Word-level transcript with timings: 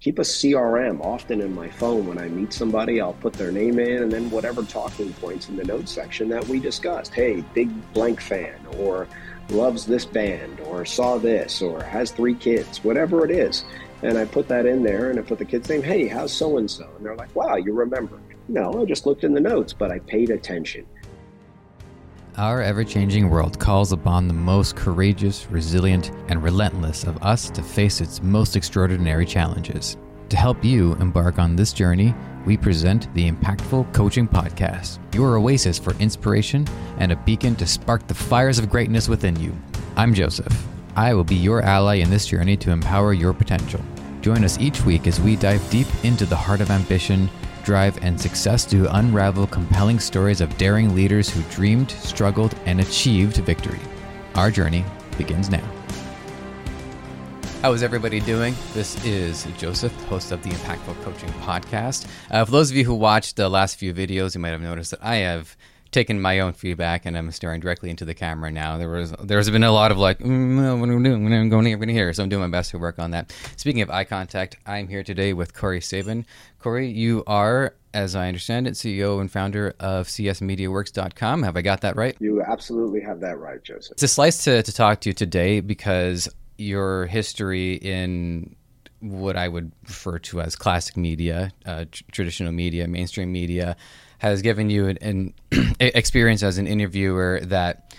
keep 0.00 0.18
a 0.18 0.22
CRM 0.22 1.04
often 1.04 1.42
in 1.42 1.54
my 1.54 1.68
phone. 1.68 2.06
When 2.06 2.18
I 2.18 2.28
meet 2.28 2.52
somebody, 2.52 3.00
I'll 3.00 3.12
put 3.12 3.34
their 3.34 3.52
name 3.52 3.78
in 3.78 4.02
and 4.02 4.10
then 4.10 4.30
whatever 4.30 4.62
talking 4.62 5.12
points 5.14 5.48
in 5.48 5.56
the 5.56 5.64
notes 5.64 5.92
section 5.92 6.28
that 6.30 6.46
we 6.48 6.58
discussed. 6.58 7.12
Hey, 7.12 7.44
big 7.54 7.70
blank 7.92 8.20
fan, 8.20 8.58
or 8.78 9.06
loves 9.50 9.84
this 9.84 10.06
band, 10.06 10.60
or 10.60 10.86
saw 10.86 11.18
this, 11.18 11.60
or 11.60 11.82
has 11.82 12.10
three 12.10 12.34
kids, 12.34 12.82
whatever 12.82 13.24
it 13.24 13.30
is. 13.30 13.64
And 14.02 14.16
I 14.16 14.24
put 14.24 14.48
that 14.48 14.64
in 14.64 14.82
there 14.82 15.10
and 15.10 15.18
I 15.18 15.22
put 15.22 15.38
the 15.38 15.44
kid's 15.44 15.68
name, 15.68 15.82
hey, 15.82 16.08
how's 16.08 16.32
so 16.32 16.56
and 16.56 16.70
so? 16.70 16.88
And 16.96 17.04
they're 17.04 17.16
like, 17.16 17.34
wow, 17.36 17.56
you 17.56 17.74
remember. 17.74 18.18
No, 18.48 18.80
I 18.80 18.86
just 18.86 19.04
looked 19.04 19.24
in 19.24 19.34
the 19.34 19.40
notes, 19.40 19.74
but 19.74 19.92
I 19.92 19.98
paid 19.98 20.30
attention. 20.30 20.86
Our 22.40 22.62
ever 22.62 22.84
changing 22.84 23.28
world 23.28 23.58
calls 23.58 23.92
upon 23.92 24.26
the 24.26 24.32
most 24.32 24.74
courageous, 24.74 25.46
resilient, 25.50 26.10
and 26.28 26.42
relentless 26.42 27.04
of 27.04 27.22
us 27.22 27.50
to 27.50 27.62
face 27.62 28.00
its 28.00 28.22
most 28.22 28.56
extraordinary 28.56 29.26
challenges. 29.26 29.98
To 30.30 30.38
help 30.38 30.64
you 30.64 30.94
embark 30.94 31.38
on 31.38 31.54
this 31.54 31.74
journey, 31.74 32.14
we 32.46 32.56
present 32.56 33.12
the 33.12 33.30
Impactful 33.30 33.92
Coaching 33.92 34.26
Podcast, 34.26 35.00
your 35.14 35.36
oasis 35.36 35.78
for 35.78 35.92
inspiration 35.96 36.66
and 36.96 37.12
a 37.12 37.16
beacon 37.16 37.56
to 37.56 37.66
spark 37.66 38.06
the 38.06 38.14
fires 38.14 38.58
of 38.58 38.70
greatness 38.70 39.06
within 39.06 39.38
you. 39.38 39.54
I'm 39.96 40.14
Joseph. 40.14 40.66
I 40.96 41.12
will 41.12 41.24
be 41.24 41.36
your 41.36 41.60
ally 41.60 41.96
in 41.96 42.08
this 42.08 42.26
journey 42.26 42.56
to 42.56 42.70
empower 42.70 43.12
your 43.12 43.34
potential. 43.34 43.82
Join 44.22 44.44
us 44.44 44.58
each 44.58 44.82
week 44.86 45.06
as 45.06 45.20
we 45.20 45.36
dive 45.36 45.68
deep 45.68 45.88
into 46.04 46.24
the 46.24 46.36
heart 46.36 46.62
of 46.62 46.70
ambition 46.70 47.28
drive, 47.64 47.98
and 48.02 48.20
success 48.20 48.64
to 48.66 48.86
unravel 48.96 49.46
compelling 49.46 49.98
stories 49.98 50.40
of 50.40 50.56
daring 50.58 50.94
leaders 50.94 51.28
who 51.28 51.42
dreamed, 51.54 51.90
struggled, 51.90 52.54
and 52.66 52.80
achieved 52.80 53.36
victory. 53.38 53.80
Our 54.34 54.50
journey 54.50 54.84
begins 55.16 55.50
now. 55.50 55.64
How 57.62 57.72
is 57.72 57.82
everybody 57.82 58.20
doing? 58.20 58.54
This 58.72 59.04
is 59.04 59.46
Joseph, 59.58 59.92
host 60.04 60.32
of 60.32 60.42
the 60.42 60.48
Impactful 60.48 61.02
Coaching 61.02 61.28
Podcast. 61.40 62.06
Uh, 62.30 62.42
for 62.46 62.52
those 62.52 62.70
of 62.70 62.76
you 62.76 62.84
who 62.86 62.94
watched 62.94 63.36
the 63.36 63.50
last 63.50 63.76
few 63.76 63.92
videos, 63.92 64.34
you 64.34 64.40
might 64.40 64.50
have 64.50 64.62
noticed 64.62 64.92
that 64.92 65.02
I 65.02 65.16
have 65.16 65.56
taken 65.90 66.20
my 66.20 66.40
own 66.40 66.52
feedback 66.52 67.04
and 67.04 67.16
I'm 67.16 67.30
staring 67.32 67.60
directly 67.60 67.90
into 67.90 68.04
the 68.04 68.14
camera 68.14 68.50
now. 68.50 68.78
There 68.78 68.88
was 68.88 69.12
there's 69.22 69.50
been 69.50 69.64
a 69.64 69.72
lot 69.72 69.90
of 69.90 69.98
like, 69.98 70.18
mm, 70.18 70.78
what 70.78 70.88
am 70.88 71.00
I 71.00 71.02
doing? 71.02 71.26
I'm 71.26 71.46
I 71.46 71.48
going 71.48 71.66
here, 71.66 71.76
going 71.76 71.88
here. 71.88 72.12
So 72.12 72.22
I'm 72.22 72.28
doing 72.28 72.42
my 72.42 72.48
best 72.48 72.70
to 72.70 72.78
work 72.78 72.98
on 72.98 73.10
that. 73.12 73.32
Speaking 73.56 73.82
of 73.82 73.90
eye 73.90 74.04
contact, 74.04 74.56
I'm 74.66 74.88
here 74.88 75.02
today 75.02 75.32
with 75.32 75.54
Corey 75.54 75.80
Saban. 75.80 76.24
Corey, 76.60 76.88
you 76.88 77.24
are, 77.26 77.74
as 77.94 78.14
I 78.14 78.28
understand 78.28 78.66
it, 78.68 78.74
CEO 78.74 79.20
and 79.20 79.30
founder 79.30 79.74
of 79.80 80.06
csmediaworks.com. 80.06 81.42
Have 81.42 81.56
I 81.56 81.62
got 81.62 81.80
that 81.80 81.96
right? 81.96 82.16
You 82.20 82.42
absolutely 82.42 83.00
have 83.00 83.20
that 83.20 83.38
right, 83.38 83.62
Joseph. 83.62 83.92
It's 83.92 84.02
a 84.02 84.08
slice 84.08 84.44
to, 84.44 84.62
to 84.62 84.72
talk 84.72 85.00
to 85.00 85.10
you 85.10 85.14
today 85.14 85.60
because 85.60 86.28
your 86.58 87.06
history 87.06 87.74
in 87.74 88.54
what 89.00 89.36
I 89.36 89.48
would 89.48 89.72
refer 89.84 90.18
to 90.18 90.42
as 90.42 90.56
classic 90.56 90.96
media, 90.96 91.52
uh, 91.64 91.86
tr- 91.90 92.04
traditional 92.12 92.52
media, 92.52 92.86
mainstream 92.86 93.32
media, 93.32 93.76
has 94.20 94.42
given 94.42 94.70
you 94.70 94.88
an, 94.88 94.98
an 95.00 95.34
experience 95.80 96.42
as 96.42 96.58
an 96.58 96.66
interviewer 96.66 97.40
that, 97.44 97.94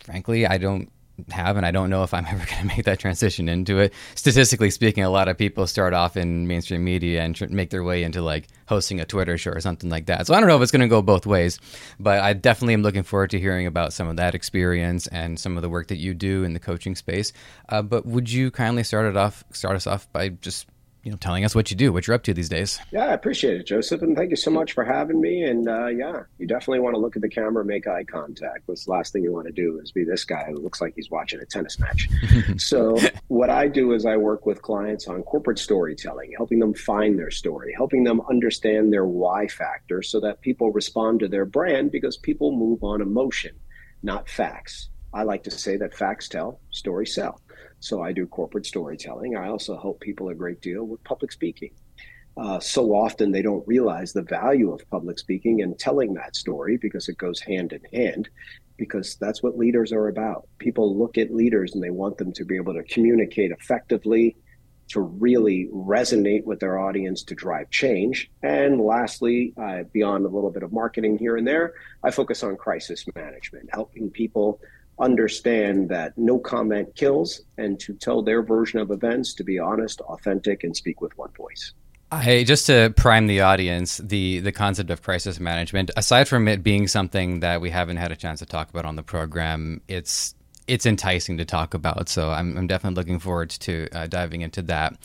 frankly, 0.00 0.46
I 0.46 0.58
don't 0.58 0.90
have, 1.30 1.56
and 1.56 1.64
I 1.64 1.70
don't 1.70 1.90
know 1.90 2.02
if 2.02 2.12
I'm 2.12 2.26
ever 2.28 2.44
going 2.44 2.62
to 2.62 2.64
make 2.66 2.84
that 2.86 2.98
transition 2.98 3.48
into 3.48 3.78
it. 3.78 3.92
Statistically 4.16 4.70
speaking, 4.70 5.04
a 5.04 5.10
lot 5.10 5.28
of 5.28 5.38
people 5.38 5.68
start 5.68 5.94
off 5.94 6.16
in 6.16 6.48
mainstream 6.48 6.82
media 6.82 7.22
and 7.22 7.36
tr- 7.36 7.46
make 7.46 7.70
their 7.70 7.84
way 7.84 8.02
into 8.02 8.20
like 8.20 8.48
hosting 8.66 8.98
a 8.98 9.04
Twitter 9.04 9.38
show 9.38 9.52
or 9.52 9.60
something 9.60 9.90
like 9.90 10.06
that. 10.06 10.26
So 10.26 10.34
I 10.34 10.40
don't 10.40 10.48
know 10.48 10.56
if 10.56 10.62
it's 10.62 10.72
going 10.72 10.82
to 10.82 10.88
go 10.88 11.02
both 11.02 11.24
ways, 11.24 11.60
but 12.00 12.20
I 12.20 12.32
definitely 12.32 12.74
am 12.74 12.82
looking 12.82 13.04
forward 13.04 13.30
to 13.30 13.38
hearing 13.38 13.66
about 13.66 13.92
some 13.92 14.08
of 14.08 14.16
that 14.16 14.34
experience 14.34 15.06
and 15.06 15.38
some 15.38 15.56
of 15.56 15.62
the 15.62 15.68
work 15.68 15.88
that 15.88 15.98
you 15.98 16.14
do 16.14 16.42
in 16.42 16.52
the 16.52 16.60
coaching 16.60 16.96
space. 16.96 17.32
Uh, 17.68 17.82
but 17.82 18.04
would 18.04 18.30
you 18.30 18.50
kindly 18.50 18.82
start 18.82 19.06
it 19.06 19.16
off, 19.16 19.44
start 19.52 19.76
us 19.76 19.86
off 19.86 20.10
by 20.12 20.30
just 20.30 20.66
you 21.04 21.10
know 21.10 21.16
telling 21.18 21.44
us 21.44 21.54
what 21.54 21.70
you 21.70 21.76
do, 21.76 21.92
what 21.92 22.06
you're 22.06 22.14
up 22.14 22.22
to 22.24 22.34
these 22.34 22.48
days. 22.48 22.80
Yeah, 22.90 23.04
I 23.04 23.12
appreciate 23.12 23.60
it, 23.60 23.66
Joseph, 23.66 24.02
and 24.02 24.16
thank 24.16 24.30
you 24.30 24.36
so 24.36 24.50
much 24.50 24.72
for 24.72 24.84
having 24.84 25.20
me. 25.20 25.42
And 25.42 25.68
uh, 25.68 25.86
yeah, 25.86 26.22
you 26.38 26.46
definitely 26.46 26.80
want 26.80 26.94
to 26.94 27.00
look 27.00 27.14
at 27.14 27.22
the 27.22 27.28
camera, 27.28 27.64
make 27.64 27.86
eye 27.86 28.04
contact. 28.04 28.62
What's 28.66 28.86
the 28.86 28.90
last 28.90 29.12
thing 29.12 29.22
you 29.22 29.32
want 29.32 29.46
to 29.46 29.52
do 29.52 29.78
is 29.82 29.92
be 29.92 30.04
this 30.04 30.24
guy 30.24 30.44
who 30.48 30.56
looks 30.56 30.80
like 30.80 30.94
he's 30.96 31.10
watching 31.10 31.40
a 31.40 31.44
tennis 31.44 31.78
match. 31.78 32.08
so 32.56 32.98
what 33.28 33.50
I 33.50 33.68
do 33.68 33.92
is 33.92 34.06
I 34.06 34.16
work 34.16 34.46
with 34.46 34.62
clients 34.62 35.06
on 35.06 35.22
corporate 35.22 35.58
storytelling, 35.58 36.32
helping 36.36 36.58
them 36.58 36.72
find 36.74 37.18
their 37.18 37.30
story, 37.30 37.74
helping 37.76 38.04
them 38.04 38.22
understand 38.30 38.92
their 38.92 39.04
why 39.04 39.46
factor, 39.46 40.02
so 40.02 40.20
that 40.20 40.40
people 40.40 40.72
respond 40.72 41.20
to 41.20 41.28
their 41.28 41.44
brand 41.44 41.92
because 41.92 42.16
people 42.16 42.56
move 42.56 42.82
on 42.82 43.02
emotion, 43.02 43.54
not 44.02 44.28
facts. 44.28 44.88
I 45.12 45.22
like 45.22 45.44
to 45.44 45.50
say 45.50 45.76
that 45.76 45.94
facts 45.94 46.28
tell, 46.28 46.60
stories 46.70 47.14
sell. 47.14 47.40
So 47.84 48.00
I 48.00 48.12
do 48.12 48.26
corporate 48.26 48.64
storytelling. 48.64 49.36
I 49.36 49.48
also 49.48 49.78
help 49.78 50.00
people 50.00 50.30
a 50.30 50.34
great 50.34 50.62
deal 50.62 50.84
with 50.84 51.04
public 51.04 51.30
speaking. 51.30 51.72
Uh, 52.34 52.58
so 52.58 52.94
often 52.94 53.30
they 53.30 53.42
don't 53.42 53.62
realize 53.68 54.14
the 54.14 54.22
value 54.22 54.72
of 54.72 54.88
public 54.90 55.18
speaking 55.18 55.60
and 55.60 55.78
telling 55.78 56.14
that 56.14 56.34
story 56.34 56.78
because 56.78 57.10
it 57.10 57.18
goes 57.18 57.40
hand 57.40 57.74
in 57.74 57.82
hand 57.92 58.30
because 58.78 59.16
that's 59.16 59.42
what 59.42 59.58
leaders 59.58 59.92
are 59.92 60.08
about. 60.08 60.48
People 60.58 60.98
look 60.98 61.18
at 61.18 61.34
leaders 61.34 61.74
and 61.74 61.84
they 61.84 61.90
want 61.90 62.16
them 62.16 62.32
to 62.32 62.44
be 62.46 62.56
able 62.56 62.72
to 62.72 62.82
communicate 62.84 63.50
effectively, 63.50 64.34
to 64.88 65.02
really 65.02 65.68
resonate 65.70 66.44
with 66.44 66.60
their 66.60 66.78
audience, 66.78 67.22
to 67.24 67.34
drive 67.34 67.68
change. 67.68 68.30
And 68.42 68.80
lastly, 68.80 69.52
uh, 69.58 69.82
beyond 69.92 70.24
a 70.24 70.30
little 70.30 70.50
bit 70.50 70.62
of 70.62 70.72
marketing 70.72 71.18
here 71.18 71.36
and 71.36 71.46
there, 71.46 71.74
I 72.02 72.10
focus 72.12 72.42
on 72.42 72.56
crisis 72.56 73.04
management, 73.14 73.68
helping 73.74 74.10
people 74.10 74.58
understand 74.98 75.88
that 75.88 76.16
no 76.16 76.38
comment 76.38 76.94
kills 76.94 77.42
and 77.58 77.78
to 77.80 77.94
tell 77.94 78.22
their 78.22 78.42
version 78.42 78.78
of 78.78 78.90
events 78.90 79.34
to 79.34 79.44
be 79.44 79.58
honest, 79.58 80.00
authentic, 80.02 80.64
and 80.64 80.76
speak 80.76 81.00
with 81.00 81.16
one 81.18 81.30
voice. 81.32 81.72
Hey, 82.12 82.44
just 82.44 82.66
to 82.66 82.92
prime 82.96 83.26
the 83.26 83.40
audience, 83.40 83.98
the 83.98 84.38
the 84.40 84.52
concept 84.52 84.90
of 84.90 85.02
crisis 85.02 85.40
management, 85.40 85.90
aside 85.96 86.28
from 86.28 86.46
it 86.46 86.62
being 86.62 86.86
something 86.86 87.40
that 87.40 87.60
we 87.60 87.70
haven't 87.70 87.96
had 87.96 88.12
a 88.12 88.16
chance 88.16 88.38
to 88.38 88.46
talk 88.46 88.70
about 88.70 88.84
on 88.84 88.94
the 88.94 89.02
program, 89.02 89.80
it's 89.88 90.34
it's 90.66 90.86
enticing 90.86 91.36
to 91.38 91.44
talk 91.44 91.74
about. 91.74 92.08
So 92.08 92.30
I'm, 92.30 92.56
I'm 92.56 92.66
definitely 92.66 92.96
looking 92.96 93.18
forward 93.18 93.50
to 93.50 93.88
uh, 93.92 94.06
diving 94.06 94.40
into 94.40 94.62
that. 94.62 94.96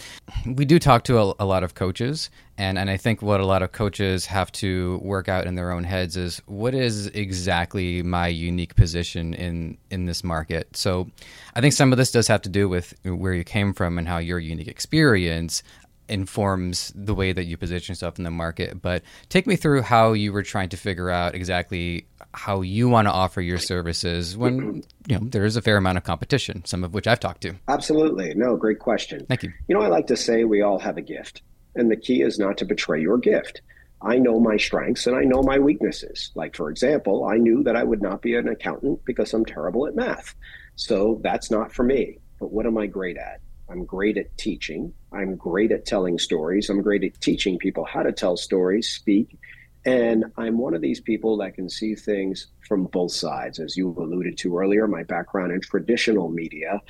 We 0.45 0.65
do 0.65 0.79
talk 0.79 1.03
to 1.05 1.19
a, 1.19 1.33
a, 1.39 1.45
lot 1.45 1.63
of 1.63 1.75
coaches, 1.75 2.29
and, 2.57 2.77
and 2.77 2.89
I 2.89 2.97
think 2.97 3.21
what 3.21 3.39
a 3.39 3.45
lot 3.45 3.61
of 3.61 3.71
coaches 3.71 4.25
have 4.27 4.51
to 4.53 4.99
work 5.03 5.27
out 5.27 5.45
in 5.45 5.55
their 5.55 5.71
own 5.71 5.83
heads 5.83 6.15
is 6.15 6.41
what 6.45 6.73
is 6.73 7.07
exactly 7.07 8.01
my 8.03 8.27
unique 8.27 8.75
position 8.75 9.33
in, 9.33 9.77
in 9.91 10.05
this 10.05 10.23
market. 10.23 10.75
So 10.77 11.09
I 11.55 11.61
think 11.61 11.73
some 11.73 11.91
of 11.91 11.97
this 11.97 12.11
does 12.11 12.27
have 12.27 12.41
to 12.43 12.49
do 12.49 12.69
with 12.69 12.93
where 13.03 13.33
you 13.33 13.43
came 13.43 13.73
from 13.73 13.97
and 13.97 14.07
how 14.07 14.17
your 14.17 14.39
unique 14.39 14.67
experience 14.67 15.61
informs 16.09 16.91
the 16.95 17.13
way 17.13 17.31
that 17.31 17.45
you 17.45 17.57
position 17.57 17.93
yourself 17.93 18.17
in 18.17 18.23
the 18.23 18.31
market. 18.31 18.81
But 18.81 19.03
take 19.29 19.47
me 19.47 19.55
through 19.55 19.81
how 19.81 20.13
you 20.13 20.33
were 20.33 20.43
trying 20.43 20.69
to 20.69 20.77
figure 20.77 21.09
out 21.09 21.35
exactly 21.35 22.05
how 22.33 22.61
you 22.61 22.89
want 22.89 23.07
to 23.07 23.11
offer 23.11 23.41
your 23.41 23.57
services 23.57 24.37
when 24.37 24.83
you 25.07 25.19
know 25.19 25.27
there 25.27 25.45
is 25.45 25.55
a 25.55 25.61
fair 25.61 25.77
amount 25.77 25.97
of 25.97 26.03
competition, 26.03 26.63
some 26.65 26.83
of 26.83 26.93
which 26.93 27.07
I've 27.07 27.19
talked 27.19 27.41
to. 27.41 27.55
Absolutely, 27.67 28.33
no, 28.35 28.55
great 28.55 28.79
question. 28.79 29.25
Thank 29.27 29.43
you. 29.43 29.53
You 29.67 29.75
know, 29.75 29.81
I 29.81 29.87
like 29.87 30.07
to 30.07 30.17
say 30.17 30.43
we 30.43 30.61
all 30.61 30.79
have 30.79 30.97
a 30.97 31.01
gift, 31.01 31.41
and 31.75 31.89
the 31.89 31.95
key 31.95 32.21
is 32.21 32.37
not 32.37 32.57
to 32.57 32.65
betray 32.65 33.01
your 33.01 33.17
gift. 33.17 33.61
I 34.01 34.17
know 34.17 34.39
my 34.39 34.57
strengths 34.57 35.07
and 35.07 35.15
I 35.15 35.23
know 35.23 35.43
my 35.43 35.59
weaknesses. 35.59 36.31
Like, 36.33 36.55
for 36.55 36.69
example, 36.69 37.25
I 37.25 37.35
knew 37.35 37.63
that 37.63 37.75
I 37.75 37.83
would 37.83 38.01
not 38.01 38.21
be 38.21 38.35
an 38.35 38.47
accountant 38.47 39.03
because 39.03 39.33
I'm 39.33 39.43
terrible 39.43 39.87
at 39.87 39.95
math. 39.95 40.35
So 40.75 41.19
that's 41.21 41.51
not 41.51 41.73
for 41.73 41.83
me. 41.83 42.19
But 42.39 42.53
what 42.53 42.65
am 42.65 42.77
I 42.77 42.87
great 42.87 43.17
at? 43.17 43.41
I'm 43.69 43.83
great 43.83 44.17
at 44.17 44.37
teaching. 44.37 44.93
I'm 45.11 45.35
great 45.35 45.71
at 45.71 45.85
telling 45.85 46.19
stories. 46.19 46.69
I'm 46.69 46.81
great 46.81 47.03
at 47.03 47.19
teaching 47.21 47.57
people 47.57 47.85
how 47.85 48.03
to 48.03 48.11
tell 48.11 48.37
stories, 48.37 48.89
speak. 48.89 49.37
And 49.85 50.25
I'm 50.37 50.57
one 50.57 50.73
of 50.73 50.81
these 50.81 50.99
people 50.99 51.37
that 51.37 51.55
can 51.55 51.69
see 51.69 51.95
things 51.95 52.47
from 52.67 52.85
both 52.85 53.13
sides. 53.13 53.59
As 53.59 53.77
you 53.77 53.89
alluded 53.97 54.37
to 54.39 54.57
earlier, 54.57 54.87
my 54.87 55.03
background 55.03 55.53
in 55.53 55.61
traditional 55.61 56.29
media, 56.29 56.81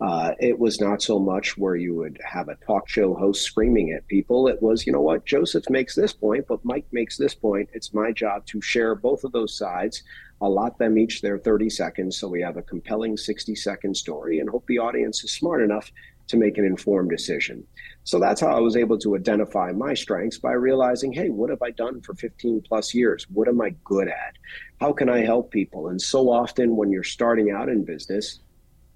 uh, 0.00 0.32
it 0.40 0.58
was 0.58 0.80
not 0.80 1.02
so 1.02 1.18
much 1.18 1.58
where 1.58 1.76
you 1.76 1.94
would 1.94 2.18
have 2.24 2.48
a 2.48 2.56
talk 2.66 2.88
show 2.88 3.14
host 3.14 3.42
screaming 3.42 3.92
at 3.92 4.06
people. 4.08 4.48
It 4.48 4.62
was, 4.62 4.86
you 4.86 4.92
know 4.92 5.02
what, 5.02 5.26
Joseph 5.26 5.68
makes 5.68 5.94
this 5.94 6.14
point, 6.14 6.46
but 6.48 6.64
Mike 6.64 6.86
makes 6.90 7.18
this 7.18 7.34
point. 7.34 7.68
It's 7.74 7.92
my 7.92 8.12
job 8.12 8.46
to 8.46 8.62
share 8.62 8.94
both 8.94 9.24
of 9.24 9.32
those 9.32 9.56
sides 9.56 10.02
allot 10.40 10.78
them 10.78 10.98
each 10.98 11.20
their 11.20 11.38
30 11.38 11.68
seconds 11.68 12.16
so 12.16 12.28
we 12.28 12.40
have 12.40 12.56
a 12.56 12.62
compelling 12.62 13.16
60 13.16 13.54
second 13.54 13.96
story 13.96 14.38
and 14.38 14.48
hope 14.48 14.64
the 14.66 14.78
audience 14.78 15.24
is 15.24 15.32
smart 15.32 15.62
enough 15.62 15.90
to 16.28 16.36
make 16.36 16.58
an 16.58 16.64
informed 16.64 17.10
decision. 17.10 17.66
So 18.04 18.18
that's 18.18 18.40
how 18.40 18.56
I 18.56 18.60
was 18.60 18.76
able 18.76 18.98
to 18.98 19.16
identify 19.16 19.72
my 19.72 19.94
strengths 19.94 20.38
by 20.38 20.52
realizing, 20.52 21.12
hey, 21.12 21.30
what 21.30 21.50
have 21.50 21.62
I 21.62 21.70
done 21.72 22.00
for 22.00 22.14
15 22.14 22.62
plus 22.62 22.94
years? 22.94 23.26
What 23.30 23.48
am 23.48 23.60
I 23.60 23.74
good 23.84 24.08
at? 24.08 24.36
How 24.80 24.92
can 24.92 25.08
I 25.08 25.24
help 25.24 25.50
people? 25.50 25.88
And 25.88 26.00
so 26.00 26.30
often 26.30 26.76
when 26.76 26.90
you're 26.90 27.02
starting 27.02 27.50
out 27.50 27.68
in 27.68 27.84
business, 27.84 28.40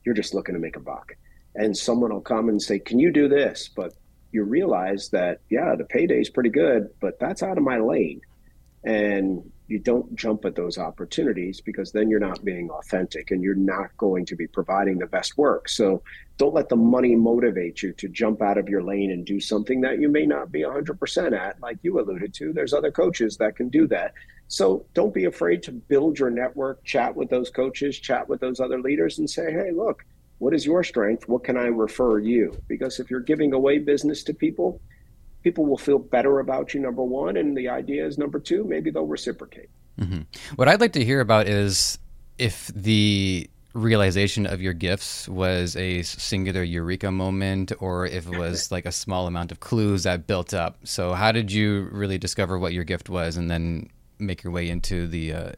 you're 0.05 0.15
just 0.15 0.35
looking 0.35 0.55
to 0.55 0.61
make 0.61 0.77
a 0.77 0.81
buck. 0.81 1.13
And 1.55 1.77
someone 1.77 2.13
will 2.13 2.21
come 2.21 2.49
and 2.49 2.61
say, 2.61 2.79
Can 2.79 2.99
you 2.99 3.13
do 3.13 3.29
this? 3.29 3.69
But 3.75 3.93
you 4.33 4.45
realize 4.45 5.11
that, 5.11 5.41
yeah, 5.51 5.75
the 5.77 5.85
payday 5.85 6.21
is 6.21 6.31
pretty 6.31 6.49
good, 6.49 6.89
but 7.01 7.19
that's 7.21 7.43
out 7.43 7.59
of 7.59 7.65
my 7.65 7.79
lane. 7.79 8.23
And 8.85 9.52
you 9.69 9.79
don't 9.79 10.15
jump 10.15 10.45
at 10.45 10.55
those 10.55 10.77
opportunities 10.77 11.61
because 11.61 11.93
then 11.93 12.11
you're 12.11 12.21
not 12.21 12.45
being 12.45 12.71
authentic 12.71 13.31
and 13.31 13.43
you're 13.43 13.55
not 13.55 13.97
going 13.97 14.27
to 14.27 14.37
be 14.37 14.47
providing 14.47 14.99
the 14.99 15.07
best 15.07 15.39
work. 15.39 15.69
So 15.69 16.03
don't 16.37 16.55
let 16.55 16.69
the 16.69 16.77
money 16.77 17.15
motivate 17.15 17.83
you 17.83 17.93
to 17.93 18.09
jump 18.09 18.43
out 18.43 18.59
of 18.59 18.69
your 18.69 18.83
lane 18.83 19.11
and 19.13 19.25
do 19.25 19.41
something 19.41 19.81
that 19.83 20.01
you 20.01 20.09
may 20.09 20.27
not 20.27 20.51
be 20.51 20.61
100% 20.61 21.39
at, 21.39 21.61
like 21.61 21.79
you 21.83 22.01
alluded 22.01 22.35
to. 22.35 22.53
There's 22.53 22.75
other 22.75 22.91
coaches 22.91 23.37
that 23.39 23.57
can 23.57 23.69
do 23.69 23.87
that. 23.89 24.15
So 24.49 24.85
don't 24.93 25.15
be 25.15 25.25
afraid 25.25 25.63
to 25.63 25.73
build 25.73 26.19
your 26.19 26.31
network, 26.31 26.85
chat 26.85 27.17
with 27.17 27.31
those 27.31 27.49
coaches, 27.49 27.99
chat 27.99 28.29
with 28.29 28.41
those 28.41 28.61
other 28.61 28.81
leaders, 28.81 29.19
and 29.19 29.31
say, 29.31 29.51
hey, 29.51 29.71
look, 29.71 30.05
what 30.39 30.53
is 30.53 30.67
your 30.67 30.83
strength? 30.83 31.29
What 31.29 31.45
can 31.45 31.57
I 31.57 31.67
refer 31.67 32.19
you? 32.19 32.61
Because 32.69 32.99
if 32.99 33.11
you're 33.11 33.21
giving 33.21 33.53
away 33.55 33.79
business 33.79 34.25
to 34.25 34.35
people, 34.35 34.81
people 35.43 35.67
will 35.67 35.79
feel 35.79 35.99
better 35.99 36.41
about 36.41 36.75
you, 36.75 36.81
number 36.81 37.03
one. 37.03 37.37
And 37.37 37.57
the 37.57 37.69
idea 37.69 38.07
is, 38.07 38.19
number 38.19 38.39
two, 38.39 38.65
maybe 38.65 38.91
they'll 38.91 39.07
reciprocate. 39.07 39.71
Mm-hmm. 40.01 40.23
What 40.57 40.69
I'd 40.69 40.81
like 40.81 40.93
to 40.95 41.05
hear 41.05 41.21
about 41.21 41.49
is 41.49 41.99
if 42.39 42.69
the 42.69 43.49
realization 43.75 44.47
of 44.47 44.61
your 44.61 44.75
gifts 44.75 45.29
was 45.29 45.77
a 45.77 46.03
singular 46.03 46.63
eureka 46.63 47.11
moment 47.11 47.73
or 47.81 48.07
if 48.07 48.27
it 48.27 48.37
was 48.37 48.71
like 48.71 48.85
a 48.85 48.93
small 48.93 49.27
amount 49.27 49.51
of 49.51 49.61
clues 49.61 50.03
that 50.03 50.27
built 50.27 50.53
up. 50.53 50.77
So, 50.85 51.15
how 51.15 51.33
did 51.33 51.51
you 51.51 51.89
really 51.91 52.19
discover 52.19 52.59
what 52.59 52.73
your 52.73 52.85
gift 52.85 53.09
was 53.09 53.37
and 53.37 53.51
then 53.51 53.89
make 54.19 54.43
your 54.43 54.53
way 54.53 54.69
into 54.69 55.07
the 55.07 55.33
uh, 55.33 55.53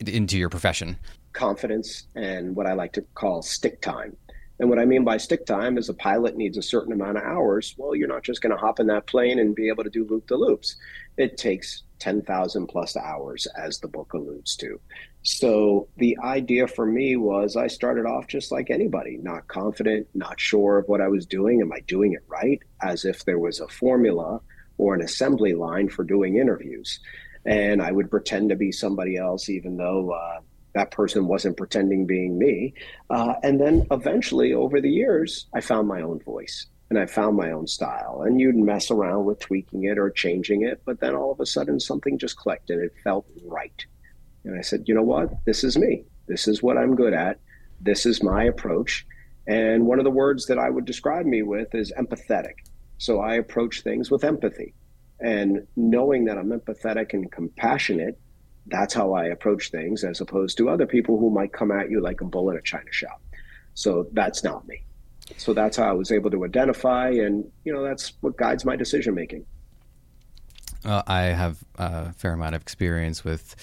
into 0.00 0.38
your 0.38 0.48
profession? 0.48 0.96
Confidence 1.32 2.06
and 2.14 2.56
what 2.56 2.66
I 2.66 2.72
like 2.72 2.92
to 2.94 3.02
call 3.14 3.42
stick 3.42 3.80
time. 3.80 4.16
And 4.60 4.68
what 4.68 4.78
I 4.78 4.84
mean 4.84 5.04
by 5.04 5.18
stick 5.18 5.46
time 5.46 5.78
is 5.78 5.88
a 5.88 5.94
pilot 5.94 6.36
needs 6.36 6.56
a 6.56 6.62
certain 6.62 6.92
amount 6.92 7.16
of 7.16 7.22
hours. 7.22 7.74
Well, 7.78 7.94
you're 7.94 8.08
not 8.08 8.24
just 8.24 8.42
going 8.42 8.50
to 8.50 8.58
hop 8.58 8.80
in 8.80 8.88
that 8.88 9.06
plane 9.06 9.38
and 9.38 9.54
be 9.54 9.68
able 9.68 9.84
to 9.84 9.90
do 9.90 10.06
loop 10.08 10.26
the 10.26 10.36
loops. 10.36 10.76
It 11.16 11.36
takes 11.36 11.84
10,000 12.00 12.66
plus 12.66 12.96
hours, 12.96 13.46
as 13.56 13.78
the 13.78 13.88
book 13.88 14.12
alludes 14.14 14.56
to. 14.56 14.80
So 15.22 15.88
the 15.96 16.16
idea 16.22 16.66
for 16.66 16.86
me 16.86 17.16
was 17.16 17.56
I 17.56 17.66
started 17.66 18.06
off 18.06 18.26
just 18.26 18.50
like 18.50 18.70
anybody, 18.70 19.18
not 19.20 19.46
confident, 19.48 20.08
not 20.14 20.40
sure 20.40 20.78
of 20.78 20.88
what 20.88 21.00
I 21.00 21.08
was 21.08 21.26
doing. 21.26 21.60
Am 21.60 21.72
I 21.72 21.80
doing 21.80 22.12
it 22.12 22.24
right? 22.28 22.60
As 22.82 23.04
if 23.04 23.24
there 23.24 23.38
was 23.38 23.60
a 23.60 23.68
formula 23.68 24.40
or 24.76 24.94
an 24.94 25.02
assembly 25.02 25.54
line 25.54 25.88
for 25.88 26.04
doing 26.04 26.36
interviews. 26.36 27.00
And 27.44 27.80
I 27.82 27.92
would 27.92 28.10
pretend 28.10 28.50
to 28.50 28.56
be 28.56 28.72
somebody 28.72 29.16
else, 29.16 29.48
even 29.48 29.76
though 29.76 30.10
uh, 30.10 30.40
that 30.74 30.90
person 30.90 31.26
wasn't 31.26 31.56
pretending 31.56 32.06
being 32.06 32.38
me. 32.38 32.74
Uh, 33.10 33.34
and 33.42 33.60
then 33.60 33.86
eventually, 33.90 34.52
over 34.52 34.80
the 34.80 34.90
years, 34.90 35.46
I 35.54 35.60
found 35.60 35.88
my 35.88 36.02
own 36.02 36.20
voice 36.20 36.66
and 36.90 36.98
I 36.98 37.06
found 37.06 37.36
my 37.36 37.52
own 37.52 37.66
style. 37.66 38.22
And 38.24 38.40
you'd 38.40 38.56
mess 38.56 38.90
around 38.90 39.24
with 39.24 39.40
tweaking 39.40 39.84
it 39.84 39.98
or 39.98 40.10
changing 40.10 40.62
it, 40.62 40.82
but 40.84 41.00
then 41.00 41.14
all 41.14 41.32
of 41.32 41.40
a 41.40 41.46
sudden 41.46 41.80
something 41.80 42.18
just 42.18 42.36
clicked 42.36 42.70
and 42.70 42.82
it 42.82 42.94
felt 43.04 43.26
right. 43.44 43.84
And 44.44 44.58
I 44.58 44.62
said, 44.62 44.84
you 44.86 44.94
know 44.94 45.02
what? 45.02 45.44
This 45.44 45.64
is 45.64 45.76
me. 45.76 46.04
This 46.26 46.48
is 46.48 46.62
what 46.62 46.78
I'm 46.78 46.94
good 46.94 47.12
at. 47.12 47.40
This 47.80 48.06
is 48.06 48.22
my 48.22 48.44
approach. 48.44 49.06
And 49.46 49.86
one 49.86 49.98
of 49.98 50.04
the 50.04 50.10
words 50.10 50.46
that 50.46 50.58
I 50.58 50.70
would 50.70 50.84
describe 50.84 51.26
me 51.26 51.42
with 51.42 51.74
is 51.74 51.92
empathetic. 51.98 52.54
So 52.98 53.20
I 53.20 53.34
approach 53.34 53.82
things 53.82 54.10
with 54.10 54.24
empathy. 54.24 54.74
And 55.20 55.66
knowing 55.76 56.24
that 56.26 56.38
I'm 56.38 56.50
empathetic 56.50 57.12
and 57.12 57.30
compassionate 57.30 58.18
that's 58.70 58.94
how 58.94 59.12
I 59.12 59.26
approach 59.26 59.70
things, 59.70 60.04
as 60.04 60.20
opposed 60.20 60.56
to 60.58 60.68
other 60.68 60.86
people 60.86 61.18
who 61.18 61.30
might 61.30 61.52
come 61.52 61.70
at 61.70 61.90
you 61.90 62.00
like 62.00 62.20
a 62.20 62.24
bull 62.24 62.50
in 62.50 62.56
a 62.56 62.62
china 62.62 62.92
shop. 62.92 63.20
So 63.74 64.08
that's 64.12 64.42
not 64.42 64.66
me. 64.66 64.82
So 65.36 65.52
that's 65.52 65.76
how 65.76 65.88
I 65.88 65.92
was 65.92 66.10
able 66.10 66.30
to 66.30 66.44
identify, 66.44 67.10
and 67.10 67.50
you 67.64 67.72
know 67.72 67.82
that's 67.82 68.12
what 68.20 68.36
guides 68.36 68.64
my 68.64 68.76
decision 68.76 69.14
making. 69.14 69.44
Well, 70.84 71.02
I 71.06 71.22
have 71.22 71.58
a 71.76 72.12
fair 72.14 72.32
amount 72.32 72.54
of 72.54 72.62
experience 72.62 73.24
with 73.24 73.54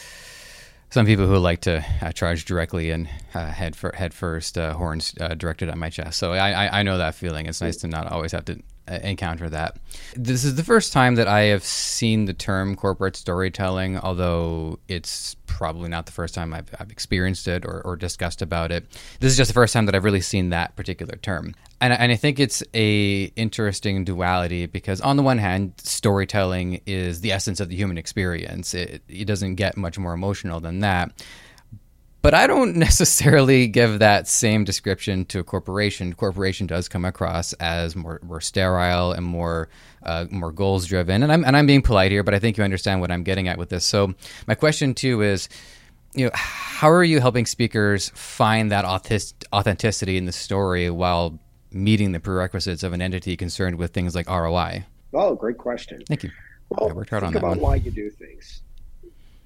some 0.90 1.06
people 1.06 1.28
who 1.28 1.38
like 1.38 1.62
to 1.62 1.84
uh, 2.02 2.12
charge 2.12 2.46
directly 2.46 2.92
and 2.92 3.10
uh, 3.34 3.48
head 3.48 3.75
for 3.75 3.94
head 3.96 4.13
first, 4.13 4.57
uh, 4.57 4.74
horns 4.74 5.13
uh, 5.19 5.34
directed 5.34 5.69
at 5.69 5.78
my 5.78 5.90
chest. 5.90 6.19
So 6.19 6.34
I, 6.34 6.52
I, 6.52 6.80
I 6.80 6.84
know 6.84 6.98
that 6.98 7.16
feeling. 7.16 7.48
It's 7.48 7.62
nice 7.62 7.78
to 7.78 7.88
not 7.88 8.12
always 8.12 8.31
have 8.31 8.46
to 8.46 8.62
Uh, 8.87 8.99
encounter 9.01 9.49
that. 9.49 9.77
This 10.15 10.43
is 10.43 10.53
the 10.53 10.63
first 10.63 10.93
time 10.93 11.15
that 11.15 11.27
I 11.27 11.45
have 11.45 11.63
seen 11.63 12.25
the 12.25 12.33
term 12.33 12.75
corporate 12.75 13.15
storytelling, 13.15 13.97
although 13.97 14.77
it's 14.87 15.35
probably 15.47 15.89
not 15.89 16.05
the 16.05 16.11
first 16.11 16.35
time 16.35 16.53
I've, 16.53 16.69
I've 16.79 16.91
experienced 16.91 17.47
it 17.47 17.65
or, 17.65 17.81
or, 17.81 17.95
discussed 17.95 18.43
about 18.43 18.71
it. 18.71 18.85
This 19.21 19.31
is 19.31 19.37
just 19.37 19.47
the 19.47 19.55
first 19.55 19.73
time 19.73 19.87
that 19.87 19.95
I've 19.95 20.03
really 20.03 20.21
seen 20.21 20.49
that 20.49 20.75
particular 20.75 21.15
term. 21.15 21.55
And, 21.81 21.93
and 21.93 22.11
I 22.11 22.15
think 22.15 22.39
it's 22.39 22.61
a 22.75 23.23
interesting 23.35 24.03
duality 24.03 24.67
because 24.67 25.01
on 25.01 25.17
the 25.17 25.23
one 25.23 25.39
hand, 25.39 25.73
storytelling 25.77 26.81
is 26.85 27.21
the 27.21 27.31
essence 27.31 27.59
of 27.59 27.69
the 27.69 27.75
human 27.75 27.97
experience. 27.97 28.75
It, 28.75 29.01
it 29.07 29.25
doesn't 29.25 29.55
get 29.55 29.77
much 29.77 29.97
more 29.97 30.13
emotional 30.13 30.59
than 30.59 30.81
that. 30.81 31.11
But 32.25 32.33
I 32.33 32.48
don't 32.48 32.75
necessarily 32.75 33.68
give 33.68 34.00
that 34.00 34.27
same 34.27 34.63
description 34.63 35.25
to 35.25 35.38
a 35.38 35.44
corporation. 35.44 36.12
Corporation 36.13 36.66
does 36.66 36.89
come 36.89 37.06
across 37.06 37.54
as 37.54 37.95
more, 37.95 38.19
more 38.24 38.42
sterile 38.42 39.12
and 39.12 39.24
more 39.24 39.69
uh, 40.01 40.25
more 40.31 40.51
goals 40.51 40.88
driven. 40.88 41.22
And 41.22 41.31
I'm 41.31 41.45
and 41.45 41.56
I'm 41.56 41.68
being 41.68 41.83
polite 41.83 42.12
here, 42.12 42.24
but 42.24 42.33
I 42.33 42.39
think 42.39 42.57
you 42.57 42.63
understand 42.63 43.00
what 43.00 43.12
I'm 43.12 43.22
getting 43.22 43.48
at 43.48 43.60
with 43.60 43.69
this. 43.69 43.86
So 43.86 44.16
my 44.48 44.56
question 44.56 44.95
too 44.95 45.22
is, 45.22 45.50
you 46.16 46.25
know, 46.25 46.31
how 46.33 46.89
are 46.89 47.04
you 47.04 47.19
helping 47.19 47.45
speakers 47.45 48.10
find 48.16 48.71
that 48.71 48.86
authenticity 49.54 50.18
in 50.18 50.25
the 50.25 50.31
story 50.31 50.89
while 50.89 51.39
meeting 51.69 52.12
the 52.12 52.19
prerequisites 52.19 52.81
of 52.81 52.92
an 52.94 53.04
entity 53.04 53.38
concerned 53.38 53.75
with 53.75 53.94
things 53.94 54.16
like 54.16 54.28
ROI? 54.28 54.83
Oh, 55.13 55.36
great 55.36 55.60
question. 55.60 56.01
Thank 56.07 56.24
you. 56.24 56.31
Well, 56.69 56.89
I 56.89 56.94
worked 56.94 57.12
hard 57.12 57.24
on 57.24 57.33
that 57.33 57.38
about 57.38 57.50
one. 57.50 57.60
why 57.60 57.75
you 57.75 57.92
do 57.92 58.10
things. 58.10 58.63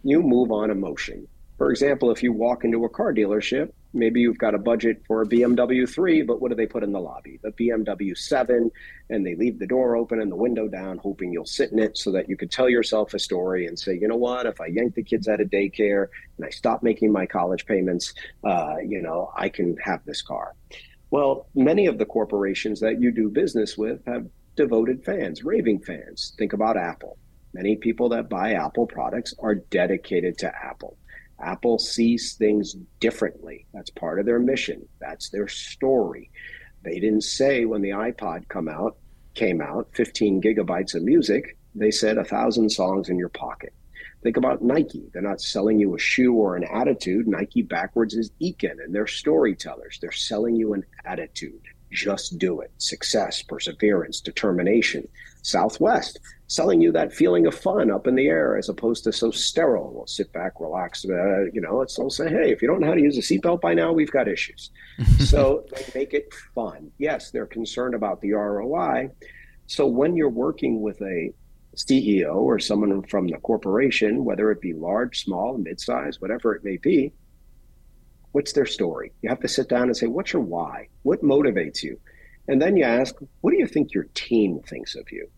You 0.02 0.22
move 0.22 0.50
on 0.54 0.72
emotion 0.72 1.28
for 1.60 1.72
example, 1.72 2.10
if 2.10 2.24
you 2.24 2.32
walk 2.32 2.64
into 2.64 2.86
a 2.86 2.90
car 2.90 3.14
dealership, 3.14 3.74
maybe 3.94 4.22
you've 4.22 4.38
got 4.38 4.56
a 4.56 4.58
budget 4.58 5.04
for 5.06 5.24
a 5.24 5.28
BMW 5.28 5.88
3, 5.88 6.22
but 6.22 6.42
what 6.42 6.52
do 6.52 6.56
they 6.56 6.66
put 6.66 6.84
in 6.84 6.94
the 6.94 7.02
lobby? 7.02 7.38
The 7.44 7.52
BMW 7.52 8.18
7, 8.18 8.72
and 9.10 9.26
they 9.26 9.36
leave 9.36 9.60
the 9.60 9.68
door 9.68 9.98
open 9.98 10.22
and 10.22 10.32
the 10.32 10.38
window 10.38 10.70
down, 10.70 11.00
hoping 11.00 11.34
you'll 11.34 11.46
sit 11.46 11.74
in 11.74 11.80
it 11.80 11.98
so 11.98 12.14
that 12.14 12.30
you 12.30 12.38
could 12.38 12.50
tell 12.50 12.70
yourself 12.70 13.14
a 13.14 13.20
story 13.20 13.68
and 13.68 13.78
say, 13.78 13.94
you 13.94 14.08
know 14.08 14.16
what, 14.16 14.46
if 14.46 14.62
I 14.62 14.68
yank 14.68 14.96
the 14.96 15.04
kids 15.04 15.28
out 15.28 15.42
of 15.42 15.50
daycare 15.50 16.08
and 16.38 16.46
I 16.46 16.50
stop 16.50 16.82
making 16.82 17.12
my 17.12 17.26
college 17.26 17.66
payments, 17.66 18.14
uh, 18.46 18.78
you 18.78 19.02
know, 19.02 19.30
I 19.36 19.50
can 19.50 19.76
have 19.84 20.00
this 20.06 20.22
car. 20.22 20.56
Well, 21.12 21.48
many 21.56 21.88
of 21.88 21.98
the 21.98 22.06
corporations 22.06 22.80
that 22.80 23.02
you 23.02 23.12
do 23.12 23.28
business 23.28 23.78
with 23.78 24.06
have 24.06 24.28
devoted 24.56 25.04
fans, 25.04 25.44
raving 25.44 25.82
fans. 25.82 26.34
Think 26.38 26.54
about 26.54 26.78
Apple. 26.78 27.18
Many 27.54 27.76
people 27.76 28.08
that 28.10 28.30
buy 28.30 28.54
Apple 28.54 28.88
products 28.88 29.34
are 29.40 29.56
dedicated 29.56 30.38
to 30.38 30.54
Apple. 30.56 30.96
Apple 31.42 31.80
sees 31.80 32.34
things 32.34 32.76
differently. 33.00 33.66
That's 33.74 33.90
part 33.92 34.20
of 34.20 34.26
their 34.26 34.40
mission. 34.40 34.88
That's 35.00 35.30
their 35.30 35.48
story. 35.48 36.32
They 36.84 37.00
didn't 37.00 37.24
say 37.24 37.66
when 37.66 37.82
the 37.82 37.90
iPod 37.90 38.48
come 38.48 38.68
out 38.68 38.98
came 39.36 39.62
out 39.62 39.90
15 39.94 40.42
gigabytes 40.42 40.96
of 40.96 41.04
music. 41.04 41.58
They 41.76 41.92
said 41.92 42.18
a 42.18 42.24
thousand 42.24 42.70
songs 42.72 43.10
in 43.10 43.18
your 43.18 43.30
pocket. 43.30 43.74
Think 44.22 44.36
about 44.36 44.62
Nike. 44.62 45.10
They're 45.14 45.22
not 45.22 45.40
selling 45.40 45.80
you 45.80 45.96
a 45.96 46.00
shoe 46.00 46.34
or 46.34 46.56
an 46.56 46.66
attitude. 46.66 47.28
Nike 47.28 47.62
backwards 47.62 48.16
is 48.16 48.32
Ekin, 48.42 48.84
and 48.84 48.94
they're 48.94 49.08
storytellers. 49.08 49.98
They're 50.02 50.12
selling 50.12 50.56
you 50.56 50.74
an 50.74 50.84
attitude. 51.06 51.62
Just 51.92 52.38
do 52.38 52.60
it. 52.60 52.72
Success, 52.78 53.42
perseverance, 53.42 54.20
determination. 54.20 55.08
Southwest, 55.42 56.20
selling 56.50 56.82
you 56.82 56.92
that 56.92 57.14
feeling 57.14 57.46
of 57.46 57.54
fun 57.54 57.92
up 57.92 58.08
in 58.08 58.16
the 58.16 58.28
air 58.28 58.58
as 58.58 58.70
opposed 58.70 59.04
to 59.04 59.14
so 59.14 59.30
sterile. 59.30 59.94
Well, 59.94 60.08
sit 60.08 60.34
back, 60.34 60.60
relax. 60.60 61.06
Uh, 61.06 61.46
you 61.54 61.62
know, 61.62 61.82
it's 61.82 61.98
all 62.00 62.10
say, 62.10 62.28
hey, 62.28 62.52
if 62.52 62.62
you 62.62 62.68
don't 62.68 62.82
know 62.82 62.88
how 62.88 62.96
to 62.96 63.02
use 63.02 63.18
a 63.18 63.22
seatbelt 63.22 63.62
by 63.62 63.76
now, 63.76 63.94
we've 63.94 64.12
got 64.12 64.28
issues. 64.28 64.72
so 65.20 65.64
they 65.72 65.86
make 65.94 66.14
it 66.16 66.34
fun. 66.56 66.92
Yes, 66.98 67.30
they're 67.30 67.46
concerned 67.46 67.94
about 67.94 68.20
the 68.22 68.34
ROI. 68.34 69.12
So 69.68 69.86
when 69.86 70.16
you're 70.16 70.28
working 70.28 70.82
with 70.82 71.00
a 71.02 71.32
CEO 71.76 72.36
or 72.36 72.58
someone 72.58 73.04
from 73.04 73.28
the 73.28 73.38
corporation, 73.38 74.26
whether 74.26 74.50
it 74.50 74.60
be 74.60 74.74
large, 74.74 75.24
small, 75.24 75.56
mid-size, 75.60 76.20
whatever 76.20 76.56
it 76.56 76.64
may 76.64 76.78
be, 76.78 77.14
what's 78.32 78.54
their 78.54 78.66
story? 78.66 79.12
You 79.22 79.30
have 79.30 79.40
to 79.42 79.48
sit 79.48 79.70
down 79.70 79.84
and 79.84 79.96
say, 79.96 80.08
what's 80.08 80.34
your 80.34 80.42
why? 80.42 80.88
What 81.04 81.22
motivates 81.22 81.84
you? 81.84 82.00
And 82.48 82.60
then 82.60 82.76
you 82.76 82.86
ask, 82.86 83.14
what 83.42 83.52
do 83.52 83.58
you 83.60 83.68
think 83.68 83.94
your 83.94 84.08
team 84.16 84.62
thinks 84.62 84.96
of 84.96 85.12
you? 85.12 85.30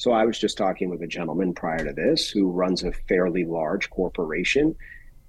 So 0.00 0.12
I 0.12 0.24
was 0.24 0.38
just 0.38 0.56
talking 0.56 0.88
with 0.88 1.02
a 1.02 1.06
gentleman 1.06 1.52
prior 1.52 1.84
to 1.84 1.92
this 1.92 2.30
who 2.30 2.50
runs 2.50 2.82
a 2.82 2.90
fairly 3.06 3.44
large 3.44 3.90
corporation, 3.90 4.74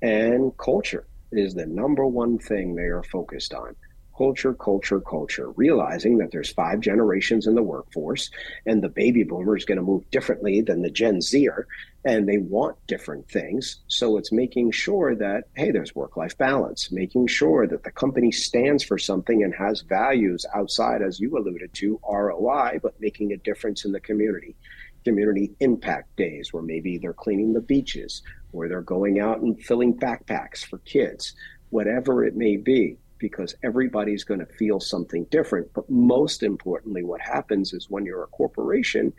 and 0.01 0.57
culture 0.57 1.07
is 1.33 1.53
the 1.53 1.65
number 1.65 2.07
one 2.07 2.39
thing 2.39 2.73
they 2.73 2.83
are 2.83 3.03
focused 3.03 3.53
on 3.53 3.75
culture, 4.21 4.53
culture, 4.53 4.99
culture, 5.01 5.49
realizing 5.55 6.19
that 6.19 6.29
there's 6.31 6.53
five 6.53 6.79
generations 6.79 7.47
in 7.47 7.55
the 7.55 7.63
workforce 7.63 8.29
and 8.67 8.83
the 8.83 8.87
baby 8.87 9.23
boomer 9.23 9.57
is 9.57 9.65
going 9.65 9.79
to 9.79 9.83
move 9.83 10.07
differently 10.11 10.61
than 10.61 10.83
the 10.83 10.91
Gen 10.91 11.21
Zer 11.21 11.65
and 12.05 12.29
they 12.29 12.37
want 12.37 12.77
different 12.85 13.27
things. 13.27 13.79
So 13.87 14.17
it's 14.17 14.31
making 14.31 14.73
sure 14.73 15.15
that, 15.15 15.45
hey, 15.55 15.71
there's 15.71 15.95
work 15.95 16.17
life 16.17 16.37
balance, 16.37 16.91
making 16.91 17.25
sure 17.27 17.65
that 17.65 17.83
the 17.83 17.89
company 17.89 18.31
stands 18.31 18.83
for 18.83 18.99
something 18.99 19.43
and 19.43 19.55
has 19.55 19.81
values 19.81 20.45
outside, 20.53 21.01
as 21.01 21.19
you 21.19 21.35
alluded 21.35 21.73
to, 21.73 21.99
ROI, 22.07 22.79
but 22.83 23.01
making 23.01 23.33
a 23.33 23.37
difference 23.37 23.85
in 23.85 23.91
the 23.91 23.99
community. 23.99 24.55
community 25.03 25.51
impact 25.61 26.15
days 26.15 26.53
where 26.53 26.61
maybe 26.61 26.99
they're 26.99 27.11
cleaning 27.25 27.53
the 27.53 27.61
beaches 27.73 28.21
or 28.53 28.67
they're 28.67 28.81
going 28.81 29.19
out 29.19 29.41
and 29.41 29.59
filling 29.63 29.97
backpacks 29.97 30.63
for 30.63 30.77
kids, 30.79 31.33
whatever 31.71 32.23
it 32.23 32.35
may 32.35 32.55
be, 32.55 32.97
because 33.21 33.55
everybody's 33.63 34.25
going 34.25 34.39
to 34.39 34.45
feel 34.57 34.79
something 34.79 35.25
different. 35.25 35.71
But 35.73 35.89
most 35.89 36.43
importantly, 36.43 37.03
what 37.03 37.21
happens 37.21 37.71
is 37.71 37.89
when 37.89 38.05
you're 38.05 38.23
a 38.23 38.27
corporation, 38.27 39.13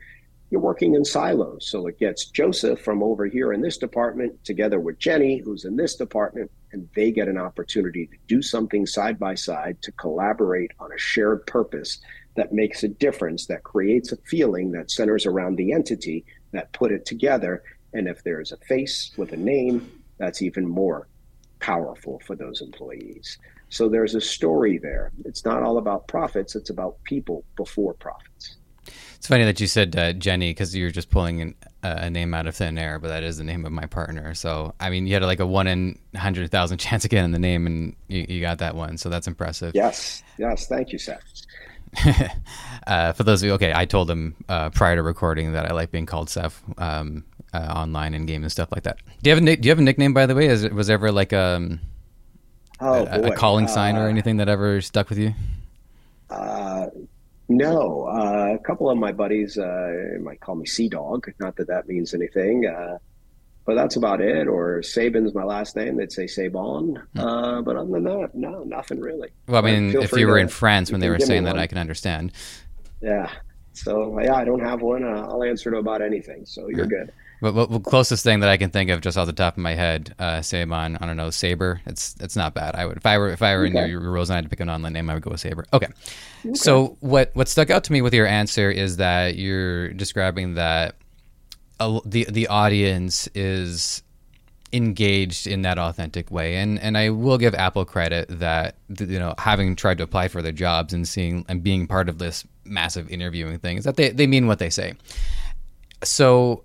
you're 0.50 0.60
working 0.60 0.94
in 0.94 1.04
silos. 1.04 1.66
So 1.70 1.86
it 1.86 1.98
gets 1.98 2.26
Joseph 2.26 2.80
from 2.80 3.02
over 3.02 3.26
here 3.26 3.52
in 3.52 3.62
this 3.62 3.78
department 3.78 4.44
together 4.44 4.80
with 4.80 4.98
Jenny, 4.98 5.38
who's 5.38 5.64
in 5.64 5.76
this 5.76 5.94
department, 5.94 6.50
and 6.72 6.88
they 6.94 7.10
get 7.10 7.28
an 7.28 7.38
opportunity 7.38 8.06
to 8.06 8.16
do 8.26 8.42
something 8.42 8.84
side 8.84 9.18
by 9.18 9.36
side 9.36 9.80
to 9.82 9.92
collaborate 9.92 10.72
on 10.80 10.92
a 10.92 10.98
shared 10.98 11.46
purpose 11.46 12.00
that 12.34 12.52
makes 12.52 12.82
a 12.82 12.88
difference, 12.88 13.46
that 13.46 13.62
creates 13.62 14.10
a 14.10 14.16
feeling 14.16 14.72
that 14.72 14.90
centers 14.90 15.26
around 15.26 15.56
the 15.56 15.72
entity 15.72 16.24
that 16.50 16.72
put 16.72 16.90
it 16.90 17.06
together. 17.06 17.62
And 17.94 18.08
if 18.08 18.24
there's 18.24 18.52
a 18.52 18.56
face 18.56 19.12
with 19.16 19.32
a 19.32 19.36
name, 19.36 19.90
that's 20.18 20.42
even 20.42 20.66
more 20.66 21.08
powerful 21.60 22.20
for 22.26 22.34
those 22.36 22.60
employees. 22.60 23.38
So 23.72 23.88
there's 23.88 24.14
a 24.14 24.20
story 24.20 24.76
there. 24.76 25.12
It's 25.24 25.46
not 25.46 25.62
all 25.62 25.78
about 25.78 26.06
profits, 26.06 26.54
it's 26.54 26.68
about 26.68 27.02
people 27.04 27.42
before 27.56 27.94
profits. 27.94 28.56
It's 29.16 29.26
funny 29.26 29.44
that 29.44 29.60
you 29.60 29.66
said 29.66 29.96
uh, 29.96 30.12
Jenny 30.12 30.50
because 30.50 30.76
you're 30.76 30.90
just 30.90 31.08
pulling 31.08 31.40
an, 31.40 31.54
uh, 31.82 31.94
a 32.00 32.10
name 32.10 32.34
out 32.34 32.46
of 32.46 32.54
thin 32.54 32.76
air, 32.76 32.98
but 32.98 33.08
that 33.08 33.22
is 33.22 33.38
the 33.38 33.44
name 33.44 33.64
of 33.64 33.72
my 33.72 33.86
partner. 33.86 34.34
So 34.34 34.74
I 34.78 34.90
mean, 34.90 35.06
you 35.06 35.14
had 35.14 35.22
like 35.22 35.40
a 35.40 35.46
one 35.46 35.68
in 35.68 35.98
hundred 36.14 36.50
thousand 36.50 36.78
chance 36.86 37.04
of 37.04 37.10
getting 37.10 37.32
the 37.32 37.38
name, 37.38 37.66
and 37.66 37.96
you, 38.08 38.26
you 38.28 38.40
got 38.42 38.58
that 38.58 38.74
one. 38.74 38.98
So 38.98 39.08
that's 39.08 39.26
impressive. 39.26 39.72
Yes, 39.74 40.22
yes, 40.36 40.66
thank 40.66 40.92
you, 40.92 40.98
Seth. 40.98 41.22
uh, 42.86 43.12
for 43.12 43.22
those 43.22 43.42
of 43.42 43.46
you, 43.46 43.52
okay, 43.54 43.72
I 43.74 43.86
told 43.86 44.10
him 44.10 44.34
uh, 44.50 44.68
prior 44.68 44.96
to 44.96 45.02
recording 45.02 45.52
that 45.52 45.64
I 45.64 45.72
like 45.72 45.90
being 45.90 46.06
called 46.06 46.28
Seth 46.28 46.62
um, 46.76 47.24
uh, 47.54 47.72
online 47.74 48.12
in 48.12 48.26
game 48.26 48.42
and 48.42 48.52
stuff 48.52 48.70
like 48.70 48.82
that. 48.82 48.98
Do 49.22 49.30
you 49.30 49.36
have 49.36 49.42
a 49.42 49.56
Do 49.56 49.66
you 49.66 49.70
have 49.70 49.78
a 49.78 49.82
nickname 49.82 50.12
by 50.12 50.26
the 50.26 50.34
way? 50.34 50.48
Is 50.48 50.62
it 50.62 50.74
was 50.74 50.90
ever 50.90 51.10
like 51.10 51.32
um, 51.32 51.80
oh, 52.82 53.06
a, 53.10 53.32
a, 53.32 53.36
calling 53.36 53.68
sign 53.68 53.96
or 53.96 54.06
uh, 54.06 54.08
anything 54.08 54.36
that 54.38 54.48
ever 54.48 54.80
stuck 54.80 55.08
with 55.08 55.18
you? 55.18 55.34
No, 57.52 58.06
uh, 58.06 58.54
a 58.54 58.58
couple 58.58 58.88
of 58.88 58.96
my 58.96 59.12
buddies 59.12 59.58
uh, 59.58 60.18
might 60.20 60.40
call 60.40 60.54
me 60.54 60.66
Sea 60.66 60.88
Dog. 60.88 61.30
Not 61.38 61.56
that 61.56 61.66
that 61.68 61.86
means 61.86 62.14
anything, 62.14 62.66
uh, 62.66 62.98
but 63.66 63.74
that's 63.74 63.96
about 63.96 64.20
it. 64.20 64.48
Or 64.48 64.80
Saban's 64.80 65.34
my 65.34 65.44
last 65.44 65.76
name; 65.76 65.96
they'd 65.96 66.12
say 66.12 66.24
Sabon. 66.24 67.02
Hmm. 67.14 67.20
Uh, 67.20 67.62
but 67.62 67.76
other 67.76 67.90
than 67.90 68.04
that, 68.04 68.30
no, 68.34 68.62
nothing 68.64 69.00
really. 69.00 69.28
Well, 69.48 69.64
I 69.64 69.70
mean, 69.70 69.94
if 70.00 70.12
you 70.12 70.26
were 70.26 70.36
to, 70.36 70.42
in 70.42 70.48
France 70.48 70.90
when 70.90 71.00
they 71.00 71.10
were 71.10 71.18
saying 71.18 71.44
that, 71.44 71.58
I 71.58 71.66
can 71.66 71.78
understand. 71.78 72.32
Yeah. 73.02 73.30
So 73.74 74.18
yeah, 74.20 74.34
I 74.34 74.44
don't 74.44 74.64
have 74.64 74.80
one. 74.80 75.04
Uh, 75.04 75.26
I'll 75.28 75.42
answer 75.42 75.70
to 75.70 75.78
about 75.78 76.00
anything. 76.00 76.46
So 76.46 76.68
you're 76.68 76.86
good. 76.86 77.12
Well, 77.42 77.66
the 77.66 77.80
closest 77.80 78.22
thing 78.22 78.38
that 78.40 78.48
I 78.48 78.56
can 78.56 78.70
think 78.70 78.88
of, 78.88 79.00
just 79.00 79.18
off 79.18 79.26
the 79.26 79.32
top 79.32 79.54
of 79.54 79.58
my 79.58 79.74
head, 79.74 80.14
uh, 80.20 80.38
Sabon. 80.38 80.96
I 81.00 81.06
don't 81.06 81.16
know, 81.16 81.30
Saber. 81.30 81.80
It's 81.86 82.14
it's 82.20 82.36
not 82.36 82.54
bad. 82.54 82.76
I 82.76 82.86
would 82.86 82.96
if 82.96 83.04
I 83.04 83.18
were 83.18 83.30
if 83.30 83.42
I 83.42 83.56
were 83.56 83.66
okay. 83.66 83.82
in 83.82 83.90
your, 83.90 84.00
roles 84.00 84.30
and 84.30 84.34
I 84.34 84.36
had 84.36 84.44
to 84.44 84.48
pick 84.48 84.60
an 84.60 84.70
online 84.70 84.92
name, 84.92 85.10
I 85.10 85.14
would 85.14 85.24
go 85.24 85.32
with 85.32 85.40
Saber. 85.40 85.66
Okay. 85.72 85.88
okay. 86.46 86.54
So 86.54 86.96
what 87.00 87.32
what 87.34 87.48
stuck 87.48 87.68
out 87.68 87.82
to 87.84 87.92
me 87.92 88.00
with 88.00 88.14
your 88.14 88.28
answer 88.28 88.70
is 88.70 88.98
that 88.98 89.34
you're 89.34 89.88
describing 89.88 90.54
that 90.54 90.94
a, 91.80 91.98
the 92.04 92.26
the 92.30 92.46
audience 92.46 93.28
is 93.34 94.04
engaged 94.72 95.48
in 95.48 95.62
that 95.62 95.78
authentic 95.78 96.30
way 96.30 96.56
and 96.56 96.78
and 96.78 96.96
I 96.96 97.10
will 97.10 97.38
give 97.38 97.54
Apple 97.54 97.84
credit 97.84 98.26
that 98.38 98.76
you 99.00 99.18
know 99.18 99.34
having 99.36 99.74
tried 99.74 99.98
to 99.98 100.04
apply 100.04 100.28
for 100.28 100.42
their 100.42 100.52
jobs 100.52 100.94
and 100.94 101.06
seeing 101.06 101.44
and 101.48 101.62
being 101.62 101.86
part 101.88 102.08
of 102.08 102.18
this 102.18 102.46
massive 102.64 103.10
interviewing 103.10 103.58
thing 103.58 103.76
is 103.76 103.84
that 103.84 103.96
they 103.96 104.10
they 104.10 104.26
mean 104.26 104.46
what 104.46 104.60
they 104.60 104.70
say 104.70 104.94
so 106.02 106.64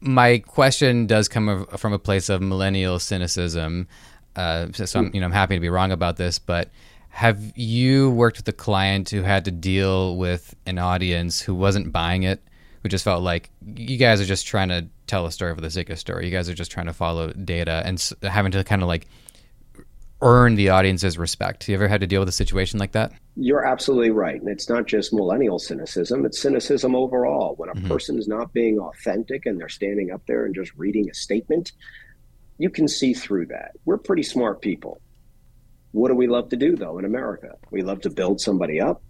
my 0.00 0.38
question 0.38 1.06
does 1.06 1.28
come 1.28 1.66
from 1.76 1.92
a 1.92 1.98
place 1.98 2.28
of 2.28 2.42
millennial 2.42 2.98
cynicism. 2.98 3.88
Uh, 4.34 4.68
so 4.72 5.00
I'm, 5.00 5.10
you 5.14 5.20
know, 5.20 5.26
I'm 5.26 5.32
happy 5.32 5.54
to 5.54 5.60
be 5.60 5.70
wrong 5.70 5.92
about 5.92 6.16
this, 6.16 6.38
but 6.38 6.70
have 7.08 7.40
you 7.56 8.10
worked 8.10 8.36
with 8.36 8.48
a 8.48 8.52
client 8.52 9.08
who 9.08 9.22
had 9.22 9.46
to 9.46 9.50
deal 9.50 10.16
with 10.16 10.54
an 10.66 10.78
audience 10.78 11.40
who 11.40 11.54
wasn't 11.54 11.90
buying 11.90 12.24
it, 12.24 12.42
who 12.82 12.90
just 12.90 13.04
felt 13.04 13.22
like 13.22 13.50
you 13.74 13.96
guys 13.96 14.20
are 14.20 14.26
just 14.26 14.46
trying 14.46 14.68
to 14.68 14.86
tell 15.06 15.24
a 15.24 15.32
story 15.32 15.54
for 15.54 15.62
the 15.62 15.70
sake 15.70 15.88
of 15.88 15.98
story. 15.98 16.26
You 16.26 16.30
guys 16.30 16.48
are 16.50 16.54
just 16.54 16.70
trying 16.70 16.86
to 16.86 16.92
follow 16.92 17.32
data 17.32 17.82
and 17.86 18.02
having 18.22 18.52
to 18.52 18.62
kind 18.64 18.82
of 18.82 18.88
like 18.88 19.06
earn 20.22 20.54
the 20.54 20.70
audience's 20.70 21.18
respect. 21.18 21.68
You 21.68 21.74
ever 21.74 21.88
had 21.88 22.00
to 22.00 22.06
deal 22.06 22.20
with 22.20 22.28
a 22.28 22.32
situation 22.32 22.78
like 22.78 22.92
that? 22.92 23.12
You're 23.36 23.64
absolutely 23.64 24.10
right. 24.10 24.40
And 24.40 24.48
it's 24.48 24.68
not 24.68 24.86
just 24.86 25.12
millennial 25.12 25.58
cynicism, 25.58 26.24
it's 26.24 26.40
cynicism 26.40 26.94
overall. 26.94 27.54
When 27.56 27.68
a 27.68 27.74
mm-hmm. 27.74 27.88
person 27.88 28.18
is 28.18 28.28
not 28.28 28.52
being 28.52 28.78
authentic 28.78 29.46
and 29.46 29.60
they're 29.60 29.68
standing 29.68 30.10
up 30.10 30.22
there 30.26 30.46
and 30.46 30.54
just 30.54 30.72
reading 30.76 31.10
a 31.10 31.14
statement, 31.14 31.72
you 32.58 32.70
can 32.70 32.88
see 32.88 33.12
through 33.12 33.46
that. 33.46 33.72
We're 33.84 33.98
pretty 33.98 34.22
smart 34.22 34.62
people. 34.62 35.00
What 35.92 36.08
do 36.08 36.14
we 36.14 36.26
love 36.26 36.48
to 36.50 36.56
do, 36.56 36.76
though, 36.76 36.98
in 36.98 37.04
America? 37.04 37.56
We 37.70 37.82
love 37.82 38.00
to 38.02 38.10
build 38.10 38.40
somebody 38.40 38.80
up. 38.80 39.02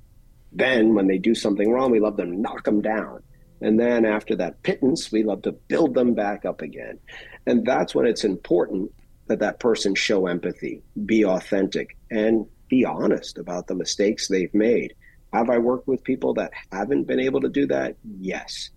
Then, 0.53 0.95
when 0.95 1.07
they 1.07 1.19
do 1.19 1.35
something 1.35 1.71
wrong, 1.71 1.91
we 1.91 2.01
love 2.01 2.17
to 2.17 2.25
knock 2.25 2.65
them 2.65 2.81
down. 2.81 3.23
And 3.61 3.79
then, 3.79 4.05
after 4.05 4.37
that 4.37 4.63
pittance, 4.63 5.11
we 5.11 5.23
love 5.23 5.43
to 5.43 5.53
build 5.53 5.95
them 5.95 6.15
back 6.15 6.45
up 6.45 6.63
again. 6.63 6.99
And 7.47 7.65
that's 7.65 7.95
when 7.95 8.07
it's 8.07 8.25
important 8.25 8.91
that 9.27 9.41
that 9.41 9.61
person 9.61 9.95
show 9.95 10.27
empathy, 10.27 10.83
be 11.05 11.25
authentic, 11.25 11.97
and 12.11 12.47
be 12.69 12.85
honest 12.85 13.39
about 13.39 13.67
the 13.67 13.75
mistakes 13.75 14.29
they've 14.29 14.55
made. 14.55 14.95
Have 15.33 15.51
I 15.51 15.59
worked 15.59 15.89
with 15.89 16.05
people 16.05 16.35
that 16.35 16.53
haven't 16.73 17.05
been 17.05 17.21
able 17.21 17.41
to 17.41 17.49
do 17.49 17.67
that? 17.67 17.97
Yes. 18.21 18.71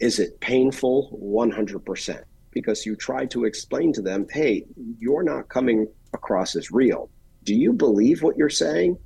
Is 0.00 0.18
it 0.18 0.40
painful? 0.40 1.18
100%. 1.22 2.22
Because 2.50 2.86
you 2.86 2.94
try 2.96 3.26
to 3.26 3.44
explain 3.44 3.92
to 3.94 4.02
them, 4.02 4.26
hey, 4.30 4.64
you're 4.98 5.22
not 5.22 5.48
coming 5.48 5.88
across 6.12 6.56
as 6.56 6.70
real. 6.70 7.10
Do 7.44 7.54
you 7.54 7.72
believe 7.72 8.22
what 8.22 8.36
you're 8.36 8.50
saying? 8.50 8.98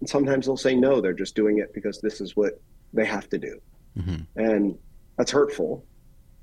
And 0.00 0.08
sometimes 0.08 0.46
they'll 0.46 0.56
say 0.56 0.74
no, 0.74 1.00
they're 1.00 1.12
just 1.12 1.34
doing 1.34 1.58
it 1.58 1.72
because 1.74 2.00
this 2.00 2.20
is 2.20 2.36
what 2.36 2.60
they 2.92 3.04
have 3.04 3.28
to 3.30 3.38
do. 3.38 3.60
Mm-hmm. 3.98 4.40
And 4.40 4.78
that's 5.16 5.30
hurtful 5.30 5.84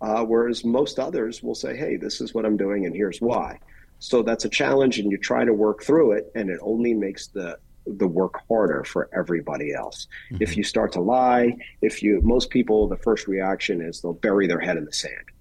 uh, 0.02 0.26
whereas 0.26 0.66
most 0.66 1.00
others 1.00 1.44
will 1.44 1.56
say, 1.56 1.78
hey, 1.78 1.96
this 1.96 2.22
is 2.22 2.34
what 2.34 2.46
I'm 2.46 2.58
doing 2.58 2.86
and 2.86 2.96
here's 2.96 3.22
why. 3.22 3.60
So 4.00 4.24
that's 4.24 4.46
a 4.46 4.50
challenge 4.50 4.98
and 4.98 5.12
you 5.12 5.18
try 5.18 5.46
to 5.46 5.54
work 5.54 5.84
through 5.84 6.14
it 6.14 6.32
and 6.34 6.50
it 6.50 6.60
only 6.62 6.94
makes 6.94 7.28
the 7.28 7.58
the 7.88 8.08
work 8.08 8.36
harder 8.48 8.84
for 8.84 9.10
everybody 9.12 9.74
else. 9.74 10.08
Mm-hmm. 10.32 10.44
If 10.44 10.56
you 10.56 10.64
start 10.64 10.92
to 10.94 11.02
lie, 11.02 11.58
if 11.82 12.04
you 12.04 12.20
most 12.24 12.50
people 12.50 12.88
the 12.88 12.98
first 12.98 13.28
reaction 13.28 13.82
is 13.82 14.02
they'll 14.02 14.14
bury 14.14 14.48
their 14.48 14.60
head 14.60 14.78
in 14.78 14.86
the 14.86 14.94
sand. 14.94 15.32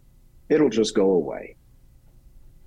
It'll 0.50 0.70
just 0.70 0.94
go 0.94 1.10
away. 1.12 1.56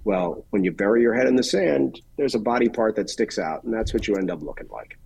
Well, 0.04 0.46
when 0.50 0.64
you 0.64 0.72
bury 0.72 1.02
your 1.02 1.14
head 1.14 1.28
in 1.28 1.36
the 1.36 1.44
sand, 1.44 2.02
there's 2.18 2.36
a 2.36 2.40
body 2.40 2.70
part 2.70 2.96
that 2.96 3.10
sticks 3.10 3.38
out 3.38 3.64
and 3.64 3.74
that's 3.74 3.94
what 3.94 4.08
you 4.08 4.16
end 4.16 4.32
up 4.32 4.42
looking 4.42 4.68
like. 4.70 4.98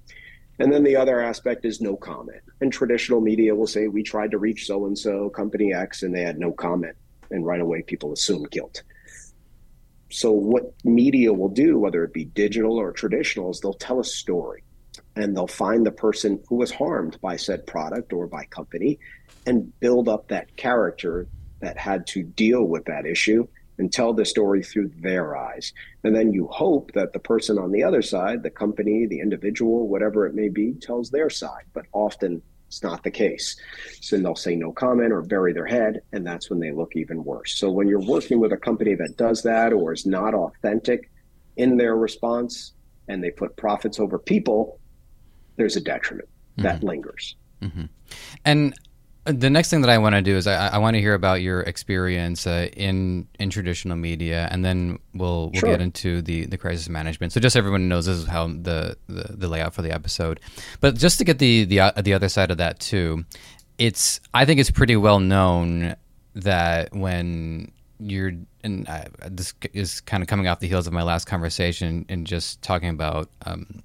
And 0.60 0.74
then 0.74 0.84
the 0.84 0.96
other 0.96 1.22
aspect 1.22 1.66
is 1.66 1.82
no 1.82 1.96
comment. 1.96 2.42
And 2.62 2.74
traditional 2.74 3.22
media 3.22 3.54
will 3.54 3.68
say, 3.68 3.88
we 3.88 4.02
tried 4.02 4.32
to 4.32 4.40
reach 4.40 4.66
so 4.66 4.88
and 4.88 4.98
so, 4.98 5.30
company 5.30 5.74
X, 5.74 6.04
and 6.04 6.14
they 6.14 6.24
had 6.24 6.40
no 6.40 6.52
comment. 6.52 6.96
And 7.30 7.46
right 7.46 7.62
away, 7.62 7.84
people 7.84 8.12
assume 8.14 8.44
guilt. 8.50 8.82
So, 10.10 10.32
what 10.32 10.74
media 10.84 11.34
will 11.34 11.50
do, 11.50 11.78
whether 11.78 12.04
it 12.04 12.14
be 12.14 12.26
digital 12.26 12.78
or 12.78 12.92
traditional, 12.92 13.52
is 13.52 13.60
they'll 13.60 13.74
tell 13.74 14.00
a 14.00 14.06
story 14.06 14.64
and 15.16 15.36
they'll 15.36 15.48
find 15.48 15.86
the 15.86 15.92
person 15.92 16.42
who 16.48 16.56
was 16.56 16.72
harmed 16.72 17.20
by 17.22 17.36
said 17.36 17.68
product 17.68 18.14
or 18.14 18.26
by 18.26 18.46
company 18.46 19.00
and 19.46 19.78
build 19.80 20.08
up 20.08 20.30
that 20.30 20.56
character 20.56 21.28
that 21.60 21.78
had 21.78 22.08
to 22.08 22.24
deal 22.24 22.64
with 22.64 22.86
that 22.86 23.06
issue 23.06 23.48
and 23.78 23.92
tell 23.92 24.14
the 24.14 24.26
story 24.26 24.64
through 24.64 24.92
their 25.00 25.38
eyes. 25.38 25.74
And 26.04 26.16
then 26.16 26.34
you 26.34 26.48
hope 26.48 26.92
that 26.94 27.14
the 27.14 27.20
person 27.20 27.58
on 27.58 27.72
the 27.72 27.84
other 27.84 28.02
side, 28.02 28.44
the 28.44 28.50
company, 28.50 29.06
the 29.06 29.20
individual, 29.20 29.88
whatever 29.88 30.26
it 30.26 30.34
may 30.34 30.50
be, 30.50 30.74
tells 30.74 31.10
their 31.10 31.30
side. 31.30 31.66
But 31.74 31.86
often 31.94 32.42
it's 32.68 32.84
not 32.84 33.04
the 33.04 33.12
case. 33.12 33.56
So 34.02 34.18
they'll 34.18 34.36
say 34.36 34.56
no 34.56 34.72
comment 34.72 35.14
or 35.14 35.22
bury 35.22 35.54
their 35.54 35.66
head, 35.66 36.02
and 36.12 36.26
that's 36.26 36.50
when 36.50 36.60
they 36.60 36.72
look 36.72 36.96
even 36.96 37.24
worse. 37.24 37.58
So 37.58 37.72
when 37.72 37.88
you're 37.88 38.02
working 38.02 38.40
with 38.40 38.52
a 38.52 38.58
company 38.58 38.94
that 38.96 39.16
does 39.18 39.44
that 39.44 39.74
or 39.74 39.94
is 39.94 40.06
not 40.06 40.34
authentic 40.34 41.10
in 41.56 41.78
their 41.78 41.96
response 41.96 42.74
and 43.08 43.24
they 43.24 43.32
put 43.32 43.56
profits 43.56 44.00
over 44.00 44.20
people, 44.20 44.80
there's 45.56 45.78
a 45.78 45.82
detriment 45.82 46.28
mm-hmm. 46.28 46.64
that 46.64 46.84
lingers. 46.84 47.36
Mm-hmm. 47.62 47.86
And 48.44 48.74
the 49.28 49.50
next 49.50 49.70
thing 49.70 49.82
that 49.82 49.90
I 49.90 49.98
want 49.98 50.16
to 50.16 50.22
do 50.22 50.36
is 50.36 50.48
I, 50.48 50.68
I 50.68 50.78
want 50.78 50.96
to 50.96 51.02
hear 51.02 51.14
about 51.14 51.42
your 51.42 51.62
experience 51.62 52.48
uh, 52.48 52.70
in 52.74 53.28
in 53.40 53.50
traditional 53.50 53.98
media, 53.98 54.48
and 54.52 54.64
then 54.64 55.00
we'll 55.14 55.50
we'll 55.52 55.60
sure. 55.60 55.70
get 55.70 55.82
into 55.82 56.22
the 56.22 56.46
the 56.46 56.58
crisis 56.58 56.90
management. 56.90 57.34
So 57.34 57.40
just 57.40 57.56
everyone 57.56 57.88
knows 57.88 58.06
this 58.06 58.18
is 58.18 58.26
how 58.26 58.48
the, 58.48 58.98
the, 59.08 59.36
the 59.36 59.48
layout 59.48 59.74
for 59.74 59.82
the 59.82 59.92
episode. 59.92 60.40
But 60.80 60.96
just 60.96 61.18
to 61.20 61.26
get 61.26 61.40
the 61.40 61.66
the 61.66 61.80
uh, 61.82 62.02
the 62.02 62.14
other 62.14 62.30
side 62.30 62.52
of 62.52 62.58
that 62.58 62.80
too, 62.80 63.26
it's 63.78 64.20
I 64.34 64.46
think 64.46 64.60
it's 64.60 64.72
pretty 64.72 64.96
well 64.96 65.20
known 65.20 65.96
that 66.36 66.94
when 66.94 67.72
you're 68.00 68.34
and 68.64 68.88
uh, 68.88 69.06
this 69.30 69.54
is 69.74 70.02
kind 70.02 70.24
of 70.24 70.28
coming 70.28 70.48
off 70.48 70.60
the 70.60 70.68
heels 70.68 70.88
of 70.88 70.94
my 70.94 71.04
last 71.04 71.26
conversation 71.26 72.06
and 72.10 72.26
just 72.26 72.62
talking 72.62 72.90
about 72.90 73.30
um, 73.46 73.84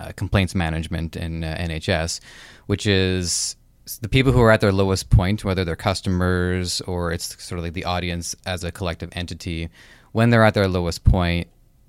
uh, 0.00 0.12
complaints 0.16 0.54
management 0.54 1.16
in 1.16 1.44
uh, 1.44 1.56
NHS, 1.58 2.20
which 2.66 2.86
is 2.86 3.56
the 4.00 4.08
people 4.08 4.32
who 4.32 4.40
are 4.40 4.50
at 4.50 4.60
their 4.60 4.72
lowest 4.72 5.10
point, 5.10 5.44
whether 5.44 5.64
they're 5.64 5.76
customers 5.76 6.80
or 6.82 7.12
it's 7.12 7.42
sort 7.42 7.58
of 7.58 7.64
like 7.64 7.74
the 7.74 7.84
audience 7.84 8.34
as 8.46 8.64
a 8.64 8.72
collective 8.72 9.10
entity, 9.12 9.68
when 10.12 10.30
they're 10.30 10.44
at 10.44 10.54
their 10.54 10.68
lowest 10.68 11.04
point, 11.04 11.48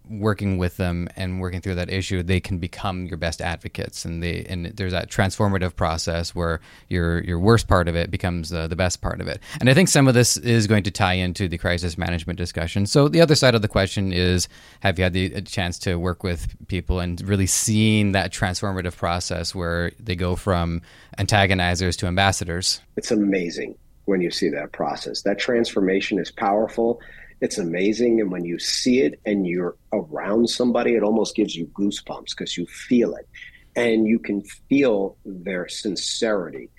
working 0.09 0.57
with 0.57 0.77
them 0.77 1.07
and 1.15 1.39
working 1.39 1.61
through 1.61 1.75
that 1.75 1.89
issue, 1.89 2.23
they 2.23 2.39
can 2.39 2.57
become 2.57 3.05
your 3.05 3.17
best 3.17 3.41
advocates, 3.41 4.05
and 4.05 4.21
they 4.21 4.45
and 4.45 4.65
there's 4.65 4.91
that 4.91 5.09
transformative 5.09 5.75
process 5.75 6.33
where 6.33 6.59
your 6.89 7.23
your 7.23 7.39
worst 7.39 7.67
part 7.67 7.87
of 7.87 7.95
it 7.95 8.11
becomes 8.11 8.53
uh, 8.53 8.67
the 8.67 8.75
best 8.75 9.01
part 9.01 9.21
of 9.21 9.27
it. 9.27 9.39
And 9.59 9.69
I 9.69 9.73
think 9.73 9.89
some 9.89 10.07
of 10.07 10.13
this 10.13 10.37
is 10.37 10.67
going 10.67 10.83
to 10.83 10.91
tie 10.91 11.13
into 11.13 11.47
the 11.47 11.57
crisis 11.57 11.97
management 11.97 12.37
discussion. 12.37 12.85
So 12.85 13.07
the 13.07 13.21
other 13.21 13.35
side 13.35 13.55
of 13.55 13.61
the 13.61 13.67
question 13.67 14.13
is: 14.13 14.47
Have 14.81 14.97
you 14.97 15.03
had 15.03 15.13
the 15.13 15.41
chance 15.41 15.79
to 15.79 15.95
work 15.95 16.23
with 16.23 16.55
people 16.67 16.99
and 16.99 17.21
really 17.21 17.47
seen 17.47 18.11
that 18.13 18.31
transformative 18.31 18.95
process 18.95 19.53
where 19.53 19.91
they 19.99 20.15
go 20.15 20.35
from 20.35 20.81
antagonizers 21.17 21.97
to 21.97 22.07
ambassadors? 22.07 22.81
It's 22.97 23.11
amazing 23.11 23.75
when 24.05 24.21
you 24.21 24.31
see 24.31 24.49
that 24.49 24.71
process. 24.71 25.23
That 25.23 25.39
transformation 25.39 26.19
is 26.19 26.31
powerful 26.31 27.01
it's 27.41 27.57
amazing. 27.57 28.21
And 28.21 28.31
when 28.31 28.45
you 28.45 28.59
see 28.59 29.01
it 29.01 29.19
and 29.25 29.45
you're 29.45 29.75
around 29.93 30.49
somebody, 30.49 30.95
it 30.95 31.03
almost 31.03 31.35
gives 31.35 31.55
you 31.55 31.67
goosebumps 31.67 32.29
because 32.29 32.57
you 32.57 32.65
feel 32.65 33.15
it 33.15 33.27
and 33.75 34.07
you 34.07 34.19
can 34.19 34.41
feel 34.69 35.17
their 35.25 35.67
sincerity. 35.67 36.69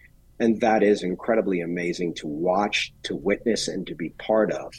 And 0.41 0.61
that 0.61 0.83
is 0.83 1.03
incredibly 1.03 1.61
amazing 1.61 2.15
to 2.15 2.27
watch, 2.27 2.93
to 3.05 3.17
witness, 3.17 3.69
and 3.69 3.87
to 3.87 3.95
be 3.95 4.11
part 4.11 4.53
of. 4.53 4.73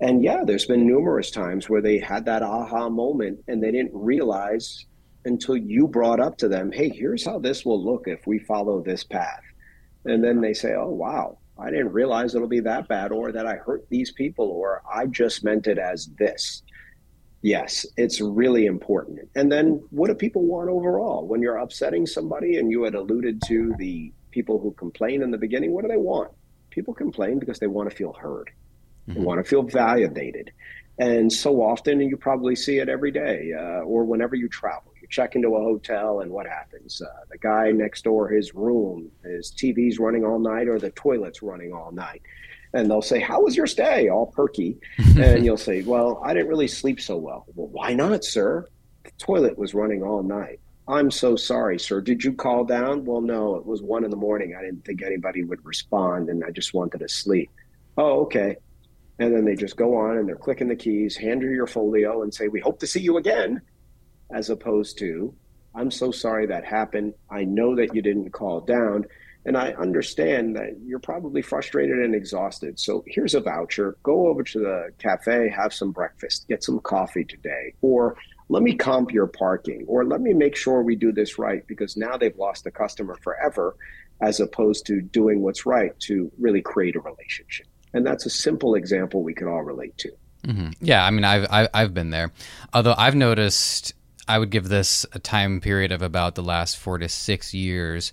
And 0.00 0.22
yeah, 0.22 0.44
there's 0.44 0.66
been 0.66 0.86
numerous 0.86 1.30
times 1.30 1.68
where 1.68 1.82
they 1.82 1.98
had 1.98 2.24
that 2.26 2.42
aha 2.42 2.88
moment 2.88 3.40
and 3.48 3.62
they 3.62 3.72
didn't 3.72 3.92
realize 3.94 4.86
until 5.24 5.56
you 5.56 5.88
brought 5.88 6.20
up 6.20 6.38
to 6.38 6.48
them, 6.48 6.70
hey, 6.70 6.88
here's 6.88 7.24
how 7.24 7.38
this 7.38 7.64
will 7.64 7.82
look 7.82 8.04
if 8.06 8.26
we 8.26 8.38
follow 8.38 8.82
this 8.82 9.02
path. 9.02 9.42
And 10.04 10.22
then 10.22 10.40
they 10.40 10.54
say, 10.54 10.74
oh, 10.74 10.90
wow, 10.90 11.38
I 11.58 11.70
didn't 11.70 11.92
realize 11.92 12.34
it'll 12.34 12.48
be 12.48 12.60
that 12.60 12.88
bad, 12.88 13.12
or 13.12 13.32
that 13.32 13.46
I 13.46 13.56
hurt 13.56 13.88
these 13.88 14.12
people, 14.12 14.46
or 14.46 14.82
I 14.92 15.06
just 15.06 15.44
meant 15.44 15.66
it 15.66 15.78
as 15.78 16.08
this. 16.18 16.62
Yes, 17.42 17.86
it's 17.96 18.20
really 18.20 18.66
important. 18.66 19.20
And 19.34 19.50
then 19.50 19.82
what 19.90 20.08
do 20.08 20.14
people 20.14 20.44
want 20.44 20.68
overall? 20.68 21.26
When 21.26 21.40
you're 21.40 21.56
upsetting 21.56 22.06
somebody, 22.06 22.58
and 22.58 22.70
you 22.70 22.82
had 22.82 22.94
alluded 22.94 23.42
to 23.46 23.74
the 23.78 24.12
people 24.30 24.60
who 24.60 24.72
complain 24.72 25.22
in 25.22 25.30
the 25.30 25.38
beginning, 25.38 25.72
what 25.72 25.82
do 25.82 25.88
they 25.88 25.96
want? 25.96 26.30
People 26.70 26.94
complain 26.94 27.38
because 27.38 27.58
they 27.58 27.66
want 27.66 27.90
to 27.90 27.96
feel 27.96 28.12
heard, 28.12 28.50
mm-hmm. 29.08 29.18
they 29.18 29.24
want 29.24 29.42
to 29.42 29.48
feel 29.48 29.62
validated. 29.62 30.52
And 30.98 31.32
so 31.32 31.62
often, 31.62 32.00
and 32.00 32.10
you 32.10 32.16
probably 32.16 32.56
see 32.56 32.78
it 32.78 32.88
every 32.88 33.12
day 33.12 33.52
uh, 33.56 33.82
or 33.82 34.04
whenever 34.04 34.34
you 34.34 34.48
travel, 34.48 34.87
check 35.08 35.34
into 35.34 35.56
a 35.56 35.60
hotel 35.60 36.20
and 36.20 36.30
what 36.30 36.46
happens? 36.46 37.00
Uh, 37.00 37.08
the 37.30 37.38
guy 37.38 37.70
next 37.70 38.04
door, 38.04 38.28
his 38.28 38.54
room, 38.54 39.10
his 39.24 39.50
TV's 39.50 39.98
running 39.98 40.24
all 40.24 40.38
night 40.38 40.68
or 40.68 40.78
the 40.78 40.90
toilet's 40.90 41.42
running 41.42 41.72
all 41.72 41.92
night. 41.92 42.22
And 42.74 42.90
they'll 42.90 43.02
say, 43.02 43.18
How 43.18 43.42
was 43.42 43.56
your 43.56 43.66
stay? 43.66 44.08
All 44.08 44.26
perky. 44.26 44.78
and 45.18 45.44
you'll 45.44 45.56
say, 45.56 45.82
Well, 45.82 46.20
I 46.24 46.34
didn't 46.34 46.48
really 46.48 46.68
sleep 46.68 47.00
so 47.00 47.16
well. 47.16 47.46
Well, 47.54 47.68
why 47.68 47.94
not, 47.94 48.24
sir? 48.24 48.66
The 49.04 49.10
toilet 49.18 49.56
was 49.56 49.74
running 49.74 50.02
all 50.02 50.22
night. 50.22 50.60
I'm 50.86 51.10
so 51.10 51.36
sorry, 51.36 51.78
sir. 51.78 52.00
Did 52.00 52.24
you 52.24 52.32
call 52.32 52.64
down? 52.64 53.04
Well, 53.04 53.20
no, 53.20 53.56
it 53.56 53.66
was 53.66 53.82
one 53.82 54.04
in 54.04 54.10
the 54.10 54.16
morning. 54.16 54.54
I 54.58 54.62
didn't 54.62 54.84
think 54.84 55.02
anybody 55.02 55.44
would 55.44 55.64
respond 55.64 56.28
and 56.30 56.42
I 56.44 56.50
just 56.50 56.72
wanted 56.72 56.98
to 56.98 57.08
sleep. 57.08 57.50
Oh, 57.96 58.22
okay. 58.22 58.56
And 59.18 59.34
then 59.34 59.44
they 59.44 59.56
just 59.56 59.76
go 59.76 59.96
on 59.96 60.16
and 60.16 60.28
they're 60.28 60.36
clicking 60.36 60.68
the 60.68 60.76
keys, 60.76 61.16
hand 61.16 61.42
you 61.42 61.50
your 61.50 61.66
folio 61.66 62.22
and 62.22 62.32
say, 62.32 62.48
We 62.48 62.60
hope 62.60 62.80
to 62.80 62.86
see 62.86 63.00
you 63.00 63.16
again 63.16 63.62
as 64.30 64.50
opposed 64.50 64.98
to, 64.98 65.34
I'm 65.74 65.90
so 65.90 66.10
sorry 66.10 66.46
that 66.46 66.64
happened. 66.64 67.14
I 67.30 67.44
know 67.44 67.76
that 67.76 67.94
you 67.94 68.02
didn't 68.02 68.30
call 68.30 68.60
down. 68.60 69.06
And 69.44 69.56
I 69.56 69.72
understand 69.72 70.56
that 70.56 70.76
you're 70.84 70.98
probably 70.98 71.40
frustrated 71.40 71.98
and 72.00 72.14
exhausted. 72.14 72.78
So 72.78 73.02
here's 73.06 73.34
a 73.34 73.40
voucher. 73.40 73.96
Go 74.02 74.28
over 74.28 74.42
to 74.42 74.58
the 74.58 74.90
cafe, 74.98 75.48
have 75.48 75.72
some 75.72 75.90
breakfast, 75.90 76.46
get 76.48 76.62
some 76.62 76.80
coffee 76.80 77.24
today. 77.24 77.72
Or 77.80 78.16
let 78.50 78.62
me 78.62 78.74
comp 78.74 79.10
your 79.10 79.26
parking. 79.26 79.84
Or 79.88 80.04
let 80.04 80.20
me 80.20 80.34
make 80.34 80.54
sure 80.54 80.82
we 80.82 80.96
do 80.96 81.12
this 81.12 81.38
right 81.38 81.66
because 81.66 81.96
now 81.96 82.16
they've 82.16 82.36
lost 82.36 82.66
a 82.66 82.70
customer 82.70 83.16
forever, 83.22 83.76
as 84.20 84.40
opposed 84.40 84.84
to 84.86 85.00
doing 85.00 85.40
what's 85.40 85.64
right 85.64 85.98
to 86.00 86.30
really 86.38 86.60
create 86.60 86.96
a 86.96 87.00
relationship. 87.00 87.66
And 87.94 88.04
that's 88.04 88.26
a 88.26 88.30
simple 88.30 88.74
example 88.74 89.22
we 89.22 89.32
can 89.32 89.48
all 89.48 89.62
relate 89.62 89.96
to. 89.98 90.10
Mm-hmm. 90.46 90.70
Yeah, 90.80 91.04
I 91.04 91.10
mean, 91.10 91.24
I've 91.24 91.68
I've 91.72 91.94
been 91.94 92.10
there. 92.10 92.32
Although 92.72 92.94
I've 92.96 93.14
noticed 93.14 93.94
I 94.28 94.38
would 94.38 94.50
give 94.50 94.68
this 94.68 95.06
a 95.12 95.18
time 95.18 95.60
period 95.60 95.90
of 95.90 96.02
about 96.02 96.34
the 96.34 96.42
last 96.42 96.76
four 96.76 96.98
to 96.98 97.08
six 97.08 97.54
years, 97.54 98.12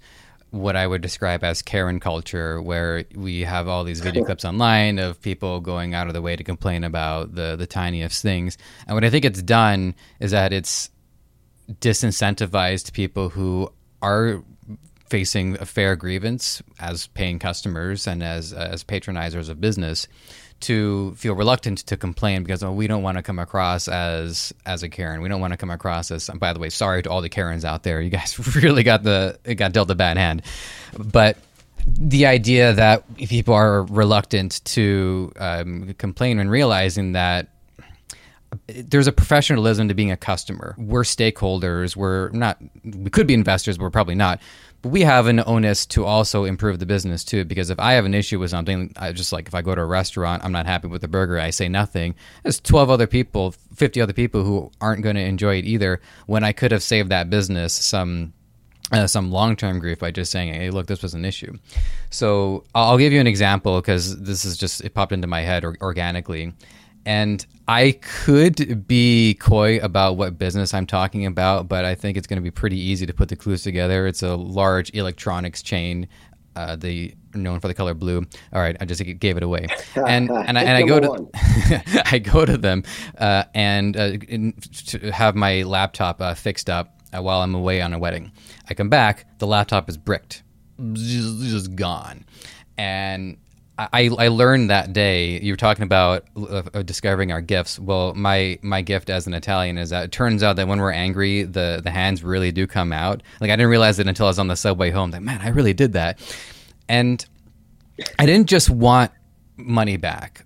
what 0.52 0.78
I 0.78 0.88
would 0.88 1.02
describe 1.02 1.44
as 1.44 1.62
Karen 1.62 2.00
culture, 2.00 2.62
where 2.62 3.04
we 3.14 3.42
have 3.42 3.68
all 3.68 3.84
these 3.84 4.00
video 4.00 4.24
clips 4.24 4.46
online 4.46 4.98
of 4.98 5.22
people 5.22 5.60
going 5.60 5.94
out 5.94 6.08
of 6.08 6.14
the 6.14 6.22
way 6.22 6.38
to 6.38 6.44
complain 6.44 6.86
about 6.86 7.36
the 7.36 7.58
the 7.58 7.68
tiniest 7.68 8.22
things. 8.22 8.58
And 8.88 8.96
what 8.96 9.04
I 9.04 9.10
think 9.10 9.26
it's 9.26 9.42
done 9.42 9.94
is 10.22 10.32
that 10.32 10.54
it's 10.54 10.90
disincentivized 11.70 12.94
people 12.94 13.30
who 13.30 13.72
are 14.02 14.42
facing 15.10 15.60
a 15.60 15.66
fair 15.66 15.96
grievance 15.96 16.62
as 16.80 17.08
paying 17.08 17.40
customers 17.40 18.08
and 18.08 18.24
as 18.24 18.54
as 18.54 18.84
patronizers 18.84 19.50
of 19.50 19.60
business 19.60 20.08
to 20.66 21.14
feel 21.16 21.36
reluctant 21.36 21.80
to 21.80 21.98
complain 21.98 22.44
because 22.44 22.64
oh, 22.64 22.72
we 22.72 22.88
don't 22.88 23.04
want 23.04 23.18
to 23.18 23.24
come 23.24 23.40
across 23.40 23.88
as 23.88 24.54
as 24.66 24.84
a 24.84 24.90
Karen. 24.90 25.22
We 25.22 25.30
don't 25.30 25.42
want 25.42 25.54
to 25.54 25.58
come 25.58 25.70
across 25.70 26.12
as. 26.12 26.30
By 26.36 26.54
the 26.54 26.60
way, 26.60 26.70
sorry 26.70 27.04
to 27.04 27.10
all 27.10 27.22
the 27.22 27.30
Karens 27.30 27.64
out 27.64 27.84
there. 27.84 28.02
You 28.02 28.10
guys 28.10 28.56
really 28.56 28.84
got 28.84 29.04
the 29.04 29.40
it 29.44 29.56
got 29.56 29.74
dealt 29.74 29.90
a 29.92 29.96
bad 29.96 30.18
hand, 30.18 30.42
but 30.98 31.38
the 31.88 32.26
idea 32.26 32.74
that 32.74 33.16
people 33.16 33.54
are 33.54 33.84
reluctant 33.84 34.64
to 34.66 35.32
um, 35.38 35.94
complain 36.00 36.40
and 36.40 36.50
realizing 36.50 37.12
that 37.12 37.50
there's 38.68 39.08
a 39.08 39.12
professionalism 39.12 39.88
to 39.90 39.94
being 39.94 40.12
a 40.12 40.18
customer. 40.18 40.76
We're 40.78 41.04
stakeholders. 41.04 41.96
We're 41.96 42.30
not. 42.30 42.58
We 42.84 43.10
could 43.10 43.28
be 43.28 43.34
investors, 43.34 43.78
but 43.78 43.84
we're 43.84 43.92
probably 43.92 44.16
not 44.16 44.42
we 44.86 45.02
have 45.02 45.26
an 45.26 45.42
onus 45.48 45.84
to 45.88 46.06
also 46.06 46.44
improve 46.44 46.78
the 46.78 46.86
business 46.86 47.24
too 47.24 47.44
because 47.44 47.72
if 47.72 47.80
i 47.80 47.94
have 47.94 48.06
an 48.06 48.14
issue 48.14 48.38
with 48.38 48.52
something 48.52 48.94
i 48.98 49.12
just 49.12 49.34
like 49.34 49.48
if 49.48 49.56
i 49.56 49.62
go 49.62 49.74
to 49.74 49.82
a 49.82 49.86
restaurant 49.86 50.44
i'm 50.46 50.52
not 50.52 50.68
happy 50.68 50.88
with 50.88 51.02
the 51.02 51.08
burger 51.08 51.40
i 51.40 51.50
say 51.50 51.68
nothing. 51.68 52.14
There's 52.44 52.60
12 52.60 52.92
other 52.92 53.08
people 53.08 53.52
50 53.74 54.00
other 54.00 54.14
people 54.14 54.44
who 54.44 54.72
aren't 54.80 55.02
going 55.02 55.16
to 55.16 55.24
enjoy 55.24 55.56
it 55.58 55.66
either 55.66 56.02
when 56.28 56.44
i 56.44 56.52
could 56.52 56.72
have 56.72 56.84
saved 56.84 57.10
that 57.10 57.30
business 57.30 57.74
some 57.74 58.32
uh, 58.92 59.08
some 59.08 59.32
long-term 59.32 59.80
grief 59.80 59.98
by 59.98 60.12
just 60.12 60.32
saying 60.32 60.54
hey 60.54 60.70
look 60.70 60.86
this 60.86 61.02
was 61.02 61.16
an 61.16 61.26
issue. 61.26 61.58
So 62.12 62.64
i'll 62.76 63.00
give 63.00 63.12
you 63.12 63.20
an 63.20 63.28
example 63.28 63.82
because 63.82 64.22
this 64.22 64.46
is 64.46 64.56
just 64.56 64.82
it 64.82 64.94
popped 64.94 65.12
into 65.12 65.28
my 65.28 65.42
head 65.42 65.66
or, 65.66 65.76
organically 65.82 66.54
and 67.06 67.46
I 67.68 67.94
could 68.02 68.88
be 68.88 69.36
coy 69.36 69.78
about 69.80 70.18
what 70.18 70.38
business 70.38 70.74
I'm 70.74 70.86
talking 70.86 71.26
about, 71.26 71.68
but 71.68 71.86
I 71.86 71.96
think 71.96 72.18
it's 72.18 72.28
going 72.28 72.38
to 72.38 72.44
be 72.44 72.52
pretty 72.52 72.80
easy 72.80 73.06
to 73.06 73.14
put 73.14 73.30
the 73.30 73.36
clues 73.36 73.64
together. 73.64 74.08
It's 74.08 74.22
a 74.22 74.36
large 74.36 74.94
electronics 74.94 75.64
chain, 75.64 76.08
uh, 76.56 76.76
the 76.76 77.14
known 77.34 77.60
for 77.60 77.68
the 77.68 77.74
color 77.74 77.94
blue. 77.94 78.26
All 78.54 78.62
right, 78.62 78.78
I 78.80 78.86
just 78.86 79.04
gave 79.20 79.38
it 79.38 79.44
away, 79.44 79.68
and 79.96 80.30
and 80.30 80.58
I, 80.58 80.64
and 80.64 80.78
I 80.78 80.84
go 80.84 81.00
to 81.00 82.04
I 82.12 82.20
go 82.20 82.46
to 82.46 82.58
them 82.58 82.84
uh, 83.18 83.44
and 83.54 83.98
uh, 83.98 84.12
to 84.88 85.12
have 85.12 85.36
my 85.36 85.64
laptop 85.64 86.22
uh, 86.22 86.34
fixed 86.34 86.70
up 86.70 87.02
uh, 87.16 87.22
while 87.22 87.42
I'm 87.42 87.56
away 87.56 87.82
on 87.82 87.94
a 87.94 88.00
wedding. 88.00 88.32
I 88.70 88.74
come 88.74 88.90
back, 88.90 89.40
the 89.40 89.48
laptop 89.48 89.90
is 89.90 89.98
bricked, 89.98 90.44
just, 90.94 91.42
just 91.42 91.76
gone, 91.76 92.26
and 92.78 93.38
I, 93.78 94.10
I 94.18 94.28
learned 94.30 94.70
that 94.70 94.94
day 94.94 95.40
you 95.42 95.52
were 95.52 95.58
talking 95.58 95.84
about 95.84 96.26
uh, 96.38 96.64
uh, 96.74 96.82
discovering 96.84 97.32
our 97.32 97.42
gifts. 97.42 97.78
Well, 97.78 98.14
my 98.14 98.58
my 98.62 98.82
gift 98.82 99.10
as 99.10 99.28
an 99.28 99.34
Italian 99.34 99.78
is 99.78 99.90
that 99.90 100.06
it 100.06 100.12
turns 100.12 100.44
out 100.44 100.56
that 100.56 100.68
when 100.68 100.80
we're 100.80 100.92
angry, 100.92 101.44
the 101.44 101.82
the 101.84 101.92
hands 101.92 102.24
really 102.24 102.52
do 102.52 102.68
come 102.68 102.94
out. 102.94 103.22
Like 103.42 103.52
I 103.52 103.56
didn't 103.56 103.70
realize 103.70 104.00
it 104.00 104.08
until 104.08 104.28
I 104.28 104.30
was 104.30 104.40
on 104.40 104.48
the 104.48 104.56
subway 104.56 104.92
home. 104.92 105.12
Like 105.12 105.22
man, 105.22 105.42
I 105.42 105.50
really 105.50 105.74
did 105.74 105.94
that, 105.94 106.20
and 106.88 107.26
I 108.18 108.26
didn't 108.26 108.48
just 108.48 108.70
want 108.70 109.12
money 109.58 109.98
back. 109.98 110.46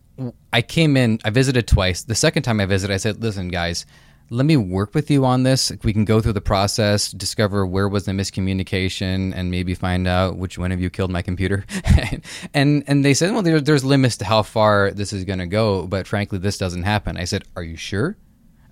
I 0.51 0.61
came 0.61 0.97
in, 0.97 1.19
I 1.23 1.29
visited 1.29 1.67
twice. 1.67 2.03
The 2.03 2.15
second 2.15 2.43
time 2.43 2.59
I 2.59 2.65
visited, 2.65 2.93
I 2.93 2.97
said, 2.97 3.21
"Listen, 3.21 3.49
guys, 3.49 3.85
let 4.31 4.45
me 4.45 4.57
work 4.57 4.93
with 4.93 5.09
you 5.09 5.25
on 5.25 5.43
this. 5.43 5.71
We 5.83 5.93
can 5.93 6.05
go 6.05 6.21
through 6.21 6.33
the 6.33 6.41
process, 6.41 7.11
discover 7.11 7.65
where 7.65 7.89
was 7.89 8.05
the 8.05 8.11
miscommunication, 8.11 9.33
and 9.35 9.49
maybe 9.49 9.73
find 9.73 10.07
out 10.07 10.37
which 10.37 10.57
one 10.57 10.71
of 10.71 10.79
you 10.79 10.89
killed 10.89 11.11
my 11.11 11.21
computer. 11.21 11.65
and 12.53 12.83
and 12.87 13.03
they 13.03 13.13
said, 13.13 13.31
well, 13.31 13.41
there, 13.41 13.59
there's 13.59 13.83
limits 13.83 14.17
to 14.17 14.25
how 14.25 14.43
far 14.43 14.91
this 14.91 15.13
is 15.13 15.25
going 15.25 15.39
to 15.39 15.47
go, 15.47 15.87
but 15.87 16.05
frankly, 16.05 16.37
this 16.37 16.57
doesn't 16.57 16.83
happen. 16.83 17.17
I 17.17 17.25
said, 17.25 17.43
are 17.55 17.63
you 17.63 17.75
sure? 17.75 18.17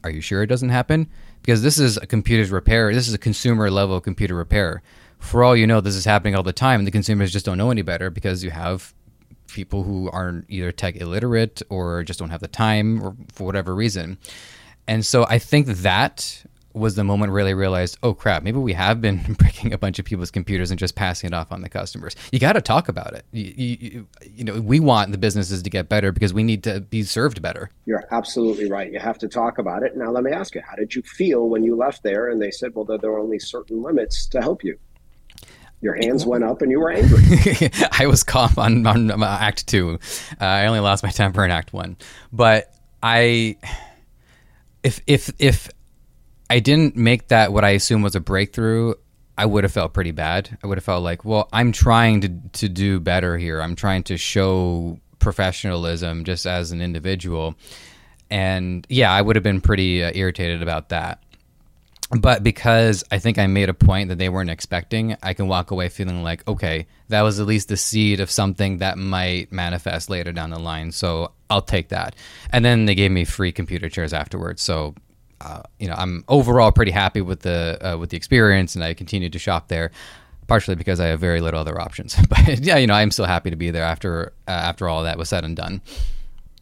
Are 0.04 0.12
you 0.12 0.22
sure 0.22 0.44
it 0.44 0.48
doesn't 0.48 0.70
happen? 0.70 1.10
Because 1.42 1.64
this 1.64 1.80
is 1.80 1.98
a 1.98 2.06
computer's 2.06 2.52
repair. 2.52 2.94
This 2.94 3.08
is 3.08 3.14
a 3.14 3.20
consumer 3.20 3.72
level 3.72 4.00
computer 4.00 4.36
repair. 4.36 4.84
For 5.20 5.44
all 5.44 5.56
you 5.56 5.66
know, 5.66 5.82
this 5.82 5.96
is 5.96 6.06
happening 6.06 6.36
all 6.36 6.44
the 6.44 6.54
time, 6.54 6.80
and 6.80 6.88
the 6.88 6.92
consumers 6.92 7.34
just 7.34 7.46
don't 7.46 7.58
know 7.58 7.72
any 7.72 7.82
better 7.82 8.12
because 8.12 8.44
you 8.44 8.52
have 8.52 8.94
people 9.48 9.84
who 9.84 10.10
aren't 10.12 10.46
either 10.50 10.72
tech 10.72 10.98
illiterate 10.98 11.62
or 11.70 12.04
just 12.04 12.20
don't 12.20 12.30
have 12.30 12.42
the 12.42 12.48
time 12.48 13.02
or 13.02 13.16
for 13.34 13.46
whatever 13.46 13.74
reason. 13.74 14.18
And 14.88 15.06
so 15.06 15.26
I 15.28 15.40
think 15.40 15.68
that 15.68 16.44
was 16.78 16.96
the 16.96 17.04
moment 17.04 17.34
where 17.34 17.44
they 17.44 17.54
realized, 17.54 17.98
oh 18.04 18.14
crap, 18.14 18.44
maybe 18.44 18.60
we 18.60 18.74
have 18.74 19.02
been 19.02 19.22
breaking 19.40 19.74
a 19.74 19.78
bunch 19.78 20.00
of 20.00 20.06
people's 20.06 20.32
computers 20.32 20.72
and 20.72 20.80
just 20.80 20.96
passing 20.96 21.28
it 21.28 21.34
off 21.34 21.52
on 21.52 21.62
the 21.62 21.70
customers. 21.70 22.16
You 22.32 22.40
got 22.40 22.54
to 22.54 22.62
talk 22.62 22.88
about 22.88 23.14
it. 23.14 23.26
You, 23.32 23.54
you, 23.58 24.08
you, 24.22 24.44
know, 24.44 24.62
we 24.62 24.80
want 24.80 25.12
the 25.12 25.18
businesses 25.18 25.62
to 25.64 25.70
get 25.70 25.90
better 25.90 26.12
because 26.12 26.34
we 26.34 26.44
need 26.44 26.64
to 26.64 26.82
be 26.82 27.04
served 27.04 27.42
better. 27.42 27.70
You're 27.86 28.06
absolutely 28.12 28.70
right. 28.70 28.92
You 28.92 29.00
have 29.00 29.18
to 29.20 29.28
talk 29.28 29.58
about 29.58 29.84
it. 29.84 29.98
Now, 29.98 30.12
let 30.12 30.24
me 30.24 30.32
ask 30.32 30.56
you, 30.56 30.62
how 30.62 30.76
did 30.76 30.96
you 30.96 31.02
feel 31.02 31.50
when 31.50 31.64
you 31.64 31.76
left 31.76 32.04
there 32.04 32.30
and 32.30 32.42
they 32.42 32.52
said, 32.52 32.76
well, 32.76 32.86
there 32.86 33.12
are 33.12 33.20
only 33.20 33.40
certain 33.40 33.82
limits 33.82 34.28
to 34.28 34.42
help 34.42 34.64
you? 34.64 34.78
Your 35.80 35.94
hands 35.94 36.26
went 36.26 36.44
up 36.44 36.64
and 36.64 36.72
you 36.72 36.80
were 36.80 36.92
angry. 36.92 37.22
I 37.92 38.08
was 38.08 38.24
calm 38.24 38.52
on, 38.58 38.86
on 38.88 39.24
Act 39.24 39.68
Two. 39.68 40.00
Uh, 40.42 40.44
I 40.44 40.66
only 40.66 40.80
lost 40.80 41.04
my 41.04 41.12
temper 41.12 41.46
in 41.46 41.52
Act 41.52 41.72
One, 41.72 41.98
but 42.34 42.74
I, 43.04 43.58
if 44.88 45.02
if 45.06 45.30
if 45.38 45.70
I 46.50 46.60
didn't 46.60 46.96
make 46.96 47.28
that 47.28 47.52
what 47.52 47.66
I 47.66 47.72
assume 47.72 48.02
was 48.02 48.16
a 48.16 48.22
breakthrough, 48.22 48.94
I 49.38 49.46
would 49.46 49.66
have 49.66 49.74
felt 49.74 49.94
pretty 49.94 50.12
bad. 50.12 50.58
I 50.64 50.68
would 50.68 50.78
have 50.78 50.86
felt 50.86 51.04
like, 51.04 51.26
well, 51.26 51.50
I'm 51.52 51.74
trying 51.74 52.22
to 52.22 52.30
to 52.54 52.70
do 52.70 53.02
better 53.02 53.38
here. 53.38 53.62
I'm 53.62 53.76
trying 53.76 54.04
to 54.04 54.18
show 54.18 54.98
professionalism 55.20 56.24
just 56.24 56.46
as 56.46 56.72
an 56.72 56.82
individual. 56.82 57.56
And 58.30 58.88
yeah, 58.90 59.12
I 59.12 59.22
would 59.22 59.36
have 59.36 59.44
been 59.44 59.60
pretty 59.60 60.04
uh, 60.04 60.12
irritated 60.16 60.62
about 60.64 60.90
that. 60.90 61.22
But 62.18 62.42
because 62.42 63.04
I 63.12 63.20
think 63.20 63.38
I 63.38 63.48
made 63.48 63.68
a 63.68 63.74
point 63.74 64.08
that 64.08 64.18
they 64.18 64.30
weren't 64.30 64.50
expecting, 64.50 65.18
I 65.22 65.34
can 65.34 65.50
walk 65.50 65.72
away 65.72 65.90
feeling 65.90 66.24
like, 66.24 66.48
okay, 66.48 66.88
that 67.10 67.24
was 67.24 67.42
at 67.42 67.46
least 67.46 67.68
the 67.68 67.76
seed 67.76 68.22
of 68.22 68.32
something 68.32 68.78
that 68.78 68.98
might 68.98 69.52
manifest 69.52 70.10
later 70.10 70.32
down 70.32 70.52
the 70.52 70.60
line. 70.60 70.94
So 70.94 71.34
I'll 71.50 71.62
take 71.62 71.90
that. 71.90 72.16
And 72.52 72.64
then 72.64 72.86
they 72.86 72.96
gave 72.96 73.12
me 73.12 73.26
free 73.26 73.52
computer 73.52 73.90
chairs 73.90 74.14
afterwards. 74.14 74.62
So 74.62 74.96
uh, 75.40 75.62
you 75.80 75.88
know, 75.88 75.96
I'm 75.96 76.24
overall 76.28 76.72
pretty 76.72 76.92
happy 76.92 77.22
with 77.22 77.42
the 77.42 77.78
uh, 77.82 77.98
with 77.98 78.10
the 78.10 78.18
experience, 78.18 78.76
and 78.76 78.84
I 78.84 78.94
continue 78.94 79.30
to 79.30 79.40
shop 79.40 79.68
there. 79.68 79.92
Partially 80.48 80.76
because 80.76 81.02
I 81.02 81.08
have 81.08 81.20
very 81.20 81.42
little 81.42 81.60
other 81.60 81.80
options, 81.80 82.16
but 82.30 82.60
yeah, 82.60 82.78
you 82.78 82.88
know, 82.88 82.94
I'm 82.94 83.12
still 83.12 83.26
happy 83.26 83.50
to 83.50 83.58
be 83.58 83.70
there 83.70 83.84
after 83.84 84.34
uh, 84.48 84.52
after 84.52 84.88
all 84.88 85.04
that 85.04 85.18
was 85.18 85.30
said 85.30 85.44
and 85.44 85.56
done. 85.56 85.82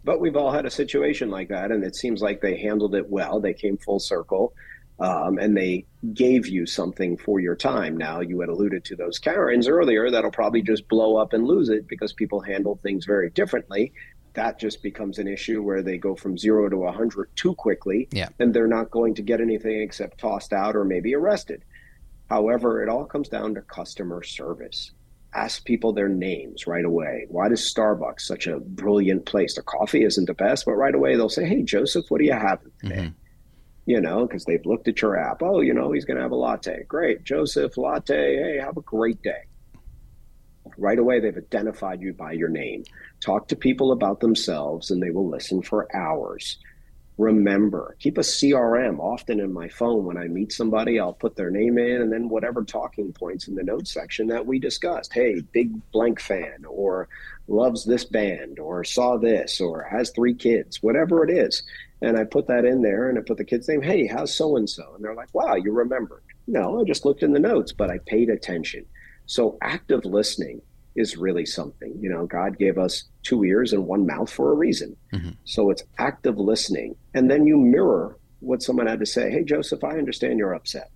But 0.03 0.19
we've 0.19 0.35
all 0.35 0.51
had 0.51 0.65
a 0.65 0.71
situation 0.71 1.29
like 1.29 1.49
that, 1.49 1.71
and 1.71 1.83
it 1.83 1.95
seems 1.95 2.21
like 2.21 2.41
they 2.41 2.57
handled 2.57 2.95
it 2.95 3.09
well. 3.09 3.39
They 3.39 3.53
came 3.53 3.77
full 3.77 3.99
circle, 3.99 4.53
um, 4.99 5.37
and 5.37 5.55
they 5.55 5.85
gave 6.13 6.47
you 6.47 6.65
something 6.65 7.17
for 7.17 7.39
your 7.39 7.55
time. 7.55 7.95
Now, 7.95 8.21
you 8.21 8.39
had 8.39 8.49
alluded 8.49 8.85
to 8.85 8.95
those 8.95 9.19
Karens 9.19 9.67
earlier 9.67 10.11
that'll 10.11 10.31
probably 10.31 10.61
just 10.61 10.87
blow 10.87 11.17
up 11.17 11.33
and 11.33 11.45
lose 11.45 11.69
it 11.69 11.87
because 11.87 12.13
people 12.13 12.39
handle 12.39 12.79
things 12.81 13.05
very 13.05 13.29
differently 13.31 13.93
that 14.35 14.59
just 14.59 14.83
becomes 14.83 15.19
an 15.19 15.27
issue 15.27 15.61
where 15.61 15.81
they 15.81 15.97
go 15.97 16.15
from 16.15 16.37
zero 16.37 16.69
to 16.69 16.77
100 16.77 17.29
too 17.35 17.55
quickly 17.55 18.07
yeah. 18.11 18.29
and 18.39 18.53
they're 18.53 18.67
not 18.67 18.91
going 18.91 19.15
to 19.15 19.21
get 19.21 19.41
anything 19.41 19.81
except 19.81 20.19
tossed 20.19 20.53
out 20.53 20.75
or 20.75 20.83
maybe 20.83 21.15
arrested. 21.15 21.63
However, 22.29 22.81
it 22.81 22.89
all 22.89 23.05
comes 23.05 23.29
down 23.29 23.55
to 23.55 23.61
customer 23.61 24.23
service. 24.23 24.91
Ask 25.33 25.65
people 25.65 25.93
their 25.93 26.09
names 26.09 26.65
right 26.65 26.85
away. 26.85 27.25
Why 27.29 27.47
is 27.47 27.73
Starbucks 27.73 28.21
such 28.21 28.47
a 28.47 28.59
brilliant 28.59 29.25
place? 29.25 29.55
The 29.55 29.63
coffee 29.63 30.03
isn't 30.03 30.25
the 30.25 30.33
best, 30.33 30.65
but 30.65 30.73
right 30.73 30.95
away 30.95 31.15
they'll 31.15 31.29
say, 31.29 31.45
Hey, 31.45 31.61
Joseph, 31.61 32.05
what 32.09 32.19
do 32.19 32.25
you 32.25 32.33
have 32.33 32.61
today? 32.81 32.95
Mm-hmm. 32.95 33.09
You 33.87 34.01
know, 34.01 34.25
because 34.25 34.45
they've 34.45 34.65
looked 34.65 34.87
at 34.87 35.01
your 35.01 35.17
app. 35.17 35.43
Oh, 35.43 35.61
you 35.61 35.73
know, 35.73 35.91
he's 35.91 36.05
going 36.05 36.17
to 36.17 36.23
have 36.23 36.31
a 36.31 36.35
latte. 36.35 36.85
Great. 36.87 37.23
Joseph, 37.23 37.77
latte. 37.77 38.37
Hey, 38.37 38.57
have 38.59 38.77
a 38.77 38.81
great 38.81 39.21
day. 39.21 39.43
Right 40.77 40.97
away, 40.97 41.19
they've 41.19 41.37
identified 41.37 42.01
you 42.01 42.13
by 42.13 42.31
your 42.31 42.49
name. 42.49 42.83
Talk 43.25 43.47
to 43.47 43.55
people 43.55 43.91
about 43.91 44.19
themselves 44.19 44.91
and 44.91 45.01
they 45.01 45.09
will 45.09 45.27
listen 45.27 45.63
for 45.63 45.87
hours. 45.95 46.59
Remember, 47.17 47.95
keep 47.99 48.19
a 48.19 48.21
CRM. 48.21 48.99
Often 48.99 49.39
in 49.39 49.51
my 49.51 49.67
phone, 49.67 50.05
when 50.05 50.15
I 50.15 50.27
meet 50.27 50.51
somebody, 50.51 50.99
I'll 50.99 51.13
put 51.13 51.35
their 51.35 51.49
name 51.49 51.79
in 51.79 52.03
and 52.03 52.13
then 52.13 52.29
whatever 52.29 52.63
talking 52.63 53.11
points 53.11 53.47
in 53.47 53.55
the 53.55 53.63
notes 53.63 53.91
section 53.91 54.27
that 54.27 54.45
we 54.45 54.59
discussed. 54.59 55.11
Hey, 55.11 55.41
big 55.53 55.71
blank 55.91 56.19
fan, 56.19 56.65
or 56.69 57.09
loves 57.47 57.83
this 57.83 58.05
band, 58.05 58.59
or 58.59 58.83
saw 58.83 59.17
this, 59.17 59.59
or 59.59 59.81
has 59.89 60.11
three 60.11 60.35
kids, 60.35 60.83
whatever 60.83 61.27
it 61.27 61.35
is. 61.35 61.63
And 62.03 62.19
I 62.19 62.25
put 62.25 62.45
that 62.45 62.63
in 62.63 62.83
there 62.83 63.09
and 63.09 63.17
I 63.17 63.23
put 63.23 63.37
the 63.37 63.43
kid's 63.43 63.67
name. 63.67 63.81
Hey, 63.81 64.05
how's 64.05 64.35
so 64.35 64.55
and 64.55 64.69
so? 64.69 64.93
And 64.93 65.03
they're 65.03 65.15
like, 65.15 65.33
wow, 65.33 65.55
you 65.55 65.71
remembered. 65.71 66.21
No, 66.45 66.79
I 66.79 66.83
just 66.83 67.05
looked 67.05 67.23
in 67.23 67.33
the 67.33 67.39
notes, 67.39 67.73
but 67.73 67.89
I 67.89 67.97
paid 68.05 68.29
attention. 68.29 68.85
So 69.25 69.57
active 69.63 70.05
listening 70.05 70.61
is 70.95 71.17
really 71.17 71.45
something. 71.45 71.93
You 71.99 72.09
know, 72.09 72.25
God 72.25 72.57
gave 72.57 72.77
us 72.77 73.05
two 73.23 73.43
ears 73.43 73.73
and 73.73 73.85
one 73.85 74.05
mouth 74.05 74.31
for 74.31 74.51
a 74.51 74.55
reason. 74.55 74.95
Mm-hmm. 75.13 75.31
So 75.43 75.69
it's 75.69 75.83
active 75.97 76.37
listening. 76.37 76.95
And 77.13 77.29
then 77.29 77.45
you 77.45 77.57
mirror 77.57 78.17
what 78.39 78.63
someone 78.63 78.87
had 78.87 78.99
to 78.99 79.05
say. 79.05 79.29
Hey, 79.29 79.43
Joseph, 79.43 79.83
I 79.83 79.97
understand 79.97 80.39
you're 80.39 80.53
upset. 80.53 80.89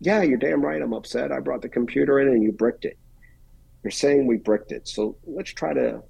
Yeah, 0.00 0.22
you're 0.22 0.38
damn 0.38 0.62
right. 0.62 0.80
I'm 0.80 0.92
upset. 0.92 1.32
I 1.32 1.40
brought 1.40 1.62
the 1.62 1.68
computer 1.68 2.20
in 2.20 2.28
and 2.28 2.42
you 2.42 2.52
bricked 2.52 2.84
it. 2.84 2.98
You're 3.82 3.90
saying 3.90 4.26
we 4.26 4.36
bricked 4.36 4.72
it. 4.72 4.88
So 4.88 5.16
let's 5.26 5.52
try 5.52 5.74
to 5.74 6.02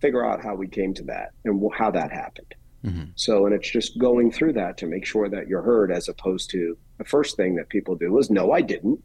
figure 0.00 0.24
out 0.24 0.42
how 0.42 0.54
we 0.54 0.66
came 0.66 0.94
to 0.94 1.02
that 1.04 1.30
and 1.44 1.62
how 1.74 1.90
that 1.90 2.12
happened. 2.12 2.54
Mm-hmm. 2.84 3.04
So, 3.14 3.46
and 3.46 3.54
it's 3.54 3.70
just 3.70 3.98
going 3.98 4.32
through 4.32 4.54
that 4.54 4.78
to 4.78 4.86
make 4.86 5.04
sure 5.04 5.28
that 5.28 5.48
you're 5.48 5.62
heard 5.62 5.92
as 5.92 6.08
opposed 6.08 6.50
to 6.50 6.76
the 6.98 7.04
first 7.04 7.36
thing 7.36 7.54
that 7.56 7.68
people 7.68 7.94
do 7.94 8.18
is, 8.18 8.30
no, 8.30 8.52
I 8.52 8.62
didn't 8.62 9.02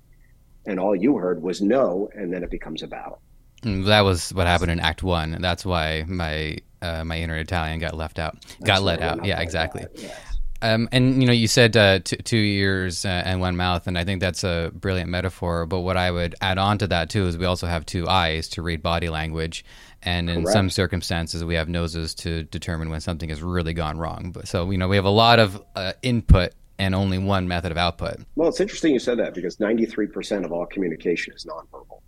and 0.66 0.80
all 0.80 0.96
you 0.96 1.18
heard 1.18 1.42
was 1.42 1.62
no, 1.62 2.10
and 2.16 2.34
then 2.34 2.44
it 2.44 2.52
becomes 2.52 2.84
a 2.84 2.88
battle. 2.88 3.22
Mm, 3.64 3.86
that 3.86 4.02
was 4.02 4.34
what 4.34 4.48
happened 4.48 4.72
in 4.72 4.80
Act 4.80 5.04
One. 5.04 5.38
That's 5.42 5.66
why 5.66 6.04
my 6.08 6.58
uh, 6.82 7.04
my 7.04 7.18
inner 7.18 7.38
Italian 7.38 7.80
got 7.80 7.96
left 7.96 8.20
out, 8.20 8.40
That's 8.42 8.64
got 8.64 8.84
let 8.84 9.02
out. 9.02 9.26
Yeah, 9.26 9.42
exactly. 9.42 9.86
Yes. 9.96 10.36
Um, 10.62 10.88
and 10.92 11.22
you 11.22 11.28
know, 11.28 11.34
you 11.34 11.48
said 11.48 11.76
uh, 11.76 12.00
t- 12.00 12.18
two 12.18 12.38
ears 12.38 13.06
uh, 13.06 13.10
and 13.26 13.40
one 13.40 13.56
mouth, 13.56 13.88
and 13.88 13.98
I 13.98 14.04
think 14.04 14.22
that's 14.22 14.44
a 14.44 14.72
brilliant 14.74 15.10
metaphor. 15.10 15.66
But 15.66 15.82
what 15.82 15.98
I 15.98 16.10
would 16.10 16.36
add 16.42 16.58
on 16.58 16.78
to 16.80 16.88
that 16.88 17.10
too 17.10 17.28
is 17.28 17.38
we 17.38 17.46
also 17.46 17.68
have 17.68 17.86
two 17.86 18.08
eyes 18.08 18.48
to 18.50 18.62
read 18.62 18.82
body 18.82 19.10
language, 19.10 19.66
and 20.02 20.30
in 20.30 20.44
Correct. 20.44 20.54
some 20.54 20.70
circumstances 20.70 21.44
we 21.44 21.56
have 21.56 21.68
noses 21.68 22.16
to 22.16 22.44
determine 22.44 22.90
when 22.90 23.02
something 23.02 23.30
has 23.30 23.44
really 23.44 23.74
gone 23.74 23.98
wrong. 23.98 24.32
But 24.32 24.48
so 24.48 24.72
you 24.72 24.78
know, 24.78 24.88
we 24.88 24.96
have 24.96 25.06
a 25.06 25.10
lot 25.10 25.40
of 25.40 25.62
uh, 25.76 25.94
input 26.02 26.54
and 26.78 26.94
only 26.94 27.18
one 27.18 27.48
method 27.48 27.72
of 27.72 27.78
output. 27.78 28.18
Well, 28.36 28.50
it's 28.50 28.60
interesting 28.60 28.94
you 28.94 29.00
said 29.00 29.20
that 29.20 29.34
because 29.34 29.58
93% 29.58 30.46
of 30.46 30.52
all 30.52 30.66
communication 30.66 31.34
is 31.34 31.46
nonverbal. 31.46 32.02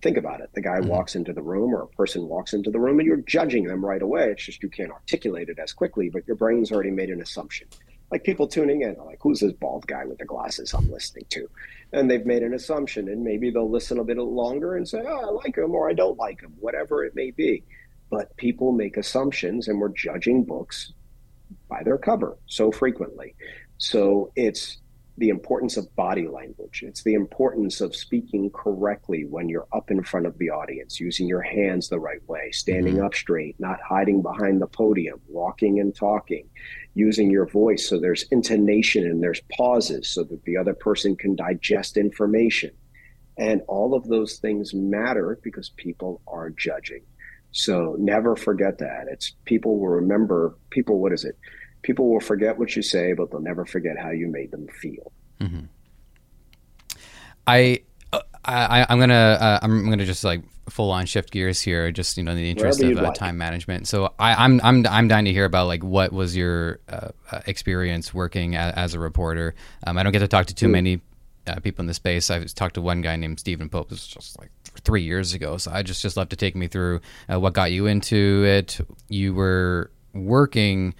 Think 0.00 0.16
about 0.16 0.40
it. 0.40 0.50
The 0.54 0.60
guy 0.60 0.78
mm-hmm. 0.78 0.88
walks 0.88 1.16
into 1.16 1.32
the 1.32 1.42
room 1.42 1.74
or 1.74 1.82
a 1.82 1.88
person 1.88 2.28
walks 2.28 2.52
into 2.52 2.70
the 2.70 2.78
room 2.78 3.00
and 3.00 3.06
you're 3.06 3.18
judging 3.18 3.64
them 3.64 3.84
right 3.84 4.00
away. 4.00 4.30
It's 4.30 4.44
just 4.44 4.62
you 4.62 4.68
can't 4.68 4.92
articulate 4.92 5.48
it 5.48 5.58
as 5.58 5.72
quickly, 5.72 6.08
but 6.08 6.26
your 6.26 6.36
brain's 6.36 6.70
already 6.70 6.90
made 6.90 7.10
an 7.10 7.20
assumption. 7.20 7.68
Like 8.10 8.24
people 8.24 8.48
tuning 8.48 8.82
in, 8.82 8.96
like, 9.04 9.18
who's 9.20 9.40
this 9.40 9.52
bald 9.52 9.86
guy 9.86 10.06
with 10.06 10.18
the 10.18 10.24
glasses 10.24 10.72
I'm 10.72 10.90
listening 10.90 11.26
to? 11.30 11.46
And 11.92 12.10
they've 12.10 12.24
made 12.24 12.42
an 12.42 12.54
assumption, 12.54 13.08
and 13.08 13.22
maybe 13.22 13.50
they'll 13.50 13.70
listen 13.70 13.98
a 13.98 14.04
bit 14.04 14.16
longer 14.16 14.76
and 14.76 14.88
say, 14.88 15.02
oh, 15.06 15.20
I 15.20 15.30
like 15.44 15.58
him 15.58 15.74
or 15.74 15.90
I 15.90 15.92
don't 15.92 16.16
like 16.16 16.40
him, 16.40 16.54
whatever 16.58 17.04
it 17.04 17.14
may 17.14 17.32
be. 17.32 17.64
But 18.08 18.34
people 18.38 18.72
make 18.72 18.96
assumptions, 18.96 19.68
and 19.68 19.78
we're 19.78 19.90
judging 19.90 20.44
books 20.44 20.94
by 21.68 21.82
their 21.82 21.98
cover 21.98 22.38
so 22.46 22.72
frequently. 22.72 23.34
So 23.78 24.32
it's 24.36 24.78
the 25.18 25.28
importance 25.30 25.76
of 25.76 25.94
body 25.96 26.28
language. 26.28 26.84
It's 26.86 27.02
the 27.02 27.14
importance 27.14 27.80
of 27.80 27.94
speaking 27.94 28.50
correctly 28.50 29.24
when 29.24 29.48
you're 29.48 29.66
up 29.72 29.90
in 29.90 30.02
front 30.04 30.26
of 30.26 30.38
the 30.38 30.50
audience, 30.50 31.00
using 31.00 31.26
your 31.26 31.42
hands 31.42 31.88
the 31.88 31.98
right 31.98 32.26
way, 32.28 32.50
standing 32.52 32.96
mm-hmm. 32.96 33.06
up 33.06 33.14
straight, 33.14 33.56
not 33.58 33.80
hiding 33.80 34.22
behind 34.22 34.60
the 34.60 34.68
podium, 34.68 35.20
walking 35.26 35.80
and 35.80 35.94
talking, 35.94 36.48
using 36.94 37.30
your 37.30 37.46
voice 37.46 37.88
so 37.88 37.98
there's 37.98 38.24
intonation 38.30 39.04
and 39.04 39.20
there's 39.20 39.40
pauses 39.56 40.08
so 40.08 40.22
that 40.22 40.44
the 40.44 40.56
other 40.56 40.74
person 40.74 41.16
can 41.16 41.34
digest 41.34 41.96
information. 41.96 42.70
And 43.36 43.62
all 43.66 43.94
of 43.94 44.06
those 44.06 44.36
things 44.36 44.72
matter 44.72 45.38
because 45.42 45.70
people 45.70 46.20
are 46.28 46.50
judging. 46.50 47.02
So 47.50 47.96
never 47.98 48.36
forget 48.36 48.78
that. 48.78 49.06
It's 49.10 49.32
people 49.46 49.78
will 49.78 49.88
remember 49.88 50.56
people, 50.70 51.00
what 51.00 51.12
is 51.12 51.24
it? 51.24 51.36
People 51.88 52.10
will 52.10 52.20
forget 52.20 52.58
what 52.58 52.76
you 52.76 52.82
say, 52.82 53.14
but 53.14 53.30
they'll 53.30 53.40
never 53.40 53.64
forget 53.64 53.96
how 53.98 54.10
you 54.10 54.28
made 54.28 54.50
them 54.50 54.68
feel. 54.68 55.10
Mm-hmm. 55.40 55.64
I, 57.46 57.80
uh, 58.12 58.20
I, 58.44 58.84
I'm 58.90 59.00
gonna, 59.00 59.14
uh, 59.14 59.58
I'm 59.62 59.88
gonna 59.88 60.04
just 60.04 60.22
like 60.22 60.42
full 60.68 60.90
on 60.90 61.06
shift 61.06 61.30
gears 61.30 61.62
here, 61.62 61.90
just 61.90 62.18
you 62.18 62.24
know, 62.24 62.32
in 62.32 62.36
the 62.36 62.50
interest 62.50 62.82
of 62.82 62.98
uh, 62.98 63.02
like. 63.02 63.14
time 63.14 63.38
management. 63.38 63.88
So 63.88 64.12
I, 64.18 64.44
am 64.44 64.60
I'm, 64.62 64.84
I'm, 64.84 64.86
I'm 64.86 65.08
dying 65.08 65.24
to 65.24 65.32
hear 65.32 65.46
about 65.46 65.66
like 65.66 65.82
what 65.82 66.12
was 66.12 66.36
your 66.36 66.80
uh, 66.90 67.08
uh 67.32 67.40
experience 67.46 68.12
working 68.12 68.54
as, 68.54 68.74
as 68.74 68.94
a 68.94 68.98
reporter. 68.98 69.54
Um, 69.86 69.96
I 69.96 70.02
don't 70.02 70.12
get 70.12 70.18
to 70.18 70.28
talk 70.28 70.44
to 70.48 70.54
too 70.54 70.68
mm. 70.68 70.72
many 70.72 71.00
uh, 71.46 71.58
people 71.60 71.80
in 71.80 71.86
the 71.86 71.94
space. 71.94 72.28
I've 72.28 72.54
talked 72.54 72.74
to 72.74 72.82
one 72.82 73.00
guy 73.00 73.16
named 73.16 73.40
Stephen 73.40 73.70
Pope. 73.70 73.88
Was 73.88 74.06
just 74.06 74.38
like 74.38 74.50
three 74.84 75.04
years 75.04 75.32
ago. 75.32 75.56
So 75.56 75.70
I 75.72 75.82
just 75.82 76.02
just 76.02 76.18
love 76.18 76.28
to 76.28 76.36
take 76.36 76.54
me 76.54 76.68
through 76.68 77.00
what 77.28 77.54
got 77.54 77.72
you 77.72 77.86
into 77.86 78.44
it. 78.44 78.78
You 79.08 79.32
were 79.32 79.90
working 80.12 80.92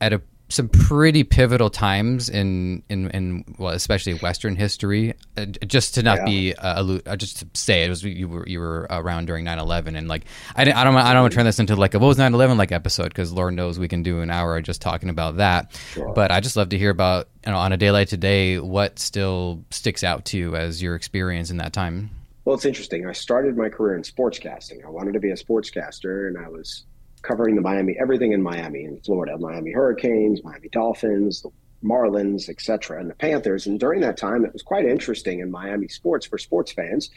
at 0.00 0.12
a 0.12 0.22
some 0.50 0.68
pretty 0.68 1.22
pivotal 1.22 1.70
times 1.70 2.28
in 2.28 2.82
in 2.88 3.08
in 3.10 3.44
well, 3.58 3.72
especially 3.72 4.14
Western 4.14 4.56
history. 4.56 5.14
Uh, 5.36 5.46
just 5.46 5.94
to 5.94 6.02
not 6.02 6.18
yeah. 6.18 6.24
be 6.24 6.54
uh, 6.54 6.98
uh, 7.06 7.16
just 7.16 7.38
to 7.38 7.48
say 7.54 7.84
it 7.84 7.88
was 7.88 8.02
you 8.02 8.28
were 8.28 8.46
you 8.46 8.58
were 8.58 8.86
around 8.90 9.26
during 9.26 9.44
9-11 9.44 9.96
and 9.96 10.08
like 10.08 10.24
I, 10.56 10.62
I 10.62 10.84
don't 10.84 10.96
I 10.96 11.12
don't 11.12 11.22
want 11.22 11.32
to 11.32 11.36
turn 11.36 11.46
this 11.46 11.60
into 11.60 11.76
like 11.76 11.94
a 11.94 11.98
what 11.98 12.08
was 12.08 12.18
9-11 12.18 12.58
like 12.58 12.72
episode 12.72 13.08
because 13.08 13.32
Lord 13.32 13.54
knows 13.54 13.78
we 13.78 13.88
can 13.88 14.02
do 14.02 14.20
an 14.20 14.30
hour 14.30 14.60
just 14.60 14.82
talking 14.82 15.08
about 15.08 15.36
that. 15.36 15.72
Sure. 15.92 16.12
But 16.12 16.32
I 16.32 16.40
just 16.40 16.56
love 16.56 16.70
to 16.70 16.78
hear 16.78 16.90
about 16.90 17.28
you 17.46 17.52
know 17.52 17.58
on 17.58 17.72
a 17.72 17.76
day 17.76 17.92
like 17.92 18.08
today 18.08 18.58
what 18.58 18.98
still 18.98 19.64
sticks 19.70 20.02
out 20.02 20.24
to 20.26 20.36
you 20.36 20.56
as 20.56 20.82
your 20.82 20.96
experience 20.96 21.50
in 21.50 21.58
that 21.58 21.72
time. 21.72 22.10
Well, 22.44 22.56
it's 22.56 22.64
interesting. 22.64 23.06
I 23.06 23.12
started 23.12 23.56
my 23.56 23.68
career 23.68 23.94
in 23.94 24.02
sportscasting. 24.02 24.84
I 24.84 24.88
wanted 24.88 25.12
to 25.12 25.20
be 25.20 25.30
a 25.30 25.34
sportscaster, 25.34 26.26
and 26.26 26.38
I 26.38 26.48
was 26.48 26.84
covering 27.22 27.54
the 27.54 27.62
Miami, 27.62 27.96
everything 28.00 28.32
in 28.32 28.42
Miami 28.42 28.84
and 28.84 29.04
Florida, 29.04 29.36
Miami 29.38 29.72
Hurricanes, 29.72 30.42
Miami 30.44 30.68
Dolphins, 30.68 31.42
the 31.42 31.50
Marlins, 31.82 32.48
etc., 32.48 33.00
and 33.00 33.10
the 33.10 33.14
Panthers. 33.14 33.66
And 33.66 33.80
during 33.80 34.00
that 34.02 34.16
time, 34.16 34.44
it 34.44 34.52
was 34.52 34.62
quite 34.62 34.84
interesting 34.84 35.40
in 35.40 35.50
Miami 35.50 35.88
sports 35.88 36.26
for 36.26 36.38
sports 36.38 36.72
fans 36.72 37.10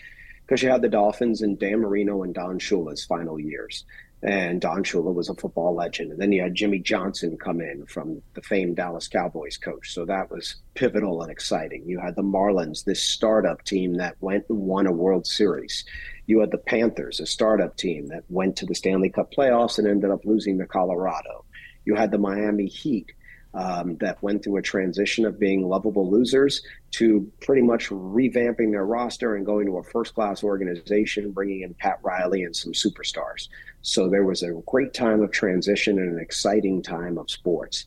because 0.46 0.62
you 0.62 0.70
had 0.70 0.82
the 0.82 0.90
Dolphins 0.90 1.42
and 1.42 1.60
Dan 1.60 1.80
Marino 1.80 2.24
and 2.24 2.34
Don 2.34 2.60
Shula's 2.60 3.06
final 3.06 3.40
years 3.40 3.86
and 4.24 4.62
Don 4.62 4.84
Shula 4.84 5.14
was 5.14 5.28
a 5.28 5.36
football 5.36 5.76
legend. 5.76 6.12
And 6.12 6.22
then 6.22 6.32
you 6.32 6.42
had 6.42 6.56
Jimmy 6.56 6.80
Johnson 6.80 7.38
come 7.38 7.60
in 7.60 7.86
from 7.86 8.22
the 8.36 8.42
famed 8.42 8.78
Dallas 8.78 9.10
Cowboys 9.10 9.58
coach. 9.58 9.94
So 9.94 10.06
that 10.06 10.32
was 10.32 10.56
pivotal 10.76 11.22
and 11.22 11.32
exciting. 11.32 11.84
You 11.86 12.00
had 12.00 12.16
the 12.16 12.24
Marlins, 12.24 12.86
this 12.86 13.04
startup 13.04 13.64
team 13.66 13.96
that 13.96 14.16
went 14.22 14.46
and 14.48 14.60
won 14.60 14.88
a 14.88 14.94
World 14.94 15.28
Series. 15.28 15.84
You 16.26 16.40
had 16.40 16.52
the 16.52 16.58
Panthers, 16.58 17.20
a 17.20 17.26
startup 17.26 17.76
team 17.76 18.08
that 18.08 18.24
went 18.30 18.56
to 18.58 18.66
the 18.66 18.76
Stanley 18.76 19.10
Cup 19.10 19.34
playoffs 19.34 19.78
and 19.78 19.88
ended 19.88 20.12
up 20.12 20.26
losing 20.26 20.58
to 20.60 20.66
Colorado. 20.66 21.46
You 21.86 21.96
had 21.96 22.12
the 22.12 22.18
Miami 22.18 22.68
Heat, 22.68 23.12
um, 23.54 23.98
that 23.98 24.22
went 24.24 24.44
through 24.44 24.58
a 24.58 24.62
transition 24.62 25.26
of 25.26 25.40
being 25.40 25.68
lovable 25.68 26.10
losers 26.10 26.64
to 26.92 27.32
pretty 27.42 27.62
much 27.62 27.90
revamping 27.90 28.72
their 28.72 28.86
roster 28.86 29.36
and 29.36 29.46
going 29.46 29.68
to 29.68 29.78
a 29.78 29.84
first 29.84 30.16
class 30.16 30.44
organization, 30.44 31.32
bringing 31.32 31.62
in 31.62 31.74
Pat 31.76 32.00
Riley 32.02 32.44
and 32.44 32.56
some 32.56 32.74
superstars. 32.74 33.50
So 33.82 34.10
there 34.10 34.24
was 34.24 34.42
a 34.42 34.54
great 34.66 34.94
time 34.94 35.22
of 35.22 35.32
transition 35.32 36.00
and 36.00 36.14
an 36.14 36.20
exciting 36.20 36.82
time 36.82 37.18
of 37.18 37.30
sports. 37.30 37.86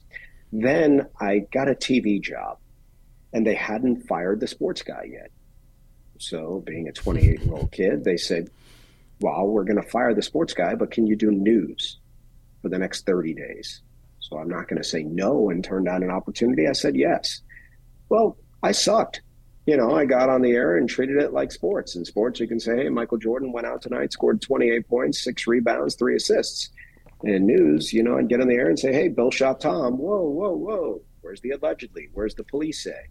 Then 0.53 1.09
I 1.21 1.41
got 1.53 1.69
a 1.69 1.75
TV 1.75 2.21
job 2.21 2.59
and 3.33 3.45
they 3.45 3.55
hadn't 3.55 4.07
fired 4.07 4.41
the 4.41 4.47
sports 4.47 4.83
guy 4.83 5.09
yet. 5.11 5.31
So, 6.19 6.63
being 6.67 6.89
a 6.89 6.93
28 6.93 7.41
year 7.43 7.55
old 7.55 7.73
kid, 7.73 8.05
they 8.05 8.17
said, 8.17 8.51
Well, 9.21 9.47
we're 9.47 9.65
going 9.65 9.83
to 9.83 9.89
fire 9.89 10.15
the 10.15 10.23
sports 10.23 10.55
guy, 10.55 10.75
but 10.75 10.91
can 10.91 11.07
you 11.07 11.17
do 11.17 11.31
news 11.31 11.99
for 12.63 12.69
the 12.69 12.79
next 12.79 13.07
30 13.07 13.35
days? 13.35 13.83
So 14.29 14.39
I'm 14.39 14.49
not 14.49 14.67
going 14.67 14.83
to 14.83 14.89
say 14.89 15.05
no 15.05 15.51
and 15.51 15.63
turn 15.63 15.85
down 15.85 16.03
an 16.03 16.11
opportunity. 16.11 16.67
I 16.67 16.73
said 16.73 16.97
yes. 16.97 17.43
Well, 18.09 18.37
I 18.63 18.73
sucked. 18.73 19.23
You 19.67 19.77
know, 19.77 19.95
I 19.95 20.05
got 20.05 20.29
on 20.29 20.43
the 20.43 20.53
air 20.53 20.77
and 20.77 20.89
treated 20.89 21.17
it 21.17 21.33
like 21.33 21.53
sports. 21.53 21.97
In 21.97 22.05
sports, 22.05 22.41
you 22.41 22.49
can 22.49 22.61
say, 22.61 22.77
hey, 22.77 22.89
Michael 22.89 23.19
Jordan 23.19 23.53
went 23.53 23.67
out 23.67 23.83
tonight, 23.83 24.13
scored 24.13 24.41
28 24.41 24.89
points, 24.89 25.23
six 25.23 25.47
rebounds, 25.47 25.95
three 25.97 26.17
assists. 26.17 26.71
In 27.23 27.47
news, 27.47 27.93
you 27.93 28.03
know, 28.03 28.19
I'd 28.19 28.29
get 28.29 28.41
on 28.41 28.49
the 28.49 28.55
air 28.55 28.69
and 28.69 28.79
say, 28.79 28.93
hey, 28.93 29.09
Bill 29.09 29.31
shot 29.31 29.61
Tom. 29.61 29.97
Whoa, 29.97 30.23
whoa, 30.29 30.55
whoa. 30.55 31.01
Where's 31.21 31.41
the 31.41 31.51
allegedly? 31.51 32.09
Where's 32.13 32.35
the 32.35 32.45
police 32.45 32.85
say? 32.85 33.09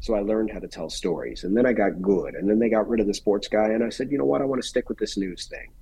So 0.00 0.14
I 0.14 0.20
learned 0.20 0.50
how 0.52 0.60
to 0.60 0.68
tell 0.68 0.90
stories. 0.90 1.44
And 1.44 1.56
then 1.56 1.66
I 1.66 1.72
got 1.72 2.00
good. 2.00 2.34
And 2.34 2.48
then 2.48 2.58
they 2.58 2.68
got 2.68 2.88
rid 2.88 3.00
of 3.00 3.06
the 3.06 3.14
sports 3.14 3.48
guy. 3.48 3.70
And 3.70 3.82
I 3.82 3.88
said, 3.88 4.10
you 4.10 4.18
know 4.18 4.24
what? 4.24 4.42
I 4.42 4.44
want 4.44 4.62
to 4.62 4.68
stick 4.68 4.88
with 4.88 4.98
this 4.98 5.16
news 5.16 5.46
thing. 5.46 5.72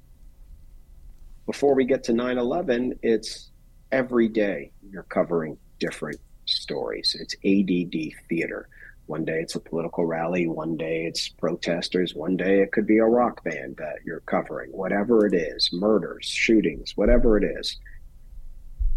Before 1.44 1.74
we 1.74 1.85
get 1.85 2.02
to 2.05 2.12
9 2.12 2.38
11, 2.38 2.98
it's 3.02 3.50
every 3.92 4.29
day 4.29 4.72
you're 4.90 5.05
covering 5.05 5.59
different 5.79 6.18
stories. 6.46 7.16
It's 7.18 7.35
ADD 7.44 8.12
theater. 8.29 8.68
One 9.07 9.24
day 9.24 9.40
it's 9.40 9.55
a 9.55 9.61
political 9.61 10.05
rally, 10.05 10.48
one 10.48 10.76
day 10.76 11.05
it's 11.07 11.29
protesters, 11.29 12.14
one 12.14 12.37
day 12.37 12.61
it 12.61 12.72
could 12.72 12.88
be 12.88 12.98
a 12.98 13.05
rock 13.05 13.44
band 13.44 13.76
that 13.76 13.98
you're 14.05 14.20
covering, 14.20 14.70
whatever 14.72 15.26
it 15.26 15.35
is, 15.35 15.70
murders, 15.72 16.26
shootings, 16.26 16.96
whatever 16.96 17.37
it 17.37 17.44
is. 17.44 17.79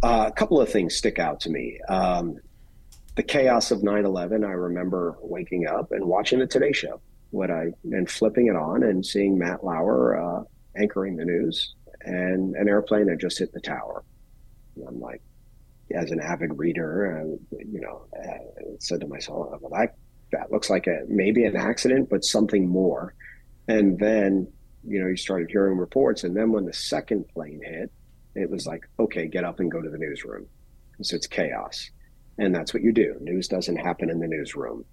Uh, 0.02 0.26
a 0.28 0.32
couple 0.32 0.60
of 0.60 0.70
things 0.70 0.96
stick 0.96 1.20
out 1.20 1.40
to 1.42 1.52
me. 1.52 1.80
Um, 1.90 2.40
the 3.20 3.24
chaos 3.24 3.70
of 3.72 3.84
9 3.84 4.06
11, 4.06 4.46
I 4.46 4.52
remember 4.52 5.18
waking 5.20 5.68
up 5.68 5.92
and 5.92 6.06
watching 6.06 6.40
the 6.40 6.48
Today 6.48 6.72
Show 6.72 7.02
what 7.32 7.52
I 7.52 7.74
and 7.92 8.10
flipping 8.10 8.48
it 8.48 8.56
on 8.56 8.82
and 8.84 9.06
seeing 9.06 9.38
Matt 9.38 9.62
Lauer 9.62 10.18
uh, 10.18 10.44
anchoring 10.78 11.18
the 11.18 11.26
news 11.26 11.76
and 12.00 12.56
an 12.56 12.70
airplane 12.70 13.10
had 13.10 13.20
just 13.20 13.40
hit 13.40 13.52
the 13.52 13.60
tower. 13.60 14.06
I'm 14.88 15.02
like, 15.02 15.22
as 15.94 16.12
an 16.12 16.22
avid 16.22 16.58
reader, 16.58 17.20
uh, 17.20 17.58
you 17.58 17.82
know, 17.82 18.06
uh, 18.18 18.78
said 18.80 19.02
to 19.02 19.08
myself, 19.08 19.50
well, 19.60 19.78
that 19.78 19.98
that 20.32 20.50
looks 20.50 20.70
like 20.70 20.88
a 20.88 21.02
maybe 21.10 21.44
an 21.44 21.58
accident, 21.58 22.08
but 22.10 22.24
something 22.24 22.70
more. 22.70 23.16
And 23.68 24.00
then, 24.00 24.48
you 24.88 25.02
know, 25.02 25.08
you 25.08 25.18
started 25.18 25.52
hearing 25.52 25.78
reports, 25.78 26.24
and 26.24 26.38
then 26.38 26.54
when 26.54 26.64
the 26.64 26.72
second 26.72 27.28
plane 27.34 27.60
hit, 27.66 27.92
it 28.36 28.50
was 28.50 28.66
like, 28.66 28.88
okay, 28.98 29.28
get 29.28 29.44
up 29.44 29.60
and 29.60 29.70
go 29.70 29.82
to 29.82 29.90
the 29.90 29.98
newsroom. 29.98 30.48
So 31.02 31.18
it's 31.18 31.28
chaos, 31.28 31.90
and 32.40 32.56
that's 32.56 32.74
what 32.74 32.84
you 32.84 32.92
do. 32.92 33.16
News 33.22 33.48
doesn't 33.48 33.78
happen 33.78 34.10
in 34.10 34.20
the 34.20 34.28
newsroom, 34.28 34.86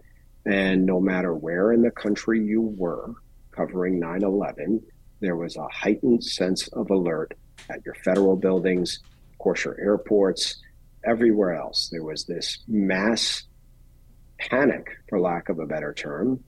and 0.44 0.84
no 0.84 1.00
matter 1.00 1.34
where 1.34 1.72
in 1.72 1.82
the 1.82 1.90
country 1.90 2.44
you 2.44 2.60
were 2.60 3.14
covering 3.52 3.98
9/11, 3.98 4.82
there 5.20 5.36
was 5.36 5.56
a 5.56 5.68
heightened 5.68 6.22
sense 6.22 6.68
of 6.68 6.90
alert 6.90 7.32
at 7.70 7.84
your 7.86 7.94
federal 7.94 8.36
buildings 8.36 9.00
of 9.36 9.38
course, 9.38 9.66
your 9.66 9.78
airports, 9.78 10.62
everywhere 11.04 11.54
else. 11.54 11.90
There 11.92 12.02
was 12.02 12.24
this 12.24 12.64
mass 12.66 13.44
panic, 14.38 14.88
for 15.10 15.20
lack 15.20 15.50
of 15.50 15.58
a 15.58 15.66
better 15.66 15.92
term, 15.92 16.42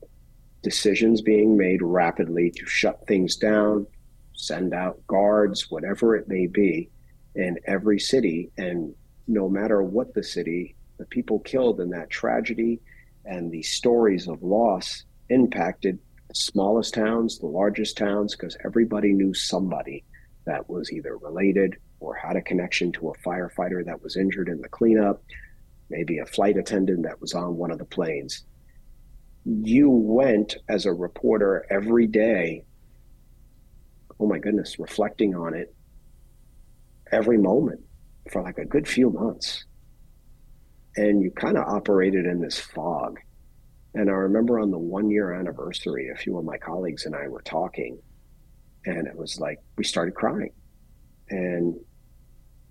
decisions 0.63 1.21
being 1.21 1.55
made 1.55 1.83
rapidly 1.83 2.49
to 2.49 2.65
shut 2.65 3.05
things 3.07 3.35
down, 3.35 3.85
send 4.33 4.73
out 4.73 5.05
guards, 5.05 5.69
whatever 5.69 6.15
it 6.15 6.27
may 6.27 6.47
be, 6.47 6.89
in 7.35 7.59
every 7.65 7.99
city. 7.99 8.51
And 8.57 8.95
no 9.27 9.47
matter 9.47 9.83
what 9.83 10.15
the 10.15 10.23
city, 10.23 10.75
the 10.99 11.05
people 11.05 11.39
killed 11.39 11.79
in 11.79 11.89
that 11.89 12.09
tragedy 12.09 12.79
and 13.25 13.51
the 13.51 13.63
stories 13.63 14.27
of 14.27 14.43
loss 14.43 15.05
impacted 15.29 15.97
the 16.27 16.35
smallest 16.35 16.93
towns, 16.93 17.39
the 17.39 17.47
largest 17.47 17.97
towns, 17.97 18.35
because 18.35 18.57
everybody 18.63 19.13
knew 19.13 19.33
somebody 19.33 20.03
that 20.45 20.69
was 20.69 20.91
either 20.91 21.17
related 21.17 21.75
or 21.99 22.13
had 22.13 22.35
a 22.35 22.41
connection 22.41 22.91
to 22.91 23.09
a 23.09 23.17
firefighter 23.19 23.83
that 23.85 24.01
was 24.03 24.17
injured 24.17 24.49
in 24.49 24.61
the 24.61 24.69
cleanup, 24.69 25.23
maybe 25.89 26.19
a 26.19 26.25
flight 26.25 26.57
attendant 26.57 27.03
that 27.03 27.19
was 27.19 27.33
on 27.33 27.55
one 27.55 27.71
of 27.71 27.79
the 27.79 27.85
planes. 27.85 28.43
You 29.45 29.89
went 29.89 30.57
as 30.67 30.85
a 30.85 30.93
reporter 30.93 31.65
every 31.69 32.07
day, 32.07 32.65
oh 34.19 34.27
my 34.27 34.37
goodness, 34.37 34.79
reflecting 34.79 35.33
on 35.33 35.53
it 35.53 35.73
every 37.11 37.37
moment 37.37 37.81
for 38.31 38.41
like 38.41 38.57
a 38.57 38.65
good 38.65 38.87
few 38.87 39.09
months. 39.09 39.65
And 40.95 41.21
you 41.21 41.31
kind 41.31 41.57
of 41.57 41.67
operated 41.67 42.25
in 42.25 42.41
this 42.41 42.59
fog. 42.59 43.19
And 43.93 44.09
I 44.09 44.13
remember 44.13 44.59
on 44.59 44.71
the 44.71 44.77
one 44.77 45.09
year 45.09 45.33
anniversary, 45.33 46.09
a 46.13 46.17
few 46.17 46.37
of 46.37 46.45
my 46.45 46.57
colleagues 46.57 47.05
and 47.05 47.15
I 47.15 47.27
were 47.27 47.41
talking, 47.41 47.99
and 48.85 49.07
it 49.07 49.15
was 49.15 49.39
like 49.39 49.59
we 49.77 49.83
started 49.83 50.13
crying. 50.13 50.51
And 51.29 51.75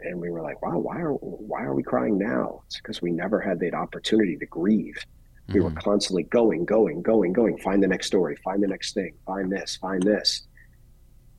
and 0.00 0.20
we 0.20 0.30
were 0.30 0.42
like, 0.42 0.62
wow, 0.62 0.78
why 0.78 0.98
are 0.98 1.12
why 1.12 1.62
are 1.62 1.74
we 1.74 1.82
crying 1.82 2.18
now? 2.18 2.62
It's 2.66 2.76
because 2.76 3.02
we 3.02 3.10
never 3.10 3.40
had 3.40 3.58
that 3.60 3.74
opportunity 3.74 4.36
to 4.36 4.46
grieve. 4.46 4.94
Mm-hmm. 4.96 5.54
We 5.54 5.60
were 5.60 5.70
mm-hmm. 5.70 5.78
constantly 5.78 6.22
going, 6.24 6.64
going, 6.64 7.02
going, 7.02 7.32
going. 7.32 7.58
Find 7.58 7.82
the 7.82 7.88
next 7.88 8.06
story. 8.06 8.36
Find 8.44 8.62
the 8.62 8.68
next 8.68 8.94
thing. 8.94 9.14
Find 9.26 9.50
this. 9.50 9.76
Find 9.76 10.02
this. 10.02 10.46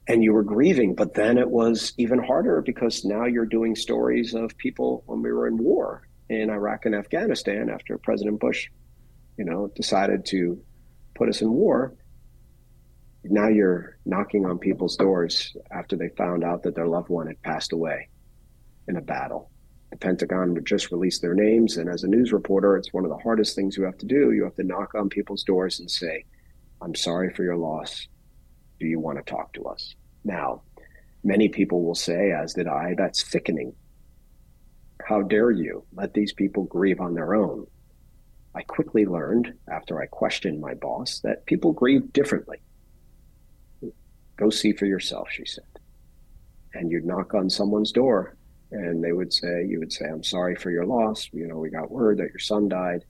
And 0.08 0.24
you 0.24 0.34
were 0.34 0.44
grieving, 0.44 0.96
but 0.96 1.14
then 1.14 1.38
it 1.38 1.50
was 1.50 1.94
even 1.98 2.20
harder 2.20 2.62
because 2.62 3.06
now 3.06 3.26
you're 3.26 3.46
doing 3.46 3.76
stories 3.76 4.34
of 4.34 4.58
people 4.58 5.04
when 5.06 5.22
we 5.22 5.32
were 5.32 5.48
in 5.48 5.58
war 5.58 6.09
in 6.30 6.50
Iraq 6.50 6.86
and 6.86 6.96
Afghanistan 6.96 7.70
after 7.70 7.98
President 7.98 8.40
Bush, 8.40 8.70
you 9.38 9.46
know, 9.46 9.72
decided 9.76 10.26
to 10.28 10.62
put 11.16 11.30
us 11.30 11.42
in 11.42 11.52
war. 11.52 11.96
Now 13.24 13.48
you're 13.48 13.98
knocking 14.06 14.46
on 14.46 14.60
people's 14.60 14.96
doors 14.96 15.56
after 15.72 15.96
they 15.96 16.10
found 16.10 16.44
out 16.44 16.64
that 16.64 16.76
their 16.76 16.88
loved 16.88 17.10
one 17.10 17.28
had 17.28 17.42
passed 17.42 17.74
away 17.74 18.10
in 18.88 18.96
a 18.96 19.02
battle. 19.02 19.52
The 19.92 19.98
Pentagon 19.98 20.54
would 20.54 20.66
just 20.66 20.92
release 20.92 21.20
their 21.20 21.34
names. 21.34 21.78
And 21.78 21.90
as 21.90 22.04
a 22.04 22.08
news 22.08 22.32
reporter, 22.32 22.78
it's 22.78 22.94
one 22.94 23.04
of 23.06 23.10
the 23.10 23.18
hardest 23.18 23.56
things 23.56 23.76
you 23.76 23.84
have 23.84 23.98
to 23.98 24.06
do. 24.06 24.32
You 24.32 24.44
have 24.44 24.56
to 24.56 24.64
knock 24.64 24.94
on 24.96 25.10
people's 25.10 25.44
doors 25.44 25.80
and 25.80 25.90
say, 25.90 26.26
I'm 26.82 26.96
sorry 26.96 27.34
for 27.34 27.44
your 27.44 27.58
loss. 27.58 28.08
Do 28.80 28.86
you 28.86 29.00
want 29.00 29.18
to 29.18 29.30
talk 29.30 29.54
to 29.54 29.64
us? 29.64 29.96
Now, 30.24 30.62
many 31.24 31.50
people 31.50 31.84
will 31.84 31.96
say, 31.96 32.32
as 32.32 32.54
did 32.54 32.68
I, 32.68 32.94
that's 32.98 33.30
sickening. 33.30 33.74
How 35.04 35.22
dare 35.22 35.52
you 35.52 35.84
let 35.94 36.14
these 36.14 36.34
people 36.34 36.64
grieve 36.64 37.00
on 37.00 37.14
their 37.14 37.36
own? 37.36 37.66
I 38.56 38.62
quickly 38.64 39.06
learned, 39.06 39.54
after 39.72 40.02
I 40.02 40.08
questioned 40.08 40.60
my 40.60 40.74
boss, 40.74 41.20
that 41.22 41.46
people 41.46 41.72
grieve 41.72 42.12
differently. 42.12 42.58
Go 44.38 44.50
see 44.50 44.74
for 44.74 44.86
yourself, 44.86 45.30
she 45.32 45.46
said. 45.46 45.66
And 46.74 46.92
you'd 46.92 47.06
knock 47.06 47.34
on 47.34 47.50
someone's 47.50 47.92
door 47.92 48.36
and 48.72 49.04
they 49.04 49.12
would 49.12 49.34
say, 49.34 49.66
you 49.66 49.80
would 49.80 49.92
say, 49.92 50.06
I'm 50.06 50.24
sorry 50.24 50.56
for 50.56 50.70
your 50.70 50.86
loss. 50.86 51.28
You 51.32 51.48
know, 51.48 51.58
we 51.58 51.70
got 51.70 51.90
word 51.90 52.18
that 52.18 52.30
your 52.30 52.40
son 52.40 52.70
died. 52.70 53.04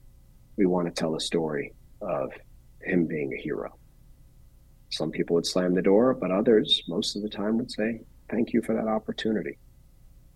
We 0.56 0.66
want 0.66 0.86
to 0.86 0.92
tell 0.92 1.14
a 1.14 1.20
story 1.20 1.74
of 2.00 2.32
him 2.80 3.06
being 3.06 3.32
a 3.34 3.40
hero. 3.40 3.76
Some 4.90 5.10
people 5.10 5.34
would 5.34 5.46
slam 5.46 5.74
the 5.74 5.82
door, 5.82 6.14
but 6.14 6.30
others, 6.30 6.82
most 6.88 7.14
of 7.14 7.22
the 7.22 7.28
time, 7.28 7.58
would 7.58 7.70
say, 7.70 8.00
Thank 8.30 8.52
you 8.52 8.62
for 8.62 8.74
that 8.74 8.86
opportunity. 8.86 9.58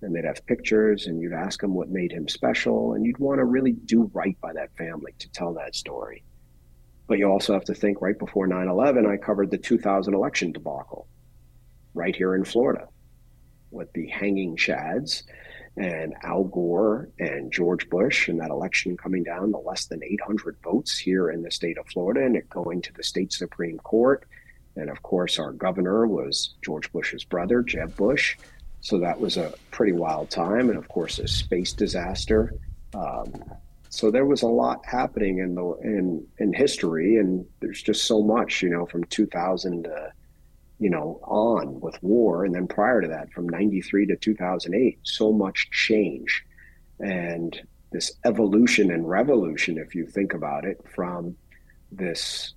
And 0.05 0.15
they'd 0.15 0.25
have 0.25 0.45
pictures, 0.47 1.07
and 1.07 1.21
you'd 1.21 1.33
ask 1.33 1.61
them 1.61 1.75
what 1.75 1.89
made 1.89 2.13
him 2.13 2.29
special, 2.29 2.93
and 2.93 3.07
you'd 3.07 3.19
want 3.19 3.39
to 3.39 3.45
really 3.45 3.73
do 3.73 4.11
right 4.13 4.39
by 4.41 4.53
that 4.53 4.77
family 4.77 5.15
to 5.19 5.29
tell 5.31 5.55
that 5.55 5.75
story. 5.75 6.23
But 7.07 7.19
you 7.19 7.27
also 7.27 7.55
have 7.55 7.65
to 7.65 7.75
think 7.75 8.03
right 8.03 8.19
before 8.19 8.47
9 8.47 8.69
11, 8.69 9.07
I 9.07 9.17
covered 9.17 9.51
the 9.51 9.59
2000 9.59 10.15
election 10.15 10.53
debacle 10.53 11.07
right 11.95 12.15
here 12.15 12.35
in 12.35 12.45
Florida 12.45 12.89
with 13.71 13.93
the 13.93 14.07
hanging 14.07 14.57
chads 14.57 15.23
and 15.77 16.15
Al 16.23 16.45
Gore 16.45 17.09
and 17.19 17.53
George 17.53 17.89
Bush 17.91 18.29
and 18.29 18.41
that 18.41 18.51
election 18.51 18.97
coming 18.97 19.25
down 19.25 19.51
to 19.51 19.59
less 19.59 19.87
than 19.87 20.03
800 20.03 20.57
votes 20.63 20.97
here 20.97 21.31
in 21.31 21.43
the 21.43 21.51
state 21.51 21.79
of 21.79 21.87
Florida 21.89 22.25
and 22.25 22.37
it 22.37 22.49
going 22.49 22.81
to 22.83 22.93
the 22.93 23.03
state 23.03 23.33
Supreme 23.33 23.79
Court. 23.79 24.25
And 24.77 24.89
of 24.89 25.03
course, 25.03 25.39
our 25.39 25.53
governor 25.53 26.07
was 26.07 26.55
George 26.65 26.91
Bush's 26.93 27.25
brother, 27.25 27.63
Jeb 27.63 27.97
Bush. 27.97 28.37
So 28.85 28.99
that 28.99 29.19
was 29.19 29.39
a 29.39 29.55
pretty 29.71 29.93
wild 29.93 30.29
time. 30.29 30.69
And 30.69 30.77
of 30.77 30.89
course, 30.89 31.19
a 31.19 31.27
space 31.27 31.73
disaster. 31.73 32.55
Um, 32.93 33.33
so 33.89 34.11
there 34.11 34.27
was 34.27 34.43
a 34.43 34.47
lot 34.47 34.85
happening 34.85 35.39
in 35.39 35.55
the 35.55 35.73
in 35.83 36.27
in 36.39 36.53
history, 36.53 37.17
and 37.17 37.47
there's 37.61 37.83
just 37.83 38.05
so 38.05 38.23
much, 38.23 38.63
you 38.63 38.69
know, 38.69 38.85
from 38.85 39.05
2000 39.05 39.85
to 39.85 40.13
you 40.79 40.91
know, 40.91 41.19
on 41.23 41.81
with 41.81 41.97
war. 42.03 42.45
And 42.45 42.55
then 42.55 42.67
prior 42.67 43.01
to 43.01 43.09
that, 43.09 43.33
from 43.33 43.49
93 43.49 44.07
to 44.07 44.17
2008, 44.17 44.99
so 45.03 45.33
much 45.33 45.71
change. 45.71 46.45
And 47.01 47.59
this 47.91 48.13
evolution 48.27 48.91
and 48.91 49.09
revolution, 49.09 49.79
if 49.79 49.95
you 49.95 50.05
think 50.05 50.35
about 50.35 50.67
it, 50.67 50.85
from 50.95 51.37
this 51.91 52.53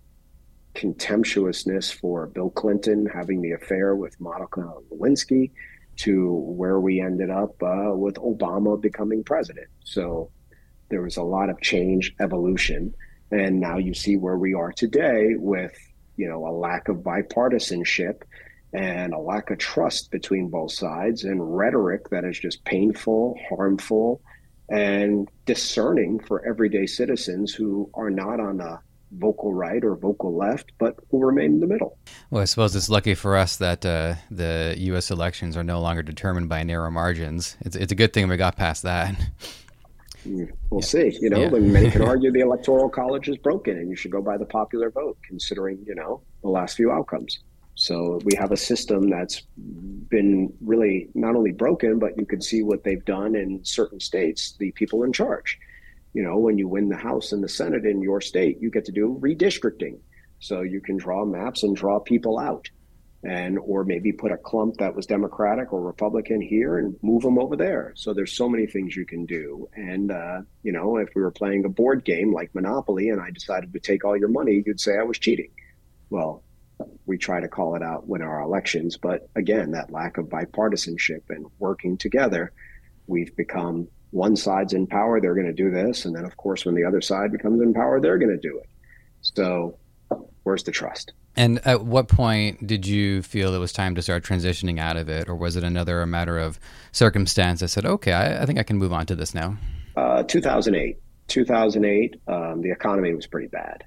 contemptuousness 0.74 1.90
for 1.90 2.28
Bill 2.28 2.50
Clinton 2.50 3.06
having 3.06 3.42
the 3.42 3.52
affair 3.52 3.96
with 3.96 4.20
Monica 4.20 4.74
Lewinsky 4.92 5.52
to 5.98 6.32
where 6.32 6.80
we 6.80 7.02
ended 7.02 7.30
up 7.30 7.62
uh, 7.62 7.92
with 7.94 8.16
Obama 8.16 8.80
becoming 8.80 9.24
president. 9.24 9.68
So 9.84 10.32
there 10.90 11.02
was 11.02 11.18
a 11.18 11.24
lot 11.24 11.50
of 11.50 11.62
change, 11.62 12.16
evolution. 12.20 12.94
And 13.32 13.60
now 13.60 13.78
you 13.78 13.94
see 13.94 14.16
where 14.16 14.38
we 14.38 14.54
are 14.54 14.72
today 14.72 15.34
with 15.36 15.78
you 16.16 16.28
know 16.28 16.48
a 16.48 16.54
lack 16.54 16.88
of 16.88 16.98
bipartisanship 16.98 18.24
and 18.74 19.14
a 19.14 19.20
lack 19.20 19.50
of 19.50 19.58
trust 19.58 20.12
between 20.12 20.50
both 20.50 20.72
sides 20.72 21.24
and 21.24 21.58
rhetoric 21.58 22.10
that 22.10 22.26
is 22.26 22.40
just 22.40 22.64
painful, 22.66 23.38
harmful, 23.50 24.22
and 24.70 25.30
discerning 25.46 26.20
for 26.20 26.46
everyday 26.46 26.86
citizens 26.86 27.54
who 27.54 27.90
are 27.94 28.10
not 28.10 28.40
on 28.40 28.58
the 28.58 28.80
vocal 29.12 29.54
right 29.54 29.84
or 29.84 29.96
vocal 29.96 30.36
left, 30.36 30.72
but 30.78 30.96
will 31.12 31.22
remain 31.22 31.54
in 31.54 31.60
the 31.60 31.68
middle. 31.68 31.98
Well, 32.30 32.42
I 32.42 32.46
suppose 32.46 32.76
it's 32.76 32.90
lucky 32.90 33.16
for 33.16 33.38
us 33.38 33.58
that 33.58 33.86
uh, 33.86 34.16
the 34.30 34.76
U.S. 34.78 35.12
elections 35.12 35.56
are 35.56 35.64
no 35.64 35.80
longer 35.80 36.04
determined 36.04 36.50
by 36.50 36.64
narrow 36.64 36.92
margins. 36.92 37.58
It's, 37.62 37.76
it's 37.76 37.92
a 37.92 37.96
good 37.96 38.14
thing 38.14 38.28
we 38.28 38.38
got 38.38 38.56
past 38.56 38.84
that. 38.84 39.16
We'll 40.26 40.50
yeah. 40.82 40.82
see. 40.82 41.18
You 41.22 41.30
know, 41.30 41.42
yeah. 41.42 41.50
many 41.60 41.92
can 41.92 42.02
argue 42.08 42.32
the 42.32 42.42
electoral 42.42 42.90
college 42.90 43.30
is 43.30 43.38
broken 43.38 43.78
and 43.78 43.90
you 43.90 43.96
should 43.96 44.12
go 44.12 44.22
by 44.22 44.38
the 44.38 44.46
popular 44.46 44.90
vote, 44.90 45.18
considering 45.24 45.84
you 45.86 45.96
know 45.96 46.22
the 46.42 46.50
last 46.50 46.76
few 46.76 46.92
outcomes. 46.92 47.40
So 47.76 48.20
we 48.26 48.36
have 48.38 48.52
a 48.52 48.58
system 48.58 49.10
that's 49.10 49.44
been 50.10 50.52
really 50.62 51.10
not 51.14 51.36
only 51.36 51.52
broken, 51.52 52.00
but 52.00 52.18
you 52.18 52.26
can 52.26 52.42
see 52.42 52.64
what 52.64 52.84
they've 52.84 53.06
done 53.06 53.36
in 53.36 53.64
certain 53.64 54.00
states. 54.00 54.56
The 54.58 54.72
people 54.72 55.04
in 55.04 55.14
charge. 55.14 55.60
You 56.14 56.24
know, 56.24 56.38
when 56.38 56.58
you 56.58 56.68
win 56.68 56.90
the 56.90 56.98
House 56.98 57.32
and 57.32 57.44
the 57.44 57.50
Senate 57.50 57.86
in 57.86 58.02
your 58.02 58.22
state, 58.22 58.58
you 58.60 58.72
get 58.72 58.86
to 58.86 58.92
do 58.92 59.20
redistricting. 59.22 60.00
So 60.40 60.62
you 60.62 60.82
can 60.82 60.98
draw 60.98 61.26
maps 61.26 61.64
and 61.64 61.76
draw 61.76 62.00
people 62.00 62.40
out 62.40 62.70
and 63.24 63.58
or 63.60 63.84
maybe 63.84 64.12
put 64.12 64.32
a 64.32 64.38
clump 64.38 64.78
that 64.78 64.96
was 64.96 65.06
democratic 65.06 65.74
or 65.74 65.82
republican 65.82 66.40
here 66.40 66.78
and 66.78 66.96
move 67.02 67.24
them 67.24 67.40
over 67.40 67.56
there. 67.56 67.94
So 67.96 68.14
there's 68.14 68.34
so 68.34 68.48
many 68.48 68.68
things 68.68 68.96
you 68.96 69.06
can 69.06 69.26
do. 69.26 69.68
And 69.76 70.12
uh, 70.12 70.42
you 70.64 70.72
know 70.72 70.98
if 70.98 71.10
we 71.16 71.22
were 71.22 71.32
playing 71.32 71.66
a 71.66 71.70
board 71.70 72.04
game 72.04 72.32
like 72.32 72.54
monopoly 72.54 73.10
and 73.10 73.22
i 73.22 73.32
decided 73.32 73.74
to 73.74 73.80
take 73.80 74.06
all 74.06 74.18
your 74.18 74.30
money 74.30 74.64
you'd 74.66 74.80
say 74.80 74.98
i 74.98 75.04
was 75.04 75.18
cheating. 75.18 75.52
Well 76.10 76.44
we 77.08 77.18
try 77.18 77.42
to 77.42 77.48
call 77.48 77.76
it 77.76 77.82
out 77.82 78.08
when 78.08 78.22
our 78.22 78.42
elections 78.42 78.98
but 78.98 79.28
again 79.36 79.72
that 79.72 79.92
lack 79.92 80.20
of 80.20 80.28
bipartisanship 80.28 81.24
and 81.30 81.48
working 81.58 81.98
together 81.98 82.54
we've 83.08 83.36
become 83.36 83.88
one 84.12 84.36
side's 84.36 84.74
in 84.74 84.88
power 84.88 85.20
they're 85.20 85.36
going 85.36 85.48
to 85.48 85.54
do 85.54 85.70
this 85.70 86.06
and 86.06 86.16
then 86.16 86.26
of 86.26 86.36
course 86.38 86.66
when 86.66 86.76
the 86.76 86.84
other 86.84 87.02
side 87.02 87.32
becomes 87.32 87.62
in 87.62 87.74
power 87.74 88.00
they're 88.00 88.18
going 88.18 88.32
to 88.32 88.38
do 88.38 88.58
it 88.58 88.70
so 89.22 89.78
where's 90.44 90.64
the 90.64 90.72
trust 90.72 91.14
and 91.38 91.66
at 91.68 91.86
what 91.86 92.08
point 92.08 92.66
did 92.66 92.88
you 92.88 93.22
feel 93.22 93.54
it 93.54 93.60
was 93.60 93.72
time 93.72 93.94
to 93.94 94.02
start 94.02 94.24
transitioning 94.24 94.80
out 94.80 94.98
of 94.98 95.08
it, 95.08 95.30
or 95.30 95.36
was 95.36 95.56
it 95.56 95.64
another 95.64 96.04
matter 96.08 96.40
of 96.40 96.60
circumstance 96.92 97.60
that 97.60 97.68
said, 97.68 97.86
"Okay, 97.86 98.12
I, 98.12 98.42
I 98.42 98.46
think 98.48 98.58
I 98.58 98.64
can 98.64 98.78
move 98.78 98.92
on 98.92 99.06
to 99.06 99.16
this 99.16 99.36
now"? 99.36 99.56
Uh, 99.96 100.24
2008. 100.24 100.98
2008, 101.28 102.16
um, 102.28 102.62
the 102.62 102.72
economy 102.72 103.14
was 103.14 103.28
pretty 103.28 103.48
bad. 103.48 103.84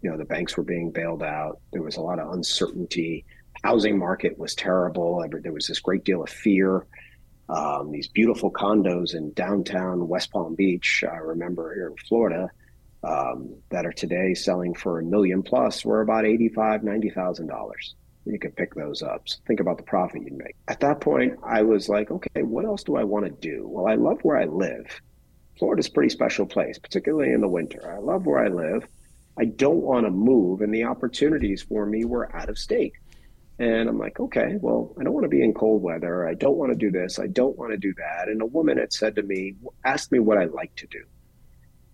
You 0.00 0.10
know, 0.10 0.16
the 0.16 0.24
banks 0.24 0.56
were 0.56 0.64
being 0.64 0.90
bailed 0.90 1.22
out. 1.22 1.60
There 1.72 1.82
was 1.82 1.96
a 1.96 2.00
lot 2.00 2.18
of 2.18 2.32
uncertainty. 2.32 3.24
Housing 3.62 3.98
market 3.98 4.36
was 4.38 4.54
terrible. 4.54 5.24
There 5.30 5.52
was 5.52 5.68
this 5.68 5.78
great 5.78 6.04
deal 6.04 6.22
of 6.22 6.28
fear. 6.28 6.86
Um, 7.52 7.92
these 7.92 8.08
beautiful 8.08 8.50
condos 8.50 9.14
in 9.14 9.34
downtown 9.34 10.08
West 10.08 10.32
Palm 10.32 10.54
Beach. 10.54 11.04
I 11.06 11.16
remember 11.16 11.74
here 11.74 11.88
in 11.88 11.96
Florida 12.08 12.50
um, 13.04 13.56
that 13.68 13.84
are 13.84 13.92
today 13.92 14.32
selling 14.32 14.74
for 14.74 14.98
a 14.98 15.04
million 15.04 15.42
plus 15.42 15.84
were 15.84 16.00
about 16.00 16.24
eighty-five, 16.24 16.82
ninety 16.82 17.10
thousand 17.10 17.48
dollars. 17.48 17.94
You 18.24 18.38
could 18.38 18.56
pick 18.56 18.74
those 18.74 19.02
up. 19.02 19.22
So 19.26 19.36
think 19.46 19.60
about 19.60 19.76
the 19.76 19.82
profit 19.82 20.22
you'd 20.22 20.32
make. 20.32 20.56
At 20.66 20.80
that 20.80 21.00
point, 21.00 21.34
I 21.44 21.60
was 21.62 21.90
like, 21.90 22.10
okay, 22.10 22.42
what 22.42 22.64
else 22.64 22.84
do 22.84 22.96
I 22.96 23.04
want 23.04 23.26
to 23.26 23.32
do? 23.32 23.68
Well, 23.68 23.86
I 23.86 23.96
love 23.96 24.20
where 24.22 24.38
I 24.38 24.46
live. 24.46 24.86
Florida's 25.58 25.88
a 25.88 25.92
pretty 25.92 26.08
special 26.08 26.46
place, 26.46 26.78
particularly 26.78 27.32
in 27.32 27.42
the 27.42 27.48
winter. 27.48 27.82
I 27.84 27.98
love 27.98 28.24
where 28.24 28.42
I 28.42 28.48
live. 28.48 28.86
I 29.38 29.44
don't 29.44 29.82
want 29.82 30.06
to 30.06 30.10
move, 30.10 30.62
and 30.62 30.72
the 30.72 30.84
opportunities 30.84 31.62
for 31.62 31.84
me 31.84 32.04
were 32.06 32.34
out 32.34 32.48
of 32.48 32.58
state. 32.58 32.94
And 33.58 33.88
I'm 33.88 33.98
like, 33.98 34.18
okay, 34.18 34.56
well, 34.60 34.94
I 34.98 35.04
don't 35.04 35.12
want 35.12 35.24
to 35.24 35.28
be 35.28 35.42
in 35.42 35.54
cold 35.54 35.82
weather. 35.82 36.26
I 36.26 36.34
don't 36.34 36.56
want 36.56 36.72
to 36.72 36.78
do 36.78 36.90
this. 36.90 37.18
I 37.18 37.26
don't 37.26 37.56
want 37.56 37.72
to 37.72 37.76
do 37.76 37.92
that. 37.98 38.28
And 38.28 38.40
a 38.40 38.46
woman 38.46 38.78
had 38.78 38.92
said 38.92 39.16
to 39.16 39.22
me, 39.22 39.56
asked 39.84 40.10
me 40.10 40.18
what 40.18 40.38
I 40.38 40.46
like 40.46 40.74
to 40.76 40.86
do. 40.86 41.04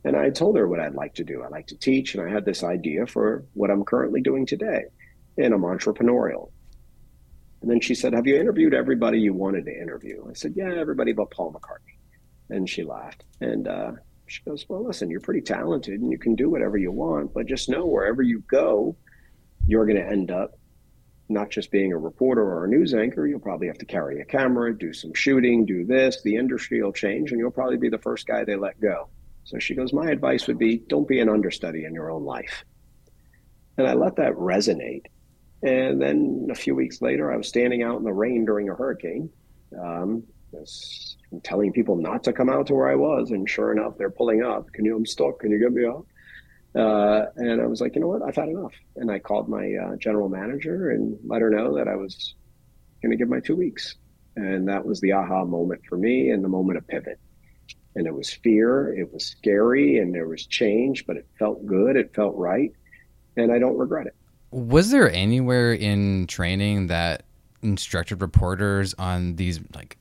And 0.05 0.17
I 0.17 0.31
told 0.31 0.57
her 0.57 0.69
what 0.69 0.81
I'd 0.81 0.95
like 0.95 1.15
to 1.17 1.25
do. 1.25 1.43
I 1.43 1.49
like 1.49 1.67
to 1.69 1.77
teach, 1.77 2.15
and 2.15 2.27
I 2.27 2.33
had 2.33 2.45
this 2.45 2.63
idea 2.63 3.07
for 3.07 3.45
what 3.55 3.71
I'm 3.71 3.85
currently 3.85 4.21
doing 4.21 4.47
today. 4.47 4.85
And 5.37 5.53
I'm 5.53 5.63
entrepreneurial. 5.63 6.51
And 7.61 7.71
then 7.71 7.81
she 7.81 7.95
said, 7.95 8.13
Have 8.13 8.27
you 8.27 8.37
interviewed 8.37 8.75
everybody 8.75 9.19
you 9.19 9.35
wanted 9.35 9.65
to 9.67 9.73
interview? 9.73 10.25
I 10.29 10.35
said, 10.35 10.55
Yeah, 10.57 10.73
everybody 10.77 11.13
but 11.13 11.31
Paul 11.31 11.53
McCartney. 11.53 11.97
And 12.51 12.69
she 12.69 12.85
laughed. 12.85 13.25
And 13.41 13.67
uh, 13.67 13.93
she 14.29 14.43
goes, 14.45 14.65
Well, 14.69 14.87
listen, 14.87 15.11
you're 15.11 15.21
pretty 15.21 15.41
talented 15.41 16.01
and 16.01 16.13
you 16.13 16.19
can 16.19 16.37
do 16.37 16.49
whatever 16.49 16.77
you 16.77 16.93
want, 16.93 17.35
but 17.35 17.47
just 17.47 17.69
know 17.69 17.85
wherever 17.85 18.23
you 18.23 18.43
go, 18.49 18.97
you're 19.67 19.87
going 19.87 19.99
to 19.99 20.09
end 20.09 20.31
up 20.31 20.53
not 21.29 21.51
just 21.51 21.71
being 21.71 21.93
a 21.93 21.99
reporter 21.99 22.43
or 22.43 22.65
a 22.65 22.69
news 22.69 22.95
anchor. 22.95 23.27
You'll 23.27 23.41
probably 23.41 23.67
have 23.67 23.79
to 23.79 23.85
carry 23.85 24.21
a 24.21 24.25
camera, 24.25 24.77
do 24.77 24.93
some 24.93 25.13
shooting, 25.13 25.67
do 25.67 25.85
this. 25.85 26.23
The 26.23 26.37
industry 26.37 26.83
will 26.83 26.93
change, 26.93 27.31
and 27.31 27.39
you'll 27.39 27.51
probably 27.51 27.77
be 27.77 27.89
the 27.89 27.99
first 27.99 28.27
guy 28.27 28.45
they 28.45 28.57
let 28.57 28.81
go. 28.81 29.09
So 29.45 29.59
she 29.59 29.75
goes, 29.75 29.93
My 29.93 30.11
advice 30.11 30.47
would 30.47 30.59
be 30.59 30.79
don't 30.89 31.09
be 31.09 31.21
an 31.21 31.29
understudy 31.29 31.85
in 31.85 31.95
your 31.95 32.11
own 32.11 32.25
life. 32.25 32.65
And 33.77 33.87
I 33.87 33.95
let 33.95 34.17
that 34.17 34.33
resonate. 34.35 35.07
And 35.63 36.01
then 36.01 36.49
a 36.51 36.55
few 36.55 36.75
weeks 36.75 37.03
later, 37.03 37.33
I 37.33 37.37
was 37.37 37.49
standing 37.49 37.83
out 37.83 37.99
in 37.99 38.05
the 38.05 38.13
rain 38.13 38.45
during 38.45 38.69
a 38.69 38.75
hurricane, 38.75 39.31
um, 39.81 40.23
telling 41.43 41.73
people 41.73 41.97
not 41.97 42.25
to 42.25 42.33
come 42.33 42.49
out 42.49 42.67
to 42.69 42.75
where 42.75 42.89
I 42.89 42.95
was. 42.95 43.31
And 43.31 43.49
sure 43.49 43.73
enough, 43.73 43.97
they're 43.99 44.11
pulling 44.11 44.43
up. 44.43 44.73
Can 44.73 44.85
you, 44.85 44.97
I'm 44.97 45.07
stuck. 45.07 45.41
Can 45.41 45.51
you 45.51 45.59
get 45.59 45.73
me 45.73 45.85
out? 45.87 46.07
Uh, 46.75 47.27
and 47.37 47.61
I 47.61 47.67
was 47.67 47.81
like, 47.81 47.95
you 47.95 48.01
know 48.01 48.09
what? 48.09 48.23
I've 48.23 48.37
had 48.37 48.49
enough. 48.49 48.75
And 48.97 49.11
I 49.11 49.19
called 49.19 49.49
my 49.49 49.75
uh, 49.75 49.97
general 49.97 50.29
manager 50.29 50.91
and 50.91 51.19
let 51.25 51.43
her 51.43 51.51
know 51.51 51.77
that 51.77 51.89
I 51.89 51.97
was 51.97 52.35
going 53.03 53.11
to 53.11 53.17
give 53.17 53.29
my 53.29 53.41
two 53.41 53.57
weeks. 53.57 53.97
And 54.37 54.69
that 54.69 54.85
was 54.85 55.01
the 55.01 55.13
aha 55.13 55.45
moment 55.45 55.81
for 55.89 55.97
me 55.97 56.31
and 56.31 56.45
the 56.45 56.49
moment 56.49 56.79
of 56.79 56.87
pivot 56.87 57.19
and 57.99 58.07
it 58.07 58.15
was 58.15 58.33
fear, 58.33 58.95
it 58.95 59.13
was 59.13 59.27
scary, 59.27 59.99
and 59.99 60.15
there 60.15 60.29
was 60.29 60.47
change, 60.47 61.05
but 61.05 61.17
it 61.17 61.27
felt 61.37 61.67
good, 61.67 61.97
it 61.97 62.15
felt 62.15 62.37
right, 62.37 62.73
and 63.37 63.51
I 63.53 63.59
don't 63.59 63.77
regret 63.77 64.07
it. 64.07 64.15
Was 64.51 64.91
there 64.91 65.11
anywhere 65.11 65.73
in 65.73 66.29
training 66.29 66.87
that 66.87 67.25
instructed 67.61 68.23
reporters 68.23 68.95
on 68.95 69.35
these 69.35 69.61
like 69.75 69.99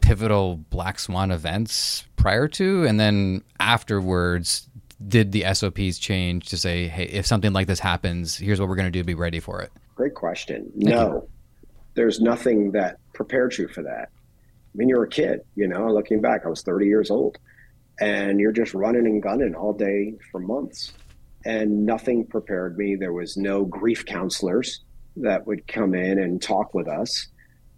pivotal 0.00 0.56
black 0.56 0.98
swan 0.98 1.30
events 1.30 2.04
prior 2.16 2.48
to 2.48 2.84
and 2.84 2.98
then 2.98 3.42
afterwards 3.60 4.68
did 5.06 5.32
the 5.32 5.44
SOPs 5.52 5.98
change 5.98 6.48
to 6.48 6.56
say 6.56 6.88
hey 6.88 7.04
if 7.04 7.26
something 7.26 7.52
like 7.52 7.66
this 7.66 7.80
happens 7.80 8.36
here's 8.36 8.60
what 8.60 8.68
we're 8.68 8.76
going 8.76 8.90
to 8.90 8.98
do 8.98 9.04
be 9.04 9.14
ready 9.14 9.40
for 9.40 9.60
it 9.60 9.70
great 9.94 10.14
question 10.14 10.70
Thank 10.72 10.88
no 10.88 11.06
you. 11.06 11.28
there's 11.94 12.20
nothing 12.20 12.72
that 12.72 12.98
prepared 13.12 13.56
you 13.56 13.68
for 13.68 13.82
that 13.82 14.10
I 14.74 14.76
mean, 14.76 14.88
you're 14.88 15.04
a 15.04 15.08
kid, 15.08 15.40
you 15.54 15.68
know, 15.68 15.92
looking 15.92 16.20
back, 16.20 16.42
I 16.44 16.48
was 16.48 16.62
30 16.62 16.86
years 16.86 17.10
old 17.10 17.38
and 18.00 18.40
you're 18.40 18.52
just 18.52 18.74
running 18.74 19.06
and 19.06 19.22
gunning 19.22 19.54
all 19.54 19.72
day 19.72 20.14
for 20.32 20.40
months. 20.40 20.92
And 21.44 21.86
nothing 21.86 22.26
prepared 22.26 22.76
me. 22.76 22.96
There 22.96 23.12
was 23.12 23.36
no 23.36 23.64
grief 23.64 24.04
counselors 24.04 24.82
that 25.16 25.46
would 25.46 25.68
come 25.68 25.94
in 25.94 26.18
and 26.18 26.42
talk 26.42 26.74
with 26.74 26.88
us. 26.88 27.28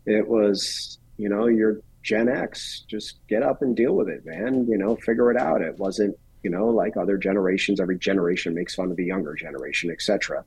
It 0.07 0.27
was, 0.27 0.99
you 1.19 1.29
know, 1.29 1.49
you're 1.49 1.81
Gen 2.03 2.29
X, 2.29 2.85
just 2.89 3.19
get 3.29 3.43
up 3.43 3.63
and 3.63 3.77
deal 3.77 3.95
with 3.95 4.09
it, 4.09 4.25
man. 4.25 4.67
You 4.69 4.79
know, 4.79 4.97
figure 4.97 5.31
it 5.31 5.37
out. 5.37 5.61
It 5.61 5.77
wasn't, 5.77 6.17
you 6.43 6.51
know, 6.51 6.67
like 6.69 6.97
other 6.97 7.17
generations. 7.19 7.81
Every 7.81 7.99
generation 7.99 8.55
makes 8.55 8.75
fun 8.75 8.91
of 8.91 8.97
the 8.97 9.05
younger 9.05 9.35
generation, 9.35 9.91
etc. 9.91 10.45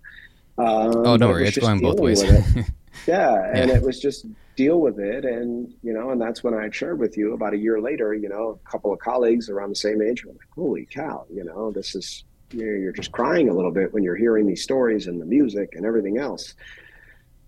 Um, 0.57 1.05
oh, 1.05 1.15
no 1.15 1.29
worry, 1.29 1.47
it's 1.47 1.57
going 1.57 1.79
both 1.79 1.99
ways. 1.99 2.23
yeah, 3.07 3.49
and 3.53 3.71
it 3.71 3.81
was 3.81 3.99
just 3.99 4.25
deal 4.55 4.81
with 4.81 4.99
it, 4.99 5.23
and 5.23 5.73
you 5.83 5.93
know, 5.93 6.11
and 6.11 6.21
that's 6.21 6.43
when 6.43 6.53
I 6.53 6.69
shared 6.69 6.99
with 6.99 7.17
you 7.17 7.33
about 7.33 7.53
a 7.53 7.57
year 7.57 7.79
later. 7.79 8.13
You 8.13 8.29
know, 8.29 8.59
a 8.63 8.69
couple 8.69 8.91
of 8.91 8.99
colleagues 8.99 9.49
around 9.49 9.69
the 9.69 9.75
same 9.75 10.01
age 10.01 10.25
were 10.25 10.33
like, 10.33 10.49
"Holy 10.53 10.85
cow!" 10.85 11.25
You 11.33 11.45
know, 11.45 11.71
this 11.71 11.95
is 11.95 12.23
you're 12.51 12.91
just 12.91 13.11
crying 13.11 13.49
a 13.49 13.53
little 13.53 13.71
bit 13.71 13.93
when 13.93 14.03
you're 14.03 14.15
hearing 14.15 14.47
these 14.47 14.63
stories 14.63 15.07
and 15.07 15.21
the 15.21 15.25
music 15.25 15.75
and 15.75 15.85
everything 15.85 16.17
else. 16.17 16.55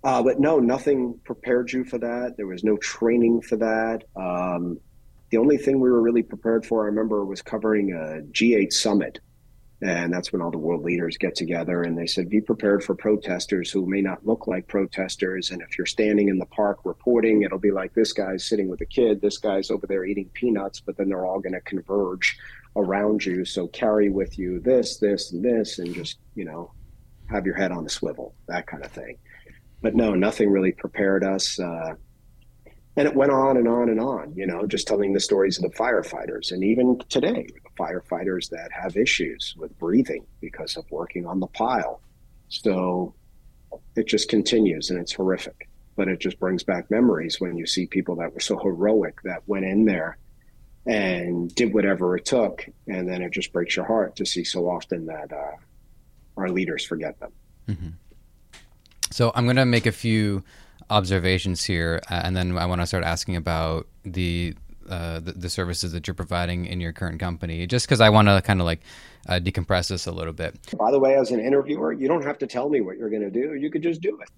Uh, 0.03 0.21
but 0.23 0.39
no, 0.39 0.59
nothing 0.59 1.19
prepared 1.23 1.71
you 1.71 1.83
for 1.83 1.97
that. 1.99 2.35
There 2.37 2.47
was 2.47 2.63
no 2.63 2.77
training 2.77 3.41
for 3.41 3.55
that. 3.57 4.03
Um, 4.15 4.79
the 5.31 5.37
only 5.37 5.57
thing 5.57 5.79
we 5.79 5.89
were 5.89 6.01
really 6.01 6.23
prepared 6.23 6.65
for, 6.65 6.83
I 6.83 6.85
remember, 6.87 7.25
was 7.25 7.41
covering 7.41 7.93
a 7.93 8.21
G8 8.31 8.71
summit 8.71 9.19
and 9.83 10.13
that's 10.13 10.31
when 10.31 10.43
all 10.43 10.51
the 10.51 10.59
world 10.59 10.83
leaders 10.83 11.17
get 11.17 11.33
together 11.33 11.81
and 11.81 11.97
they 11.97 12.05
said, 12.05 12.29
be 12.29 12.39
prepared 12.39 12.83
for 12.83 12.93
protesters 12.93 13.71
who 13.71 13.87
may 13.87 14.01
not 14.01 14.25
look 14.25 14.45
like 14.45 14.67
protesters. 14.67 15.49
And 15.49 15.61
if 15.63 15.75
you're 15.75 15.87
standing 15.87 16.29
in 16.29 16.37
the 16.37 16.45
park 16.45 16.81
reporting, 16.83 17.41
it'll 17.41 17.57
be 17.57 17.71
like 17.71 17.93
this 17.95 18.13
guy's 18.13 18.45
sitting 18.45 18.67
with 18.67 18.81
a 18.81 18.85
kid, 18.85 19.21
this 19.21 19.39
guy's 19.39 19.71
over 19.71 19.87
there 19.87 20.05
eating 20.05 20.29
peanuts, 20.33 20.79
but 20.79 20.97
then 20.97 21.09
they're 21.09 21.25
all 21.25 21.39
going 21.39 21.53
to 21.53 21.61
converge 21.61 22.37
around 22.75 23.25
you. 23.25 23.43
So 23.43 23.67
carry 23.67 24.09
with 24.09 24.37
you 24.37 24.59
this, 24.59 24.97
this, 24.97 25.31
and 25.31 25.43
this, 25.43 25.79
and 25.79 25.95
just, 25.95 26.19
you 26.35 26.45
know, 26.45 26.71
have 27.31 27.47
your 27.47 27.55
head 27.55 27.71
on 27.71 27.83
the 27.83 27.89
swivel, 27.89 28.35
that 28.47 28.67
kind 28.67 28.85
of 28.85 28.91
thing. 28.91 29.17
But 29.81 29.95
no, 29.95 30.13
nothing 30.13 30.51
really 30.51 30.73
prepared 30.73 31.23
us. 31.23 31.59
Uh, 31.59 31.95
and 32.97 33.07
it 33.07 33.15
went 33.15 33.31
on 33.31 33.57
and 33.57 33.67
on 33.67 33.89
and 33.89 33.99
on, 33.99 34.33
you 34.35 34.45
know, 34.45 34.65
just 34.65 34.87
telling 34.87 35.13
the 35.13 35.19
stories 35.19 35.57
of 35.57 35.63
the 35.63 35.77
firefighters. 35.77 36.51
And 36.51 36.63
even 36.63 37.01
today, 37.07 37.47
the 37.47 37.83
firefighters 37.83 38.49
that 38.49 38.69
have 38.71 38.97
issues 38.97 39.55
with 39.57 39.77
breathing 39.79 40.25
because 40.41 40.75
of 40.75 40.89
working 40.91 41.25
on 41.25 41.39
the 41.39 41.47
pile. 41.47 42.01
So 42.49 43.15
it 43.95 44.07
just 44.07 44.27
continues 44.27 44.89
and 44.89 44.99
it's 44.99 45.13
horrific. 45.13 45.69
But 45.95 46.09
it 46.09 46.19
just 46.19 46.39
brings 46.39 46.63
back 46.63 46.91
memories 46.91 47.39
when 47.39 47.57
you 47.57 47.65
see 47.65 47.85
people 47.85 48.15
that 48.17 48.33
were 48.33 48.39
so 48.39 48.57
heroic 48.57 49.21
that 49.23 49.43
went 49.47 49.65
in 49.65 49.85
there 49.85 50.17
and 50.85 51.53
did 51.53 51.73
whatever 51.73 52.17
it 52.17 52.25
took. 52.25 52.67
And 52.87 53.07
then 53.07 53.21
it 53.21 53.31
just 53.31 53.53
breaks 53.53 53.75
your 53.75 53.85
heart 53.85 54.17
to 54.17 54.25
see 54.25 54.43
so 54.43 54.69
often 54.69 55.05
that 55.05 55.31
uh, 55.31 55.55
our 56.35 56.49
leaders 56.49 56.83
forget 56.85 57.19
them. 57.19 57.31
Mm-hmm. 57.69 57.89
So 59.11 59.31
I'm 59.35 59.45
going 59.45 59.57
to 59.57 59.65
make 59.65 59.85
a 59.85 59.91
few 59.91 60.43
observations 60.91 61.63
here, 61.63 62.01
uh, 62.11 62.21
and 62.23 62.35
then 62.35 62.57
I 62.57 62.65
want 62.65 62.81
to 62.81 62.87
start 62.87 63.03
asking 63.03 63.37
about 63.37 63.87
the, 64.03 64.53
uh, 64.89 65.19
the, 65.21 65.31
the 65.31 65.49
services 65.49 65.93
that 65.93 66.05
you're 66.05 66.13
providing 66.13 66.65
in 66.65 66.81
your 66.81 66.91
current 66.91 67.19
company, 67.19 67.65
just 67.65 67.87
because 67.87 68.01
I 68.01 68.09
want 68.09 68.27
to 68.27 68.41
kind 68.41 68.59
of 68.59 68.65
like 68.65 68.81
uh, 69.27 69.39
decompress 69.39 69.89
this 69.89 70.05
a 70.05 70.11
little 70.11 70.33
bit. 70.33 70.59
By 70.77 70.91
the 70.91 70.99
way, 70.99 71.15
as 71.15 71.31
an 71.31 71.39
interviewer, 71.39 71.93
you 71.93 72.07
don't 72.07 72.23
have 72.23 72.37
to 72.39 72.47
tell 72.47 72.69
me 72.69 72.81
what 72.81 72.97
you're 72.97 73.09
going 73.09 73.23
to 73.23 73.31
do; 73.31 73.55
you 73.55 73.71
could 73.71 73.83
just 73.83 74.01
do 74.01 74.19
it. 74.21 74.29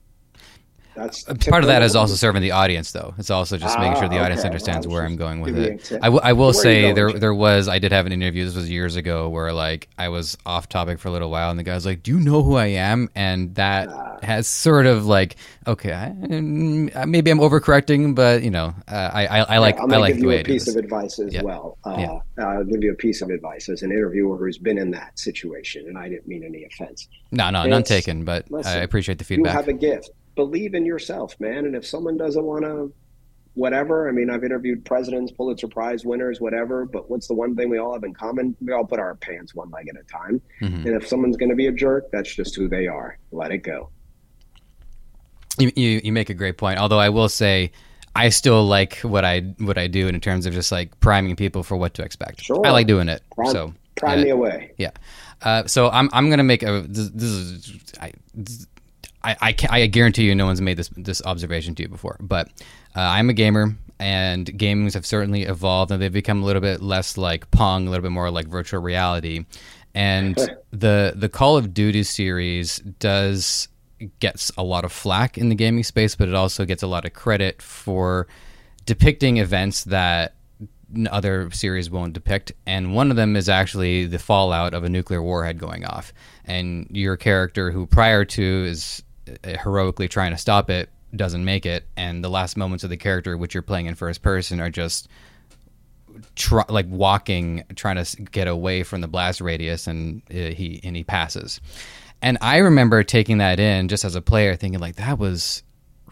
That's 0.96 1.28
uh, 1.28 1.34
part 1.50 1.64
of 1.64 1.68
that 1.68 1.82
is 1.82 1.96
also 1.96 2.14
serving 2.14 2.42
the 2.42 2.52
audience, 2.52 2.92
though. 2.92 3.14
It's 3.18 3.30
also 3.30 3.58
just 3.58 3.78
ah, 3.78 3.82
making 3.82 4.00
sure 4.00 4.10
the 4.10 4.20
ah, 4.20 4.26
audience 4.26 4.42
okay. 4.42 4.50
understands 4.50 4.88
well, 4.88 4.98
where 4.98 5.06
I'm 5.06 5.16
going 5.16 5.42
with 5.42 5.58
it. 5.58 5.92
I, 5.94 6.06
w- 6.06 6.22
I 6.24 6.34
will 6.34 6.48
where 6.48 6.54
say 6.54 6.94
there 6.94 7.12
there 7.12 7.34
was 7.34 7.68
I 7.68 7.80
did 7.80 7.92
have 7.92 8.06
an 8.06 8.12
interview. 8.12 8.46
This 8.46 8.56
was 8.56 8.70
years 8.70 8.96
ago 8.96 9.30
where 9.30 9.52
like 9.54 9.88
I 9.98 10.10
was 10.10 10.38
off 10.46 10.70
topic 10.70 11.00
for 11.00 11.08
a 11.08 11.12
little 11.12 11.32
while, 11.32 11.50
and 11.50 11.58
the 11.58 11.64
guy's 11.64 11.86
like, 11.86 12.04
"Do 12.04 12.12
you 12.12 12.20
know 12.20 12.44
who 12.44 12.56
I 12.56 12.68
am?" 12.68 13.10
And 13.16 13.56
that 13.56 13.90
ah. 13.90 14.18
has 14.22 14.48
sort 14.48 14.86
of 14.86 15.06
like, 15.06 15.36
okay, 15.66 15.94
I, 15.94 16.10
maybe 16.10 17.32
I'm 17.32 17.40
overcorrecting, 17.40 18.14
but 18.14 18.44
you 18.44 18.52
know, 18.52 18.76
uh, 18.88 19.10
I, 19.14 19.26
I, 19.26 19.40
I 19.40 19.58
like 19.58 19.80
I 19.80 19.84
like 19.86 20.16
the 20.16 20.28
way 20.28 20.38
it 20.38 20.48
is. 20.48 20.66
piece 20.66 20.76
of 20.76 20.84
advice 20.84 21.18
as 21.20 21.34
yeah. 21.34 21.42
well. 21.42 21.78
Uh, 21.84 21.96
yeah. 21.98 22.46
I'll 22.46 22.64
give 22.64 22.84
you 22.84 22.92
a 22.92 22.96
piece 22.96 23.22
of 23.22 23.30
advice 23.30 23.68
as 23.70 23.82
an 23.82 23.92
interviewer 23.92 24.38
who's 24.38 24.58
been 24.58 24.78
in 24.78 24.92
that 24.92 25.18
situation, 25.18 25.88
and 25.88 25.98
I 25.98 26.10
didn't 26.10 26.28
mean 26.28 26.44
any 26.44 26.66
offense. 26.66 27.08
No, 27.32 27.50
no, 27.50 27.66
none 27.66 27.84
taken, 27.84 28.26
but 28.26 28.50
listen, 28.52 28.78
I 28.78 28.82
appreciate 28.82 29.18
the 29.18 29.24
feedback. 29.24 29.54
You 29.54 29.58
have 29.58 29.68
a 29.68 29.74
gift 29.74 30.12
believe 30.36 30.74
in 30.74 30.86
yourself, 30.86 31.40
man. 31.40 31.66
And 31.66 31.76
if 31.76 31.86
someone 31.86 32.18
doesn't 32.18 32.44
want 32.44 32.64
to, 32.64 32.94
whatever. 33.54 34.10
I 34.10 34.12
mean, 34.12 34.30
I've 34.30 34.44
interviewed 34.44 34.84
presidents, 34.84 35.32
Pulitzer 35.32 35.68
Prize 35.68 36.06
winners, 36.06 36.42
whatever. 36.42 36.86
But 36.86 37.10
what's 37.10 37.28
the 37.28 37.36
one 37.36 37.56
thing 37.56 37.70
we 37.70 37.78
all 37.78 37.94
have 37.94 38.04
in 38.04 38.14
common? 38.14 38.56
We 38.62 38.74
all 38.74 38.86
put 38.86 39.00
our 39.00 39.16
pants 39.16 39.54
one 39.54 39.70
leg 39.70 39.90
at 39.90 39.96
a 39.96 40.04
time. 40.04 40.42
Mm-hmm. 40.62 40.88
And 40.88 41.02
if 41.02 41.08
someone's 41.08 41.38
going 41.38 41.50
to 41.50 41.56
be 41.56 41.68
a 41.68 41.72
jerk, 41.72 42.10
that's 42.12 42.34
just 42.34 42.56
who 42.56 42.68
they 42.68 42.88
are. 42.88 43.18
Let 43.32 43.52
it 43.52 43.60
go. 43.60 43.90
You, 45.60 45.72
you, 45.76 46.02
you 46.04 46.12
make 46.12 46.30
a 46.30 46.34
great 46.34 46.58
point. 46.58 46.80
Although 46.80 47.00
I 47.00 47.10
will 47.10 47.30
say. 47.30 47.72
I 48.16 48.30
still 48.30 48.64
like 48.64 48.98
what 48.98 49.26
I 49.26 49.40
what 49.58 49.80
I 49.80 49.88
do 49.88 50.08
in 50.08 50.22
terms 50.22 50.46
of 50.46 50.54
just 50.54 50.72
like 50.72 51.00
priming 51.00 51.36
people 51.36 51.64
for 51.64 51.76
what 51.76 51.96
to 51.96 52.04
expect. 52.04 52.44
Sure. 52.44 52.62
I 52.64 52.70
like 52.70 52.86
doing 52.86 53.10
it. 53.10 53.24
Prime, 53.34 53.52
so 53.52 53.74
prime 53.96 54.22
me 54.22 54.30
away. 54.30 54.72
Yeah. 54.78 54.92
Uh, 55.42 55.66
so 55.66 55.90
I'm 55.90 56.12
I'm 56.14 56.30
gonna 56.30 56.44
make 56.44 56.62
a 56.62 56.86
this, 56.88 57.10
this 57.10 57.32
is 57.32 57.82
I, 58.00 58.14
this, 58.36 58.68
I, 59.24 59.36
I, 59.42 59.56
I, 59.70 59.86
guarantee 59.88 60.26
you 60.26 60.36
no 60.36 60.46
one's 60.46 60.62
made 60.62 60.78
this 60.78 60.90
this 60.98 61.22
observation 61.24 61.76
to 61.76 61.84
you 61.84 61.90
before, 61.90 62.18
but 62.20 62.48
uh, 62.96 63.00
I'm 63.00 63.30
a 63.30 63.34
gamer, 63.34 63.76
and 64.00 64.46
gamings 64.48 64.94
have 64.94 65.06
certainly 65.06 65.44
evolved, 65.44 65.92
and 65.92 66.02
they've 66.02 66.12
become 66.12 66.44
a 66.44 66.46
little 66.46 66.62
bit 66.62 66.82
less 66.82 67.18
like 67.18 67.50
Pong, 67.52 67.88
a 67.88 67.90
little 67.90 68.04
bit 68.04 68.12
more 68.12 68.30
like 68.30 68.48
virtual 68.48 68.82
reality. 68.82 69.46
And 69.96 70.36
the 70.72 71.14
the 71.16 71.30
Call 71.30 71.58
of 71.58 71.74
Duty 71.74 72.04
series 72.04 72.78
does 72.78 73.68
gets 74.20 74.52
a 74.58 74.64
lot 74.64 74.84
of 74.84 74.92
flack 74.92 75.38
in 75.38 75.50
the 75.50 75.56
gaming 75.56 75.84
space, 75.84 76.16
but 76.16 76.28
it 76.28 76.36
also 76.36 76.66
gets 76.66 76.84
a 76.84 76.88
lot 76.88 77.06
of 77.06 77.14
credit 77.14 77.62
for 77.62 78.28
depicting 78.86 79.38
events 79.38 79.86
that 79.86 80.36
other 81.10 81.50
series 81.52 81.90
won't 81.90 82.14
depict. 82.14 82.52
And 82.66 82.94
one 82.94 83.10
of 83.10 83.18
them 83.18 83.36
is 83.36 83.50
actually 83.50 84.06
the 84.06 84.20
fallout 84.20 84.74
of 84.74 84.84
a 84.84 84.90
nuclear 84.90 85.22
warhead 85.22 85.58
going 85.58 85.86
off. 85.86 86.14
And 86.46 86.88
your 86.92 87.18
character, 87.18 87.72
who 87.72 87.86
prior 87.86 88.26
to 88.26 88.66
is 88.68 89.04
heroically 89.44 90.08
trying 90.08 90.32
to 90.32 90.38
stop 90.38 90.70
it 90.70 90.90
doesn't 91.16 91.46
make 91.46 91.66
it, 91.66 91.86
and 91.96 92.24
the 92.24 92.30
last 92.30 92.58
moments 92.58 92.84
of 92.84 92.90
the 92.90 92.98
character, 92.98 93.38
which 93.38 93.54
you're 93.54 93.64
playing 93.64 93.86
in 93.86 93.96
first 93.96 94.22
person, 94.22 94.60
are 94.60 94.70
just 94.70 95.08
like 96.70 96.86
walking, 96.90 97.64
trying 97.76 98.04
to 98.04 98.22
get 98.24 98.48
away 98.48 98.84
from 98.84 99.02
the 99.02 99.08
blast 99.08 99.42
radius, 99.42 99.88
and 99.88 100.22
uh, 100.32 100.54
he 100.54 100.80
and 100.84 100.96
he 100.96 101.04
passes. 101.04 101.62
And 102.22 102.38
I 102.42 102.58
remember 102.58 103.04
taking 103.04 103.40
that 103.40 103.60
in 103.60 103.88
just 103.88 104.06
as 104.06 104.16
a 104.16 104.22
player, 104.22 104.56
thinking 104.56 104.80
like 104.80 104.96
that 104.96 105.20
was 105.20 105.64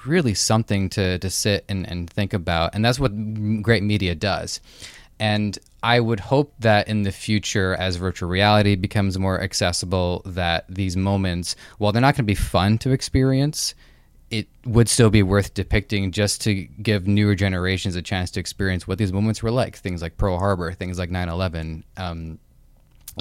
really 0.05 0.34
something 0.34 0.89
to 0.89 1.18
to 1.20 1.30
sit 1.30 1.66
and, 1.70 1.88
and 1.89 2.09
think 2.09 2.34
about, 2.34 2.76
and 2.76 2.84
that's 2.84 2.99
what 2.99 3.12
great 3.62 3.84
media 3.84 4.16
does. 4.16 4.59
And 5.22 5.59
I 5.84 5.99
would 5.99 6.19
hope 6.19 6.51
that 6.59 6.88
in 6.88 7.03
the 7.03 7.11
future, 7.11 7.76
as 7.76 7.95
virtual 7.95 8.28
reality 8.28 8.76
becomes 8.76 9.19
more 9.19 9.39
accessible, 9.39 10.24
that 10.26 10.65
these 10.67 10.97
moments, 10.97 11.55
while 11.78 11.91
they're 11.91 12.01
not 12.01 12.15
going 12.15 12.24
to 12.26 12.32
be 12.32 12.34
fun 12.34 12.80
to 12.80 12.89
experience, 12.89 13.76
it 14.32 14.47
would 14.65 14.89
still 14.89 15.11
be 15.11 15.22
worth 15.22 15.53
depicting 15.53 16.11
just 16.11 16.41
to 16.41 16.55
give 16.55 17.05
newer 17.05 17.36
generations 17.36 17.95
a 17.95 18.01
chance 18.01 18.32
to 18.32 18.39
experience 18.39 18.88
what 18.88 18.97
these 18.97 19.13
moments 19.13 19.43
were 19.43 19.51
like. 19.51 19.76
Things 19.76 20.01
like 20.01 20.17
Pearl 20.17 20.39
Harbor, 20.39 20.74
things 20.74 20.97
like 20.97 21.11
9 21.11 21.30
11. 21.30 21.84
Um, 21.97 22.39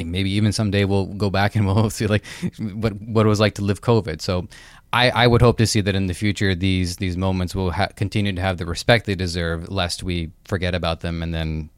maybe 0.02 0.30
even 0.30 0.52
someday 0.52 0.86
we'll 0.86 1.04
go 1.04 1.28
back 1.28 1.54
and 1.54 1.66
we'll 1.74 1.90
see 1.90 2.06
like 2.06 2.24
what 2.60 2.98
what 3.02 3.26
it 3.26 3.28
was 3.28 3.40
like 3.40 3.56
to 3.56 3.62
live 3.62 3.82
COVID. 3.82 4.22
So 4.22 4.48
I, 4.90 5.10
I 5.10 5.26
would 5.26 5.42
hope 5.42 5.58
to 5.58 5.66
see 5.66 5.82
that 5.82 5.94
in 5.94 6.06
the 6.06 6.14
future 6.14 6.54
these 6.54 6.96
these 6.96 7.18
moments 7.18 7.54
will 7.54 7.72
ha- 7.72 7.88
continue 7.94 8.32
to 8.32 8.40
have 8.40 8.56
the 8.56 8.64
respect 8.64 9.04
they 9.04 9.14
deserve, 9.14 9.68
lest 9.68 10.02
we 10.02 10.30
forget 10.46 10.74
about 10.74 11.00
them 11.00 11.22
and 11.22 11.34
then 11.34 11.68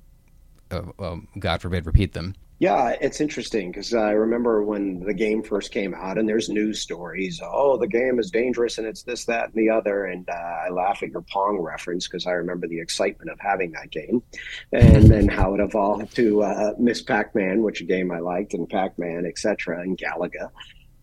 uh, 0.73 0.83
um, 0.99 1.29
God 1.39 1.61
forbid, 1.61 1.87
repeat 1.87 2.12
them. 2.12 2.35
Yeah, 2.62 2.95
it's 3.01 3.20
interesting 3.20 3.73
because 3.73 3.93
I 3.93 4.12
remember 4.12 4.62
when 4.62 5.01
the 5.01 5.14
game 5.14 5.43
first 5.43 5.73
came 5.73 5.95
out, 5.97 6.16
and 6.16 6.29
there's 6.29 6.49
news 6.49 6.81
stories. 6.81 7.41
Oh, 7.43 7.77
the 7.77 7.89
game 7.89 8.20
is 8.20 8.31
dangerous, 8.31 8.79
and 8.79 8.87
it's 8.87 9.03
this, 9.03 9.25
that, 9.25 9.47
and 9.47 9.55
the 9.55 9.68
other. 9.68 10.05
And 10.05 10.29
uh, 10.29 10.33
I 10.33 10.68
laugh 10.68 11.03
at 11.03 11.09
your 11.09 11.23
Pong 11.23 11.59
reference 11.59 12.07
because 12.07 12.25
I 12.25 12.31
remember 12.31 12.68
the 12.68 12.79
excitement 12.79 13.31
of 13.33 13.41
having 13.41 13.73
that 13.73 13.91
game, 13.91 14.23
and 14.70 15.11
then 15.11 15.27
how 15.27 15.55
it 15.55 15.61
evolved 15.61 16.14
to 16.14 16.45
uh, 16.45 16.75
Miss 16.79 17.03
Pac-Man, 17.03 17.62
which 17.62 17.81
a 17.81 17.85
game 17.85 18.12
I 18.12 18.20
liked, 18.20 18.55
and 18.55 18.68
Pac-Man, 18.68 19.27
etc., 19.27 19.81
and 19.81 19.99
Galaga. 19.99 20.51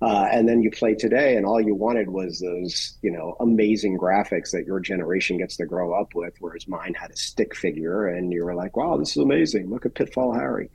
Uh, 0.02 0.28
and 0.32 0.48
then 0.48 0.62
you 0.62 0.72
play 0.72 0.96
today, 0.96 1.36
and 1.36 1.46
all 1.46 1.60
you 1.60 1.76
wanted 1.76 2.10
was 2.10 2.40
those, 2.40 2.98
you 3.02 3.12
know, 3.12 3.36
amazing 3.42 3.98
graphics 3.98 4.52
that 4.52 4.66
your 4.66 4.80
generation 4.80 5.38
gets 5.38 5.58
to 5.58 5.66
grow 5.66 5.94
up 5.94 6.16
with, 6.16 6.34
whereas 6.40 6.68
mine 6.70 6.94
had 6.94 7.12
a 7.12 7.18
stick 7.18 7.54
figure, 7.54 8.08
and 8.08 8.32
you 8.32 8.46
were 8.46 8.56
like, 8.56 8.78
"Wow, 8.78 8.96
this 8.96 9.12
is 9.12 9.18
amazing! 9.18 9.70
Look 9.70 9.86
at 9.86 9.96
Pitfall 9.96 10.34
Harry." 10.34 10.70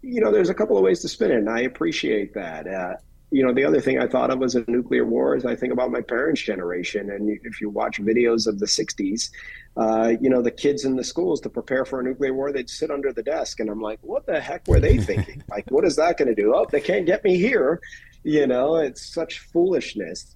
You 0.00 0.22
know, 0.22 0.32
there's 0.32 0.48
a 0.48 0.54
couple 0.54 0.78
of 0.78 0.82
ways 0.82 1.00
to 1.00 1.08
spin 1.08 1.32
it, 1.32 1.36
and 1.36 1.50
I 1.50 1.60
appreciate 1.60 2.32
that. 2.32 2.66
Uh, 2.66 2.94
you 3.30 3.44
know, 3.44 3.52
the 3.52 3.64
other 3.64 3.80
thing 3.80 3.98
I 3.98 4.06
thought 4.06 4.30
of 4.30 4.38
was 4.38 4.54
a 4.54 4.64
nuclear 4.68 5.04
war 5.04 5.34
is 5.36 5.44
I 5.44 5.56
think 5.56 5.72
about 5.72 5.90
my 5.90 6.00
parents' 6.00 6.40
generation. 6.42 7.10
And 7.10 7.28
if 7.42 7.60
you 7.60 7.68
watch 7.68 8.00
videos 8.00 8.46
of 8.46 8.60
the 8.60 8.66
60s, 8.66 9.30
uh, 9.76 10.12
you 10.20 10.30
know, 10.30 10.42
the 10.42 10.50
kids 10.50 10.84
in 10.84 10.94
the 10.94 11.02
schools 11.02 11.40
to 11.40 11.50
prepare 11.50 11.84
for 11.84 12.00
a 12.00 12.04
nuclear 12.04 12.32
war, 12.32 12.52
they'd 12.52 12.70
sit 12.70 12.90
under 12.90 13.12
the 13.12 13.24
desk. 13.24 13.58
And 13.58 13.68
I'm 13.68 13.80
like, 13.80 13.98
what 14.02 14.26
the 14.26 14.40
heck 14.40 14.66
were 14.68 14.78
they 14.78 14.98
thinking? 14.98 15.42
like, 15.50 15.68
what 15.70 15.84
is 15.84 15.96
that 15.96 16.18
going 16.18 16.28
to 16.28 16.40
do? 16.40 16.54
Oh, 16.54 16.66
they 16.70 16.80
can't 16.80 17.04
get 17.04 17.24
me 17.24 17.36
here. 17.36 17.80
You 18.26 18.48
know, 18.48 18.74
it's 18.74 19.14
such 19.14 19.38
foolishness. 19.38 20.34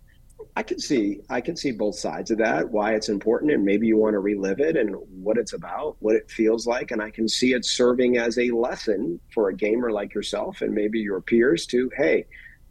I 0.54 0.62
can 0.62 0.78
see 0.78 1.22
I 1.28 1.40
can 1.40 1.56
see 1.56 1.72
both 1.72 1.98
sides 1.98 2.30
of 2.30 2.38
that, 2.38 2.70
why 2.70 2.94
it's 2.94 3.08
important 3.08 3.50
and 3.50 3.64
maybe 3.64 3.88
you 3.88 3.96
want 3.96 4.14
to 4.14 4.20
relive 4.20 4.60
it 4.60 4.76
and 4.76 4.94
what 5.10 5.36
it's 5.36 5.54
about, 5.54 5.96
what 5.98 6.14
it 6.14 6.30
feels 6.30 6.68
like 6.68 6.92
and 6.92 7.02
I 7.02 7.10
can 7.10 7.28
see 7.28 7.52
it 7.52 7.64
serving 7.64 8.16
as 8.16 8.38
a 8.38 8.52
lesson 8.52 9.18
for 9.34 9.48
a 9.48 9.56
gamer 9.56 9.90
like 9.90 10.14
yourself 10.14 10.60
and 10.60 10.72
maybe 10.72 11.00
your 11.00 11.20
peers 11.20 11.66
to 11.66 11.90
hey, 11.96 12.26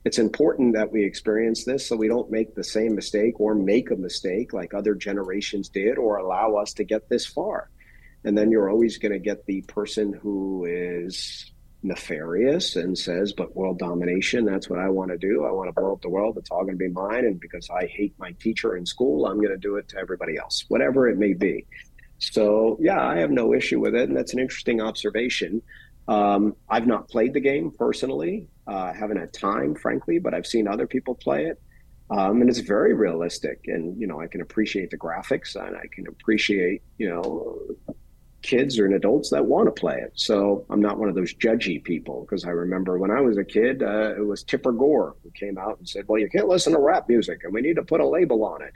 it's 0.06 0.20
important 0.20 0.74
that 0.76 0.90
we 0.90 1.04
experience 1.04 1.66
this 1.66 1.86
so 1.86 1.98
we 1.98 2.08
don't 2.08 2.32
make 2.32 2.56
the 2.56 2.64
same 2.64 2.96
mistake 2.96 3.42
or 3.42 3.54
make 3.56 3.92
a 3.92 3.98
mistake 3.98 4.54
like 4.54 4.74
other 4.74 4.96
generations 4.96 5.68
did 5.68 5.98
or 5.98 6.16
allow 6.16 6.56
us 6.56 6.72
to 6.76 6.86
get 6.86 7.10
this 7.10 7.26
far. 7.26 7.70
And 8.24 8.38
then 8.38 8.52
you're 8.52 8.70
always 8.70 8.98
going 8.98 9.12
to 9.12 9.20
get 9.20 9.46
the 9.46 9.64
person 9.64 10.14
who 10.14 10.64
is 10.64 11.52
nefarious 11.82 12.76
and 12.76 12.98
says, 12.98 13.34
but 13.34 13.56
world 13.56 13.80
domination, 13.80 14.46
that's 14.46 14.70
what 14.70 14.80
I 14.80 14.90
want 14.90 15.12
to 15.12 15.18
do. 15.18 15.46
I 15.46 15.52
want 15.52 15.70
to 15.70 15.80
blow 15.80 15.94
up 15.94 16.02
the 16.02 16.10
world. 16.10 16.38
It's 16.38 16.52
all 16.52 16.64
going 16.64 16.78
to 16.78 16.84
be 16.84 16.90
mine. 16.90 17.26
And 17.26 17.40
because 17.40 17.70
I 17.70 17.86
hate 17.86 18.14
my 18.18 18.32
teacher 18.34 18.76
in 18.76 18.86
school, 18.86 19.26
I'm 19.26 19.38
going 19.38 19.50
to 19.50 19.58
do 19.58 19.78
it 19.78 19.88
to 19.90 19.98
everybody 19.98 20.38
else, 20.38 20.66
whatever 20.68 21.08
it 21.08 21.18
may 21.18 21.34
be. 21.34 21.66
So, 22.18 22.78
yeah, 22.82 23.02
I 23.02 23.18
have 23.18 23.32
no 23.32 23.54
issue 23.54 23.80
with 23.80 23.96
it. 23.96 24.10
And 24.10 24.18
that's 24.18 24.34
an 24.34 24.40
interesting 24.40 24.82
observation. 24.82 25.62
Um, 26.08 26.56
I've 26.68 26.88
not 26.88 27.08
played 27.08 27.34
the 27.34 27.40
game 27.40 27.72
personally. 27.72 28.48
Uh, 28.68 28.76
I 28.76 28.94
haven't 28.94 29.18
had 29.18 29.32
time, 29.32 29.76
frankly, 29.76 30.20
but 30.20 30.34
I've 30.34 30.48
seen 30.48 30.68
other 30.68 30.88
people 30.88 31.16
play 31.16 31.46
it. 31.46 31.62
Um, 32.12 32.42
and 32.42 32.50
it's 32.50 32.60
very 32.60 32.94
realistic. 32.94 33.62
And, 33.68 34.00
you 34.02 34.08
know, 34.08 34.20
I 34.20 34.28
can 34.28 34.42
appreciate 34.42 34.90
the 34.90 34.98
graphics 34.98 35.56
and 35.56 35.78
I 35.78 35.86
can 35.94 36.08
appreciate, 36.08 36.82
you 36.98 37.08
know, 37.08 37.89
kids 38.42 38.80
or 38.80 38.86
adults 38.86 39.30
that 39.30 39.46
want 39.46 39.68
to 39.68 39.72
play 39.72 39.98
it. 39.98 40.12
So 40.16 40.66
I'm 40.70 40.82
not 40.82 40.98
one 40.98 41.10
of 41.10 41.16
those 41.16 41.34
judgy 41.34 41.84
people 41.84 42.22
because 42.22 42.46
I 42.46 42.50
remember 42.50 42.98
when 42.98 43.12
I 43.12 43.22
was 43.22 43.38
a 43.38 43.44
kid, 43.44 43.84
uh, 43.84 44.16
it 44.18 44.26
was 44.26 44.44
Tipper 44.44 44.72
Gore 44.72 45.16
who 45.24 45.32
came 45.32 45.58
out 45.58 45.78
and 45.78 45.88
said, 45.88 46.06
"Well, 46.08 46.20
you 46.20 46.30
can't 46.30 46.48
listen 46.48 46.74
to 46.74 46.80
rap 46.80 47.10
music, 47.10 47.42
and 47.44 47.54
we 47.54 47.62
need 47.62 47.76
to 47.76 47.84
put 47.84 48.02
a 48.02 48.08
label 48.08 48.44
on 48.46 48.62
it." 48.62 48.74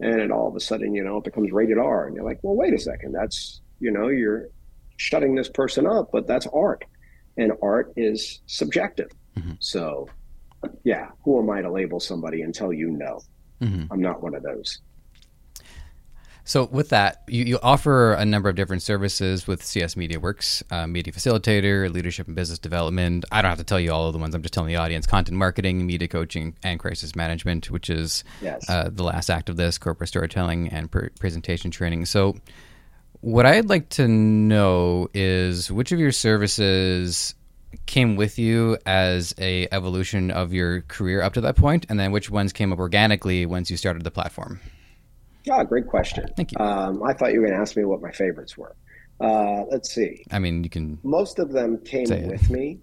And 0.00 0.20
it 0.20 0.30
all 0.30 0.48
of 0.48 0.56
a 0.56 0.60
sudden, 0.60 0.94
you 0.94 1.04
know, 1.04 1.18
it 1.18 1.24
becomes 1.24 1.52
rated 1.52 1.78
R, 1.78 2.06
and 2.06 2.16
you're 2.16 2.24
like, 2.24 2.40
"Well, 2.42 2.56
wait 2.56 2.72
a 2.74 2.78
second, 2.78 3.12
that's 3.12 3.60
you 3.80 3.90
know, 3.90 4.08
you're 4.08 4.48
shutting 4.96 5.34
this 5.34 5.48
person 5.48 5.86
up, 5.86 6.10
but 6.12 6.26
that's 6.26 6.46
art, 6.46 6.84
and 7.36 7.52
art 7.62 7.92
is 7.96 8.40
subjective." 8.46 9.10
Mm-hmm. 9.36 9.52
So, 9.60 10.08
yeah, 10.84 11.08
who 11.24 11.38
am 11.38 11.50
I 11.50 11.62
to 11.62 11.70
label 11.70 12.00
somebody 12.00 12.42
and 12.42 12.54
tell 12.54 12.72
you 12.72 12.90
no? 12.90 13.20
Mm-hmm. 13.60 13.92
I'm 13.92 14.00
not 14.00 14.22
one 14.22 14.34
of 14.34 14.42
those. 14.42 14.80
So 16.44 16.64
with 16.64 16.88
that, 16.88 17.22
you, 17.28 17.44
you 17.44 17.58
offer 17.62 18.14
a 18.14 18.24
number 18.24 18.48
of 18.48 18.56
different 18.56 18.82
services 18.82 19.46
with 19.46 19.64
CS 19.64 19.96
Media 19.96 20.18
Works, 20.18 20.62
uh, 20.70 20.86
media 20.86 21.12
facilitator, 21.12 21.92
leadership 21.92 22.26
and 22.26 22.34
business 22.34 22.58
development. 22.58 23.24
I 23.30 23.42
don't 23.42 23.50
have 23.50 23.58
to 23.58 23.64
tell 23.64 23.78
you 23.78 23.92
all 23.92 24.08
of 24.08 24.12
the 24.12 24.18
ones. 24.18 24.34
I'm 24.34 24.42
just 24.42 24.52
telling 24.52 24.68
the 24.68 24.76
audience: 24.76 25.06
content 25.06 25.38
marketing, 25.38 25.86
media 25.86 26.08
coaching, 26.08 26.56
and 26.62 26.80
crisis 26.80 27.14
management, 27.14 27.70
which 27.70 27.88
is 27.88 28.24
yes. 28.40 28.68
uh, 28.68 28.90
the 28.92 29.04
last 29.04 29.30
act 29.30 29.48
of 29.48 29.56
this: 29.56 29.78
corporate 29.78 30.08
storytelling 30.08 30.68
and 30.68 30.90
presentation 30.90 31.70
training. 31.70 32.06
So, 32.06 32.36
what 33.20 33.46
I'd 33.46 33.68
like 33.68 33.88
to 33.90 34.08
know 34.08 35.08
is 35.14 35.70
which 35.70 35.92
of 35.92 36.00
your 36.00 36.12
services 36.12 37.36
came 37.86 38.16
with 38.16 38.38
you 38.38 38.76
as 38.84 39.34
a 39.38 39.68
evolution 39.70 40.30
of 40.30 40.52
your 40.52 40.82
career 40.82 41.22
up 41.22 41.34
to 41.34 41.40
that 41.42 41.54
point, 41.54 41.86
and 41.88 42.00
then 42.00 42.10
which 42.10 42.30
ones 42.30 42.52
came 42.52 42.72
up 42.72 42.80
organically 42.80 43.46
once 43.46 43.70
you 43.70 43.76
started 43.76 44.02
the 44.02 44.10
platform. 44.10 44.60
Yeah, 45.44 45.64
great 45.64 45.86
question. 45.86 46.26
Thank 46.36 46.52
you. 46.52 46.58
Um, 46.58 47.02
I 47.02 47.12
thought 47.12 47.32
you 47.32 47.40
were 47.40 47.46
going 47.46 47.56
to 47.56 47.62
ask 47.62 47.76
me 47.76 47.84
what 47.84 48.00
my 48.00 48.12
favorites 48.12 48.56
were. 48.56 48.76
Uh, 49.20 49.64
let's 49.70 49.92
see. 49.92 50.24
I 50.30 50.38
mean, 50.38 50.64
you 50.64 50.70
can. 50.70 50.98
Most 51.02 51.38
of 51.38 51.52
them 51.52 51.78
came 51.78 52.08
with 52.26 52.50
me. 52.50 52.80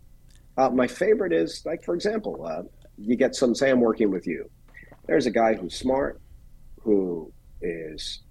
Uh, 0.58 0.70
my 0.70 0.88
favorite 0.88 1.32
is, 1.34 1.64
like, 1.66 1.84
for 1.84 1.96
example, 1.96 2.46
uh, 2.46 2.64
you 2.98 3.16
get 3.16 3.36
some, 3.36 3.56
say, 3.56 3.70
I'm 3.70 3.80
working 3.80 4.12
with 4.12 4.28
you. 4.28 4.50
There's 5.08 5.26
a 5.26 5.32
guy 5.32 5.54
who's 5.54 5.74
smart, 5.74 6.22
who 6.82 7.32
is 7.62 8.22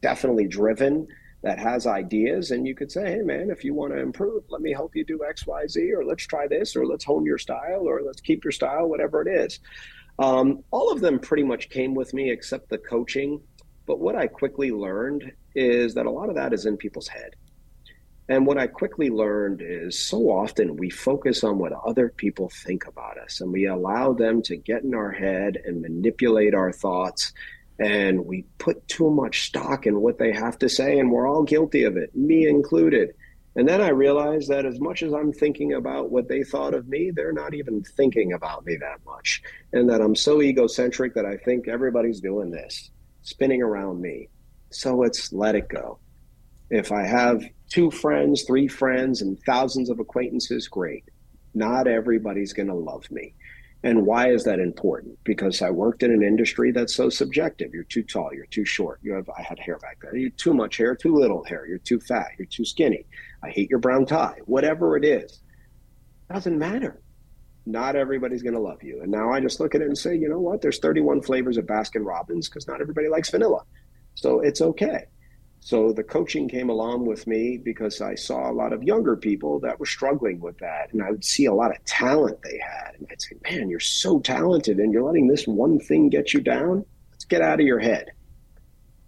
definitely 0.00 0.48
driven, 0.48 1.06
that 1.42 1.58
has 1.58 1.86
ideas, 1.86 2.50
and 2.50 2.66
you 2.66 2.74
could 2.74 2.92
say, 2.92 3.12
hey, 3.12 3.22
man, 3.22 3.50
if 3.50 3.64
you 3.64 3.72
want 3.72 3.92
to 3.92 3.98
improve, 3.98 4.44
let 4.50 4.60
me 4.60 4.72
help 4.72 4.94
you 4.94 5.04
do 5.04 5.24
X, 5.26 5.46
Y, 5.46 5.66
Z, 5.66 5.92
or 5.92 6.04
let's 6.04 6.26
try 6.26 6.46
this, 6.46 6.76
or 6.76 6.84
let's 6.84 7.04
hone 7.04 7.24
your 7.24 7.38
style, 7.38 7.88
or 7.88 8.02
let's 8.02 8.20
keep 8.20 8.44
your 8.44 8.52
style, 8.52 8.86
whatever 8.88 9.22
it 9.22 9.28
is. 9.28 9.58
Um, 10.18 10.62
all 10.70 10.92
of 10.92 11.00
them 11.00 11.18
pretty 11.18 11.44
much 11.44 11.70
came 11.70 11.94
with 11.94 12.12
me 12.12 12.30
except 12.30 12.68
the 12.68 12.76
coaching. 12.76 13.40
But 13.90 13.98
what 13.98 14.14
I 14.14 14.28
quickly 14.28 14.70
learned 14.70 15.32
is 15.52 15.94
that 15.94 16.06
a 16.06 16.12
lot 16.12 16.28
of 16.28 16.36
that 16.36 16.52
is 16.52 16.64
in 16.64 16.76
people's 16.76 17.08
head. 17.08 17.34
And 18.28 18.46
what 18.46 18.56
I 18.56 18.68
quickly 18.68 19.10
learned 19.10 19.62
is 19.62 19.98
so 19.98 20.30
often 20.30 20.76
we 20.76 20.90
focus 20.90 21.42
on 21.42 21.58
what 21.58 21.72
other 21.72 22.08
people 22.08 22.50
think 22.50 22.86
about 22.86 23.18
us 23.18 23.40
and 23.40 23.52
we 23.52 23.66
allow 23.66 24.12
them 24.12 24.42
to 24.42 24.56
get 24.56 24.84
in 24.84 24.94
our 24.94 25.10
head 25.10 25.60
and 25.64 25.82
manipulate 25.82 26.54
our 26.54 26.70
thoughts. 26.70 27.32
And 27.80 28.26
we 28.26 28.44
put 28.58 28.86
too 28.86 29.10
much 29.10 29.46
stock 29.46 29.88
in 29.88 30.00
what 30.00 30.18
they 30.18 30.32
have 30.34 30.56
to 30.60 30.68
say, 30.68 31.00
and 31.00 31.10
we're 31.10 31.28
all 31.28 31.42
guilty 31.42 31.82
of 31.82 31.96
it, 31.96 32.14
me 32.14 32.46
included. 32.46 33.10
And 33.56 33.68
then 33.68 33.80
I 33.80 33.88
realized 33.88 34.50
that 34.50 34.66
as 34.66 34.78
much 34.78 35.02
as 35.02 35.12
I'm 35.12 35.32
thinking 35.32 35.72
about 35.72 36.12
what 36.12 36.28
they 36.28 36.44
thought 36.44 36.74
of 36.74 36.86
me, 36.86 37.10
they're 37.10 37.32
not 37.32 37.54
even 37.54 37.82
thinking 37.82 38.34
about 38.34 38.64
me 38.64 38.76
that 38.76 39.04
much. 39.04 39.42
And 39.72 39.90
that 39.90 40.00
I'm 40.00 40.14
so 40.14 40.40
egocentric 40.40 41.14
that 41.14 41.26
I 41.26 41.38
think 41.38 41.66
everybody's 41.66 42.20
doing 42.20 42.52
this, 42.52 42.92
spinning 43.22 43.62
around 43.62 44.00
me. 44.00 44.28
So 44.70 45.02
it's 45.02 45.32
let 45.32 45.54
it 45.54 45.68
go. 45.68 45.98
If 46.70 46.92
I 46.92 47.02
have 47.02 47.42
two 47.68 47.90
friends, 47.90 48.42
three 48.42 48.68
friends, 48.68 49.22
and 49.22 49.38
thousands 49.44 49.90
of 49.90 49.98
acquaintances, 49.98 50.68
great. 50.68 51.04
Not 51.54 51.86
everybody's 51.86 52.52
going 52.52 52.68
to 52.68 52.74
love 52.74 53.10
me. 53.10 53.34
And 53.82 54.04
why 54.04 54.30
is 54.30 54.44
that 54.44 54.60
important? 54.60 55.18
Because 55.24 55.62
I 55.62 55.70
worked 55.70 56.02
in 56.02 56.12
an 56.12 56.22
industry 56.22 56.70
that's 56.70 56.94
so 56.94 57.08
subjective. 57.08 57.72
You're 57.72 57.84
too 57.84 58.02
tall, 58.02 58.30
you're 58.34 58.46
too 58.46 58.64
short. 58.64 59.00
You 59.02 59.14
have 59.14 59.28
I 59.30 59.42
had 59.42 59.58
hair 59.58 59.78
back 59.78 59.98
then. 60.02 60.20
You're 60.20 60.30
too 60.30 60.52
much 60.52 60.76
hair, 60.76 60.94
too 60.94 61.14
little 61.14 61.42
hair. 61.44 61.66
You're 61.66 61.78
too 61.78 61.98
fat, 61.98 62.32
you're 62.38 62.46
too 62.46 62.64
skinny. 62.64 63.06
I 63.42 63.48
hate 63.48 63.70
your 63.70 63.78
brown 63.78 64.04
tie. 64.04 64.38
Whatever 64.44 64.98
it 64.98 65.04
is, 65.04 65.40
doesn't 66.30 66.58
matter. 66.58 67.00
Not 67.70 67.94
everybody's 67.94 68.42
going 68.42 68.54
to 68.54 68.60
love 68.60 68.82
you. 68.82 69.00
And 69.02 69.10
now 69.10 69.32
I 69.32 69.40
just 69.40 69.60
look 69.60 69.74
at 69.74 69.80
it 69.80 69.86
and 69.86 69.96
say, 69.96 70.16
you 70.16 70.28
know 70.28 70.40
what? 70.40 70.60
There's 70.60 70.78
31 70.78 71.22
flavors 71.22 71.56
of 71.56 71.66
Baskin 71.66 72.04
Robbins 72.04 72.48
because 72.48 72.66
not 72.66 72.80
everybody 72.80 73.08
likes 73.08 73.30
vanilla. 73.30 73.64
So 74.14 74.40
it's 74.40 74.60
okay. 74.60 75.04
So 75.60 75.92
the 75.92 76.02
coaching 76.02 76.48
came 76.48 76.70
along 76.70 77.04
with 77.04 77.26
me 77.26 77.58
because 77.62 78.00
I 78.00 78.14
saw 78.14 78.50
a 78.50 78.52
lot 78.52 78.72
of 78.72 78.82
younger 78.82 79.16
people 79.16 79.60
that 79.60 79.78
were 79.78 79.86
struggling 79.86 80.40
with 80.40 80.58
that. 80.58 80.92
And 80.92 81.02
I 81.02 81.10
would 81.10 81.24
see 81.24 81.44
a 81.44 81.54
lot 81.54 81.70
of 81.70 81.84
talent 81.84 82.38
they 82.42 82.58
had. 82.58 82.96
And 82.98 83.06
I'd 83.10 83.22
say, 83.22 83.36
man, 83.44 83.68
you're 83.68 83.78
so 83.78 84.18
talented 84.20 84.78
and 84.78 84.92
you're 84.92 85.04
letting 85.04 85.28
this 85.28 85.46
one 85.46 85.78
thing 85.78 86.08
get 86.08 86.32
you 86.32 86.40
down. 86.40 86.84
Let's 87.12 87.24
get 87.24 87.42
out 87.42 87.60
of 87.60 87.66
your 87.66 87.78
head. 87.78 88.06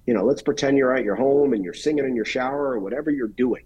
You 0.07 0.15
know, 0.15 0.25
let's 0.25 0.43
pretend 0.43 0.77
you're 0.77 0.95
at 0.95 1.05
your 1.05 1.17
home 1.17 1.53
and 1.53 1.65
you're 1.65 1.75
singing 1.75 2.05
in 2.05 2.15
your 2.15 2.25
shower 2.25 2.73
or 2.73 2.81
whatever 2.81 3.11
you're 3.11 3.29
doing. 3.29 3.65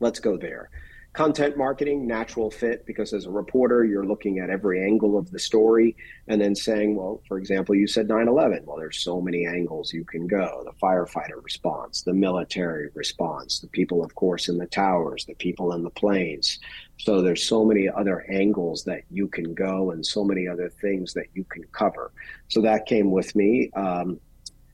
Let's 0.00 0.20
go 0.20 0.36
there 0.36 0.70
content 1.14 1.56
marketing 1.56 2.06
natural 2.06 2.50
fit 2.50 2.84
because 2.86 3.12
as 3.12 3.24
a 3.24 3.30
reporter 3.30 3.84
you're 3.84 4.04
looking 4.04 4.38
at 4.38 4.50
every 4.50 4.84
angle 4.84 5.16
of 5.18 5.30
the 5.30 5.38
story 5.38 5.96
and 6.28 6.40
then 6.40 6.54
saying 6.54 6.94
well 6.94 7.20
for 7.26 7.38
example 7.38 7.74
you 7.74 7.86
said 7.86 8.06
9-11 8.06 8.64
well 8.64 8.76
there's 8.76 8.98
so 8.98 9.20
many 9.20 9.46
angles 9.46 9.92
you 9.92 10.04
can 10.04 10.26
go. 10.26 10.62
The 10.64 10.86
firefighter 10.86 11.42
response 11.42 12.02
the 12.02 12.12
military 12.12 12.90
response 12.94 13.58
the 13.58 13.68
people 13.68 14.04
of 14.04 14.14
course 14.14 14.48
in 14.48 14.58
the 14.58 14.66
towers 14.66 15.24
the 15.24 15.34
people 15.34 15.72
in 15.72 15.82
the 15.82 15.90
planes. 15.90 16.58
So 16.98 17.22
there's 17.22 17.44
so 17.44 17.64
many 17.64 17.88
other 17.88 18.26
angles 18.30 18.84
that 18.84 19.02
you 19.10 19.28
can 19.28 19.54
go 19.54 19.92
and 19.92 20.04
so 20.04 20.24
many 20.24 20.46
other 20.46 20.68
things 20.68 21.14
that 21.14 21.26
you 21.34 21.44
can 21.44 21.64
cover. 21.72 22.12
So 22.48 22.60
that 22.62 22.86
came 22.86 23.10
with 23.10 23.34
me 23.34 23.70
um, 23.74 24.20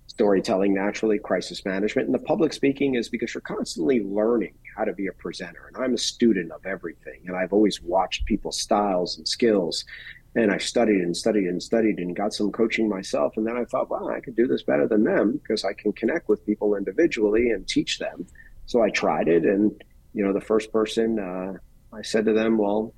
storytelling 0.07 0.73
naturally, 0.73 1.19
crisis 1.19 1.65
management. 1.65 2.07
And 2.07 2.15
the 2.15 2.21
public 2.21 2.53
speaking 2.53 2.95
is 2.95 3.09
because 3.09 3.35
you're 3.35 3.41
constantly 3.41 4.01
learning 4.03 4.55
how 4.77 4.85
to 4.85 4.93
be 4.93 5.07
a 5.07 5.13
presenter. 5.13 5.71
And 5.73 5.83
I'm 5.83 5.95
a 5.95 5.99
student 5.99 6.53
of 6.53 6.65
everything. 6.67 7.23
And 7.27 7.37
I've 7.37 7.53
always 7.53 7.81
watched 7.83 8.27
people's 8.27 8.61
styles 8.61 9.17
and 9.17 9.27
skills. 9.27 9.85
And 10.37 10.51
I 10.51 10.59
studied 10.59 11.01
and 11.01 11.17
studied 11.17 11.47
and 11.47 11.63
studied 11.63 11.99
and 11.99 12.17
got 12.17 12.35
some 12.35 12.51
coaching 12.51 12.89
myself. 12.89 13.37
And 13.37 13.47
then 13.47 13.57
I 13.57 13.65
thought, 13.65 13.91
wow, 13.91 14.09
I 14.09 14.21
could 14.21 14.35
do 14.35 14.47
this 14.47 14.63
better 14.63 14.89
than 14.89 15.05
them 15.05 15.41
because 15.43 15.65
I 15.65 15.73
can 15.75 15.93
connect 15.93 16.29
with 16.29 16.45
people 16.45 16.75
individually 16.75 17.51
and 17.51 17.67
teach 17.67 17.99
them. 17.99 18.27
So 18.67 18.83
I 18.83 18.91
tried 18.91 19.29
it. 19.29 19.45
And, 19.45 19.83
you 20.13 20.25
know, 20.25 20.33
the 20.33 20.41
first 20.41 20.73
person, 20.73 21.19
uh, 21.19 21.55
I 21.95 22.03
said 22.03 22.25
to 22.25 22.33
them, 22.33 22.59
well, 22.59 22.93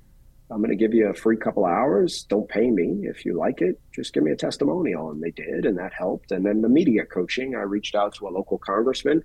I'm 0.49 0.59
going 0.59 0.69
to 0.69 0.77
give 0.77 0.93
you 0.93 1.07
a 1.07 1.13
free 1.13 1.37
couple 1.37 1.65
hours. 1.65 2.23
Don't 2.23 2.47
pay 2.47 2.71
me. 2.71 3.01
If 3.03 3.25
you 3.25 3.37
like 3.37 3.61
it, 3.61 3.79
just 3.93 4.13
give 4.13 4.23
me 4.23 4.31
a 4.31 4.35
testimonial. 4.35 5.11
And 5.11 5.21
they 5.21 5.31
did, 5.31 5.65
and 5.65 5.77
that 5.77 5.93
helped. 5.93 6.31
And 6.31 6.45
then 6.45 6.61
the 6.61 6.69
media 6.69 7.05
coaching, 7.05 7.55
I 7.55 7.61
reached 7.63 7.95
out 7.95 8.15
to 8.15 8.27
a 8.27 8.29
local 8.29 8.57
congressman 8.57 9.23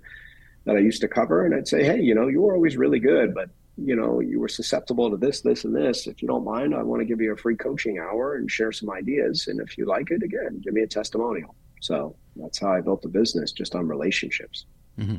that 0.65 0.75
I 0.75 0.79
used 0.79 1.01
to 1.01 1.07
cover, 1.07 1.45
and 1.45 1.53
I'd 1.53 1.67
say, 1.67 1.83
hey, 1.83 2.01
you 2.01 2.15
know, 2.15 2.27
you 2.27 2.41
were 2.41 2.53
always 2.53 2.77
really 2.77 2.99
good, 2.99 3.33
but 3.33 3.49
you 3.77 3.95
know, 3.95 4.19
you 4.19 4.39
were 4.39 4.47
susceptible 4.47 5.09
to 5.09 5.17
this, 5.17 5.41
this, 5.41 5.65
and 5.65 5.75
this. 5.75 6.05
If 6.05 6.21
you 6.21 6.27
don't 6.27 6.45
mind, 6.45 6.75
I 6.75 6.83
want 6.83 7.01
to 7.01 7.05
give 7.05 7.19
you 7.19 7.33
a 7.33 7.37
free 7.37 7.55
coaching 7.55 7.97
hour 7.97 8.35
and 8.35 8.49
share 8.49 8.71
some 8.71 8.91
ideas. 8.91 9.47
And 9.47 9.59
if 9.59 9.77
you 9.77 9.85
like 9.85 10.11
it, 10.11 10.21
again, 10.21 10.61
give 10.63 10.73
me 10.73 10.81
a 10.81 10.87
testimonial. 10.87 11.55
So 11.81 12.15
that's 12.35 12.59
how 12.59 12.71
I 12.71 12.81
built 12.81 13.01
the 13.01 13.09
business, 13.09 13.51
just 13.51 13.73
on 13.75 13.87
relationships. 13.87 14.65
Mm-hmm. 14.99 15.17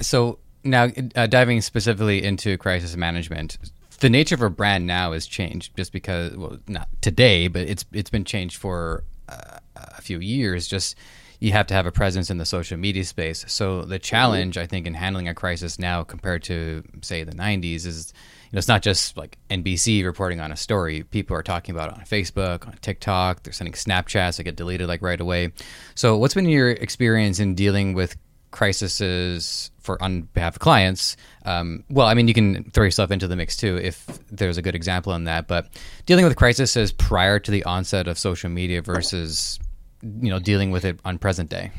So 0.00 0.38
now, 0.62 0.88
uh, 1.16 1.26
diving 1.26 1.60
specifically 1.60 2.22
into 2.22 2.56
crisis 2.58 2.96
management, 2.96 3.58
the 4.00 4.08
nature 4.08 4.36
of 4.36 4.42
a 4.42 4.50
brand 4.50 4.86
now 4.86 5.12
has 5.12 5.26
changed 5.26 5.76
just 5.76 5.92
because, 5.92 6.36
well, 6.36 6.58
not 6.68 6.88
today, 7.00 7.48
but 7.48 7.62
it's 7.62 7.84
it's 7.92 8.10
been 8.10 8.24
changed 8.24 8.56
for 8.56 9.02
uh, 9.28 9.58
a 9.76 10.00
few 10.00 10.20
years. 10.20 10.68
Just 10.68 10.94
you 11.40 11.52
have 11.52 11.66
to 11.68 11.74
have 11.74 11.86
a 11.86 11.92
presence 11.92 12.30
in 12.30 12.38
the 12.38 12.44
social 12.44 12.76
media 12.76 13.04
space. 13.04 13.44
So 13.48 13.82
the 13.82 13.98
challenge, 13.98 14.58
I 14.58 14.66
think, 14.66 14.86
in 14.86 14.94
handling 14.94 15.28
a 15.28 15.34
crisis 15.34 15.78
now 15.78 16.02
compared 16.02 16.42
to 16.44 16.82
say 17.02 17.22
the 17.22 17.32
'90s 17.32 17.86
is, 17.86 18.12
you 18.50 18.56
know, 18.56 18.58
it's 18.58 18.68
not 18.68 18.82
just 18.82 19.16
like 19.16 19.38
NBC 19.50 20.04
reporting 20.04 20.40
on 20.40 20.50
a 20.50 20.56
story. 20.56 21.04
People 21.04 21.36
are 21.36 21.42
talking 21.42 21.74
about 21.74 21.92
it 21.92 21.98
on 21.98 22.04
Facebook, 22.04 22.66
on 22.66 22.76
TikTok. 22.80 23.42
They're 23.42 23.52
sending 23.52 23.74
Snapchats 23.74 24.38
that 24.38 24.44
get 24.44 24.56
deleted 24.56 24.88
like 24.88 25.02
right 25.02 25.20
away. 25.20 25.52
So, 25.94 26.16
what's 26.16 26.34
been 26.34 26.48
your 26.48 26.70
experience 26.70 27.38
in 27.38 27.54
dealing 27.54 27.94
with 27.94 28.16
crises 28.50 29.70
for 29.78 30.02
on 30.02 30.22
behalf 30.22 30.56
of 30.56 30.60
clients? 30.60 31.16
Um, 31.44 31.84
well, 31.88 32.08
I 32.08 32.14
mean, 32.14 32.26
you 32.26 32.34
can 32.34 32.70
throw 32.72 32.84
yourself 32.84 33.12
into 33.12 33.28
the 33.28 33.36
mix 33.36 33.56
too 33.56 33.76
if 33.76 34.06
there's 34.30 34.58
a 34.58 34.62
good 34.62 34.74
example 34.74 35.12
on 35.12 35.24
that. 35.24 35.46
But 35.46 35.68
dealing 36.04 36.24
with 36.24 36.36
crises 36.36 36.92
prior 36.92 37.38
to 37.38 37.50
the 37.50 37.62
onset 37.64 38.08
of 38.08 38.18
social 38.18 38.50
media 38.50 38.82
versus 38.82 39.60
you 40.02 40.30
know 40.30 40.38
dealing 40.38 40.70
with 40.70 40.84
it 40.84 40.98
on 41.04 41.18
present 41.18 41.50
day? 41.50 41.70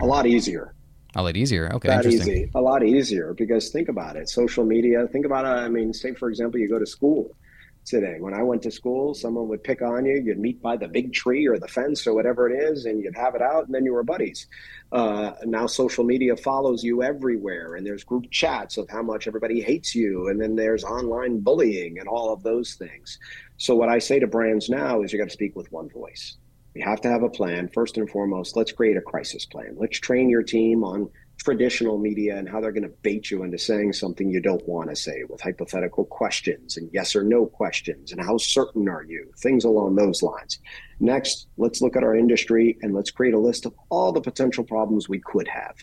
A 0.00 0.06
lot 0.06 0.26
easier. 0.26 0.74
A 1.14 1.22
lot 1.22 1.36
easier. 1.36 1.70
Okay, 1.74 1.88
that 1.88 2.06
easy. 2.06 2.50
A 2.54 2.60
lot 2.60 2.82
easier 2.82 3.34
because 3.34 3.68
think 3.70 3.88
about 3.88 4.16
it. 4.16 4.28
Social 4.28 4.64
media. 4.64 5.06
Think 5.08 5.26
about 5.26 5.44
it. 5.44 5.48
I 5.48 5.68
mean, 5.68 5.92
say 5.92 6.14
for 6.14 6.28
example, 6.28 6.58
you 6.58 6.68
go 6.68 6.78
to 6.78 6.86
school 6.86 7.36
today. 7.84 8.16
When 8.20 8.32
I 8.32 8.42
went 8.42 8.62
to 8.62 8.70
school, 8.70 9.12
someone 9.14 9.48
would 9.48 9.64
pick 9.64 9.82
on 9.82 10.06
you. 10.06 10.22
You'd 10.24 10.38
meet 10.38 10.62
by 10.62 10.76
the 10.76 10.88
big 10.88 11.12
tree 11.12 11.46
or 11.46 11.58
the 11.58 11.68
fence 11.68 12.06
or 12.06 12.14
whatever 12.14 12.48
it 12.48 12.56
is, 12.56 12.84
and 12.86 13.02
you'd 13.02 13.16
have 13.16 13.34
it 13.34 13.42
out, 13.42 13.66
and 13.66 13.74
then 13.74 13.84
you 13.84 13.92
were 13.92 14.02
buddies. 14.02 14.46
Uh, 14.92 15.32
now 15.44 15.66
social 15.66 16.04
media 16.04 16.36
follows 16.36 16.82
you 16.82 17.02
everywhere, 17.02 17.74
and 17.74 17.86
there's 17.86 18.04
group 18.04 18.30
chats 18.30 18.76
of 18.76 18.88
how 18.88 19.02
much 19.02 19.26
everybody 19.26 19.60
hates 19.60 19.94
you, 19.94 20.28
and 20.28 20.40
then 20.40 20.54
there's 20.54 20.84
online 20.84 21.40
bullying 21.40 21.98
and 21.98 22.08
all 22.08 22.32
of 22.32 22.42
those 22.42 22.74
things. 22.74 23.18
So 23.56 23.74
what 23.74 23.88
I 23.88 23.98
say 23.98 24.18
to 24.20 24.26
brands 24.26 24.68
now 24.68 25.02
is 25.02 25.12
you 25.12 25.18
got 25.18 25.28
to 25.28 25.30
speak 25.30 25.56
with 25.56 25.70
one 25.72 25.88
voice. 25.90 26.36
We 26.74 26.80
have 26.80 27.00
to 27.02 27.08
have 27.08 27.22
a 27.22 27.28
plan. 27.28 27.68
First 27.68 27.98
and 27.98 28.08
foremost, 28.08 28.56
let's 28.56 28.72
create 28.72 28.96
a 28.96 29.02
crisis 29.02 29.44
plan. 29.44 29.76
Let's 29.78 29.98
train 29.98 30.30
your 30.30 30.42
team 30.42 30.84
on 30.84 31.10
traditional 31.38 31.98
media 31.98 32.36
and 32.36 32.48
how 32.48 32.60
they're 32.60 32.72
going 32.72 32.82
to 32.82 32.94
bait 33.02 33.30
you 33.30 33.42
into 33.42 33.58
saying 33.58 33.92
something 33.92 34.30
you 34.30 34.40
don't 34.40 34.66
want 34.68 34.88
to 34.88 34.96
say 34.96 35.24
with 35.28 35.40
hypothetical 35.40 36.04
questions 36.04 36.76
and 36.76 36.88
yes 36.92 37.16
or 37.16 37.24
no 37.24 37.46
questions 37.46 38.12
and 38.12 38.20
how 38.20 38.36
certain 38.38 38.88
are 38.88 39.04
you 39.04 39.30
things 39.38 39.64
along 39.64 39.96
those 39.96 40.22
lines 40.22 40.60
next 41.00 41.48
let's 41.56 41.82
look 41.82 41.96
at 41.96 42.04
our 42.04 42.14
industry 42.14 42.78
and 42.82 42.94
let's 42.94 43.10
create 43.10 43.34
a 43.34 43.38
list 43.38 43.66
of 43.66 43.74
all 43.88 44.12
the 44.12 44.20
potential 44.20 44.62
problems 44.62 45.08
we 45.08 45.18
could 45.18 45.48
have 45.48 45.74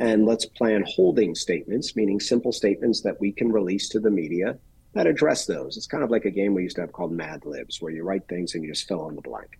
and 0.00 0.26
let's 0.26 0.46
plan 0.46 0.84
holding 0.88 1.34
statements 1.34 1.94
meaning 1.94 2.18
simple 2.18 2.50
statements 2.50 3.00
that 3.02 3.20
we 3.20 3.30
can 3.30 3.52
release 3.52 3.88
to 3.88 4.00
the 4.00 4.10
media 4.10 4.58
that 4.94 5.06
address 5.06 5.46
those 5.46 5.76
it's 5.76 5.86
kind 5.86 6.02
of 6.02 6.10
like 6.10 6.24
a 6.24 6.30
game 6.30 6.54
we 6.54 6.64
used 6.64 6.74
to 6.74 6.82
have 6.82 6.92
called 6.92 7.12
mad 7.12 7.44
libs 7.46 7.80
where 7.80 7.92
you 7.92 8.02
write 8.02 8.26
things 8.26 8.54
and 8.54 8.64
you 8.64 8.70
just 8.72 8.88
fill 8.88 9.08
in 9.08 9.14
the 9.14 9.22
blank 9.22 9.58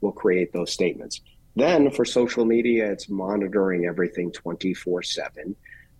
will 0.00 0.12
create 0.12 0.52
those 0.52 0.72
statements. 0.72 1.20
Then 1.56 1.90
for 1.90 2.04
social 2.04 2.44
media, 2.44 2.90
it's 2.90 3.08
monitoring 3.08 3.86
everything 3.86 4.32
24 4.32 5.02
7. 5.02 5.56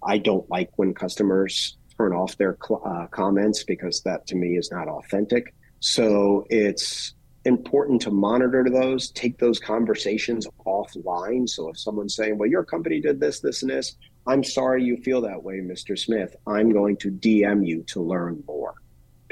I 0.07 0.19
don't 0.19 0.49
like 0.51 0.71
when 0.77 0.95
customers 0.95 1.77
turn 1.97 2.13
off 2.13 2.37
their 2.37 2.59
uh, 2.85 3.07
comments 3.07 3.63
because 3.63 4.03
that 4.03 4.27
to 4.27 4.37
me 4.37 4.57
is 4.57 4.71
not 4.71 4.89
authentic. 4.89 5.55
So 5.81 6.47
it's 6.51 7.15
important 7.45 8.03
to 8.03 8.11
monitor 8.11 8.67
those, 8.69 9.11
take 9.11 9.39
those 9.39 9.61
conversations 9.61 10.47
offline. 10.67 11.49
So 11.49 11.69
if 11.69 11.79
someone's 11.79 12.17
saying, 12.17 12.39
well, 12.39 12.49
your 12.49 12.65
company 12.65 13.01
did 13.01 13.21
this, 13.21 13.41
this, 13.41 13.63
and 13.63 13.71
this, 13.71 13.97
I'm 14.27 14.43
sorry 14.43 14.83
you 14.83 14.97
feel 14.97 15.21
that 15.23 15.43
way, 15.43 15.59
Mr. 15.59 15.99
Smith. 15.99 16.35
I'm 16.47 16.73
going 16.73 16.97
to 16.99 17.11
DM 17.11 17.67
you 17.67 17.83
to 17.89 18.03
learn 18.03 18.43
more 18.47 18.75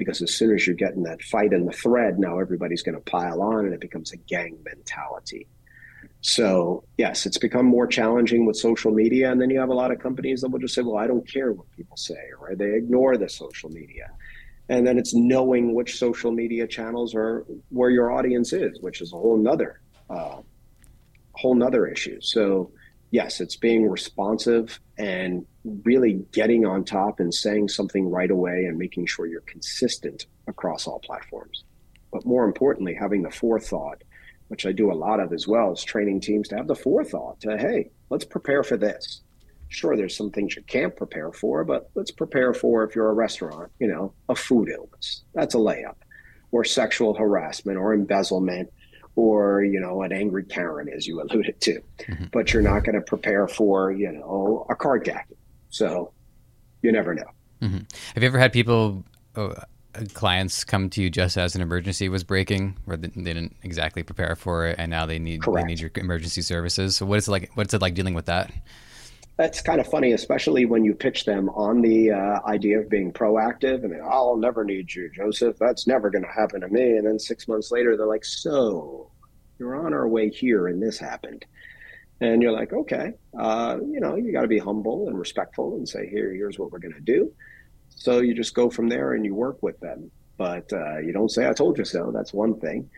because 0.02 0.20
as 0.22 0.34
soon 0.34 0.54
as 0.54 0.66
you 0.66 0.74
get 0.74 0.94
in 0.94 1.04
that 1.04 1.22
fight 1.22 1.52
in 1.52 1.64
the 1.64 1.72
thread, 1.72 2.18
now 2.18 2.38
everybody's 2.38 2.82
going 2.82 2.96
to 2.96 3.10
pile 3.10 3.40
on 3.40 3.64
and 3.64 3.72
it 3.72 3.80
becomes 3.80 4.12
a 4.12 4.16
gang 4.16 4.58
mentality. 4.64 5.46
So, 6.20 6.84
yes, 6.98 7.26
it's 7.26 7.38
become 7.38 7.66
more 7.66 7.86
challenging 7.86 8.46
with 8.46 8.56
social 8.56 8.92
media. 8.92 9.30
And 9.30 9.40
then 9.40 9.50
you 9.50 9.58
have 9.58 9.70
a 9.70 9.74
lot 9.74 9.90
of 9.90 9.98
companies 9.98 10.40
that 10.40 10.50
will 10.50 10.60
just 10.60 10.74
say, 10.74 10.82
well, 10.82 10.96
I 10.96 11.06
don't 11.06 11.28
care 11.28 11.52
what 11.52 11.70
people 11.76 11.96
say, 11.96 12.30
or 12.40 12.54
they 12.54 12.74
ignore 12.74 13.16
the 13.16 13.28
social 13.28 13.70
media. 13.70 14.10
And 14.68 14.86
then 14.86 14.98
it's 14.98 15.14
knowing 15.14 15.74
which 15.74 15.98
social 15.98 16.30
media 16.30 16.66
channels 16.66 17.14
are 17.14 17.44
where 17.70 17.90
your 17.90 18.12
audience 18.12 18.52
is, 18.52 18.80
which 18.80 19.00
is 19.00 19.12
a 19.12 19.16
whole 19.16 19.36
nother, 19.36 19.80
uh, 20.08 20.38
whole 21.32 21.54
nother 21.54 21.86
issue. 21.86 22.20
So, 22.20 22.70
yes, 23.10 23.40
it's 23.40 23.56
being 23.56 23.88
responsive 23.88 24.80
and 24.96 25.44
really 25.84 26.24
getting 26.32 26.66
on 26.66 26.84
top 26.84 27.20
and 27.20 27.32
saying 27.32 27.68
something 27.68 28.10
right 28.10 28.30
away 28.30 28.64
and 28.64 28.78
making 28.78 29.06
sure 29.06 29.26
you're 29.26 29.40
consistent 29.42 30.26
across 30.46 30.86
all 30.86 31.00
platforms. 31.00 31.64
But 32.12 32.26
more 32.26 32.44
importantly, 32.44 32.94
having 32.94 33.22
the 33.22 33.30
forethought, 33.30 34.02
which 34.48 34.66
I 34.66 34.72
do 34.72 34.92
a 34.92 34.94
lot 34.94 35.20
of 35.20 35.32
as 35.32 35.46
well, 35.46 35.72
is 35.72 35.82
training 35.82 36.20
teams 36.20 36.48
to 36.48 36.56
have 36.56 36.66
the 36.66 36.74
forethought 36.74 37.40
to, 37.40 37.56
hey, 37.56 37.90
let's 38.10 38.24
prepare 38.24 38.62
for 38.62 38.76
this. 38.76 39.22
Sure, 39.68 39.96
there's 39.96 40.16
some 40.16 40.30
things 40.30 40.54
you 40.54 40.62
can't 40.62 40.94
prepare 40.94 41.32
for, 41.32 41.64
but 41.64 41.90
let's 41.94 42.10
prepare 42.10 42.52
for 42.52 42.84
if 42.84 42.94
you're 42.94 43.08
a 43.08 43.14
restaurant, 43.14 43.70
you 43.78 43.86
know, 43.86 44.12
a 44.28 44.34
food 44.34 44.68
illness. 44.68 45.22
That's 45.32 45.54
a 45.54 45.58
layup. 45.58 45.96
Or 46.50 46.64
sexual 46.64 47.14
harassment 47.14 47.78
or 47.78 47.94
embezzlement 47.94 48.70
or 49.14 49.62
you 49.62 49.80
know 49.80 50.02
an 50.02 50.12
angry 50.12 50.44
Karen, 50.44 50.88
as 50.88 51.06
you 51.06 51.20
alluded 51.20 51.60
to. 51.60 51.82
Mm-hmm. 52.00 52.24
But 52.32 52.52
you're 52.52 52.62
not 52.62 52.84
going 52.84 52.94
to 52.94 53.00
prepare 53.00 53.48
for 53.48 53.92
you 53.92 54.10
know 54.12 54.66
a 54.68 54.74
carjacking. 54.74 55.36
So 55.72 56.12
you 56.82 56.92
never 56.92 57.14
know. 57.14 57.30
Mm-hmm. 57.62 57.78
Have 58.14 58.22
you 58.22 58.26
ever 58.28 58.38
had 58.38 58.52
people? 58.52 59.04
Uh, 59.34 59.54
clients 60.14 60.64
come 60.64 60.90
to 60.90 61.02
you 61.02 61.10
just 61.10 61.36
as 61.36 61.54
an 61.54 61.62
emergency 61.62 62.08
was 62.08 62.22
breaking, 62.22 62.76
or 62.86 62.96
they 62.96 63.08
didn't 63.08 63.56
exactly 63.62 64.02
prepare 64.02 64.36
for 64.36 64.66
it, 64.66 64.76
and 64.78 64.90
now 64.90 65.06
they 65.06 65.18
need 65.18 65.42
Correct. 65.42 65.66
they 65.66 65.68
need 65.68 65.80
your 65.80 65.90
emergency 65.96 66.42
services. 66.42 66.96
So, 66.96 67.06
what 67.06 67.18
is 67.18 67.28
it 67.28 67.30
like? 67.30 67.50
What's 67.54 67.74
it 67.74 67.80
like 67.82 67.94
dealing 67.94 68.14
with 68.14 68.26
that? 68.26 68.52
That's 69.38 69.62
kind 69.62 69.80
of 69.80 69.86
funny, 69.86 70.12
especially 70.12 70.66
when 70.66 70.84
you 70.84 70.94
pitch 70.94 71.24
them 71.24 71.48
on 71.50 71.80
the 71.80 72.10
uh, 72.10 72.40
idea 72.46 72.78
of 72.78 72.90
being 72.90 73.12
proactive 73.12 73.82
and 73.82 74.00
I'll 74.02 74.36
never 74.36 74.62
need 74.62 74.94
you, 74.94 75.08
Joseph. 75.08 75.56
That's 75.58 75.86
never 75.86 76.10
going 76.10 76.22
to 76.22 76.30
happen 76.30 76.60
to 76.60 76.68
me. 76.68 76.98
And 76.98 77.06
then 77.06 77.18
six 77.18 77.48
months 77.48 77.70
later, 77.70 77.96
they're 77.96 78.06
like, 78.06 78.26
So 78.26 79.10
you're 79.58 79.86
on 79.86 79.94
our 79.94 80.06
way 80.06 80.28
here, 80.28 80.66
and 80.68 80.82
this 80.82 80.98
happened. 80.98 81.46
And 82.22 82.42
you're 82.42 82.52
like, 82.52 82.72
Okay, 82.72 83.12
uh, 83.38 83.78
you 83.80 84.00
know, 84.00 84.16
you 84.16 84.32
got 84.32 84.42
to 84.42 84.48
be 84.48 84.58
humble 84.58 85.08
and 85.08 85.18
respectful 85.18 85.76
and 85.76 85.88
say, 85.88 86.08
Here, 86.08 86.32
here's 86.32 86.58
what 86.58 86.72
we're 86.72 86.78
going 86.78 86.94
to 86.94 87.00
do. 87.00 87.32
So 87.90 88.20
you 88.20 88.34
just 88.34 88.54
go 88.54 88.70
from 88.70 88.88
there 88.88 89.12
and 89.12 89.24
you 89.24 89.34
work 89.34 89.62
with 89.62 89.78
them. 89.80 90.10
But 90.38 90.72
uh, 90.72 90.98
you 90.98 91.12
don't 91.12 91.30
say, 91.30 91.48
I 91.48 91.52
told 91.52 91.78
you 91.78 91.84
so. 91.84 92.10
That's 92.10 92.32
one 92.32 92.58
thing 92.58 92.88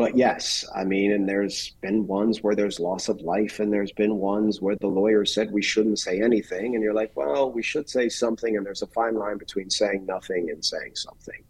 but 0.00 0.16
yes, 0.16 0.64
I 0.74 0.84
mean, 0.84 1.12
and 1.12 1.28
there's 1.28 1.72
been 1.82 2.06
ones 2.06 2.42
where 2.42 2.54
there's 2.54 2.80
loss 2.80 3.10
of 3.10 3.20
life, 3.20 3.60
and 3.60 3.70
there's 3.70 3.92
been 3.92 4.16
ones 4.16 4.58
where 4.58 4.74
the 4.76 4.86
lawyer 4.86 5.26
said 5.26 5.50
we 5.52 5.60
shouldn't 5.60 5.98
say 5.98 6.22
anything, 6.22 6.74
and 6.74 6.82
you're 6.82 6.94
like, 6.94 7.12
well, 7.14 7.52
we 7.52 7.62
should 7.62 7.90
say 7.90 8.08
something, 8.08 8.56
and 8.56 8.64
there's 8.64 8.80
a 8.80 8.86
fine 8.86 9.14
line 9.14 9.36
between 9.36 9.68
saying 9.68 10.06
nothing 10.06 10.48
and 10.48 10.64
saying 10.64 10.94
something. 10.94 11.42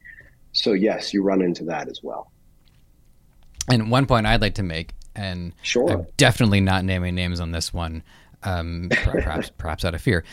So 0.51 0.73
yes, 0.73 1.15
you 1.15 1.23
run 1.23 1.43
into 1.43 1.63
that 1.67 1.89
as 1.89 2.01
well. 2.03 2.33
And 3.69 3.89
one 3.89 4.07
point 4.07 4.27
I'd 4.27 4.41
like 4.41 4.57
to 4.57 4.65
make, 4.65 4.95
and 5.15 5.53
sure, 5.63 5.91
I'm 5.91 6.07
definitely 6.17 6.61
not 6.61 6.85
naming 6.85 7.15
names 7.15 7.41
on 7.41 7.53
this 7.53 7.73
one, 7.73 8.03
um, 8.43 8.89
perhaps 8.91 9.51
perhaps 9.59 9.85
out 9.85 9.95
of 9.95 10.01
fear. 10.01 10.25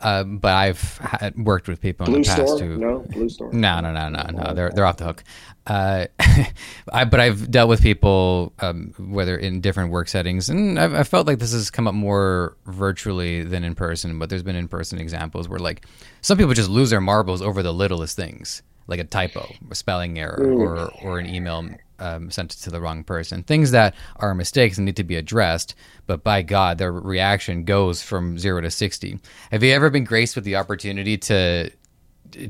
Uh, 0.00 0.24
but 0.24 0.54
I've 0.54 0.98
had, 0.98 1.36
worked 1.36 1.68
with 1.68 1.80
people 1.80 2.06
Blue 2.06 2.16
in 2.16 2.22
the 2.22 2.28
past 2.28 2.56
store? 2.56 2.58
who 2.58 2.78
no 2.78 2.98
Blue 3.10 3.28
Store. 3.28 3.52
No, 3.52 3.80
no, 3.80 3.92
no, 3.92 4.08
no, 4.08 4.22
no. 4.32 4.54
They're 4.54 4.70
they're 4.70 4.86
off 4.86 4.98
the 4.98 5.04
hook. 5.04 5.24
Uh, 5.66 6.06
I, 6.92 7.04
but 7.04 7.18
I've 7.18 7.50
dealt 7.50 7.68
with 7.68 7.82
people, 7.82 8.52
um, 8.60 8.94
whether 8.98 9.36
in 9.36 9.60
different 9.60 9.90
work 9.90 10.08
settings, 10.08 10.48
and 10.48 10.78
I've, 10.78 10.94
I 10.94 11.02
felt 11.02 11.26
like 11.26 11.38
this 11.38 11.52
has 11.52 11.70
come 11.70 11.88
up 11.88 11.94
more 11.94 12.56
virtually 12.66 13.42
than 13.42 13.64
in 13.64 13.74
person. 13.74 14.18
But 14.18 14.30
there's 14.30 14.42
been 14.42 14.56
in 14.56 14.68
person 14.68 15.00
examples 15.00 15.48
where 15.48 15.58
like 15.58 15.86
some 16.20 16.38
people 16.38 16.54
just 16.54 16.70
lose 16.70 16.90
their 16.90 17.00
marbles 17.00 17.42
over 17.42 17.62
the 17.62 17.72
littlest 17.72 18.16
things, 18.16 18.62
like 18.86 19.00
a 19.00 19.04
typo, 19.04 19.50
a 19.70 19.74
spelling 19.74 20.18
error, 20.18 20.54
or 20.56 20.90
or 21.02 21.18
an 21.18 21.26
email 21.26 21.68
um, 21.98 22.30
sent 22.30 22.50
to 22.50 22.70
the 22.70 22.80
wrong 22.80 23.04
person. 23.04 23.42
Things 23.42 23.70
that 23.70 23.94
are 24.16 24.34
mistakes 24.34 24.78
and 24.78 24.84
need 24.86 24.96
to 24.96 25.04
be 25.04 25.16
addressed, 25.16 25.74
but 26.06 26.22
by 26.22 26.42
God, 26.42 26.78
their 26.78 26.92
reaction 26.92 27.64
goes 27.64 28.02
from 28.02 28.38
zero 28.38 28.60
to 28.60 28.70
60. 28.70 29.18
Have 29.50 29.62
you 29.62 29.72
ever 29.72 29.90
been 29.90 30.04
graced 30.04 30.34
with 30.34 30.44
the 30.44 30.56
opportunity 30.56 31.16
to 31.18 31.70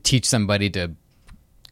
teach 0.03 0.27
somebody 0.27 0.71
to 0.71 0.93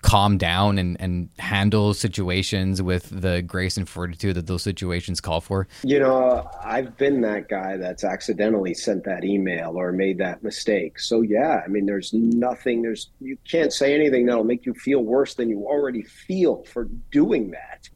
calm 0.04 0.36
down 0.36 0.76
and, 0.76 1.00
and 1.00 1.30
handle 1.38 1.94
situations 1.94 2.82
with 2.82 3.08
the 3.08 3.40
grace 3.40 3.78
and 3.78 3.88
fortitude 3.88 4.36
that 4.36 4.46
those 4.46 4.62
situations 4.62 5.18
call 5.18 5.40
for? 5.40 5.66
You 5.82 5.98
know, 5.98 6.46
I've 6.62 6.96
been 6.98 7.22
that 7.22 7.48
guy 7.48 7.78
that's 7.78 8.04
accidentally 8.04 8.74
sent 8.74 9.04
that 9.04 9.24
email 9.24 9.78
or 9.78 9.92
made 9.92 10.18
that 10.18 10.42
mistake. 10.42 11.00
So 11.00 11.22
yeah, 11.22 11.62
I 11.64 11.68
mean, 11.68 11.86
there's 11.86 12.12
nothing. 12.12 12.82
There's 12.82 13.08
you 13.18 13.38
can't 13.50 13.72
say 13.72 13.94
anything 13.94 14.26
that'll 14.26 14.44
make 14.44 14.66
you 14.66 14.74
feel 14.74 15.00
worse 15.00 15.34
than 15.34 15.48
you 15.48 15.64
already 15.66 16.02
feel 16.02 16.64
for 16.64 16.84
doing 17.10 17.52
that. 17.52 17.88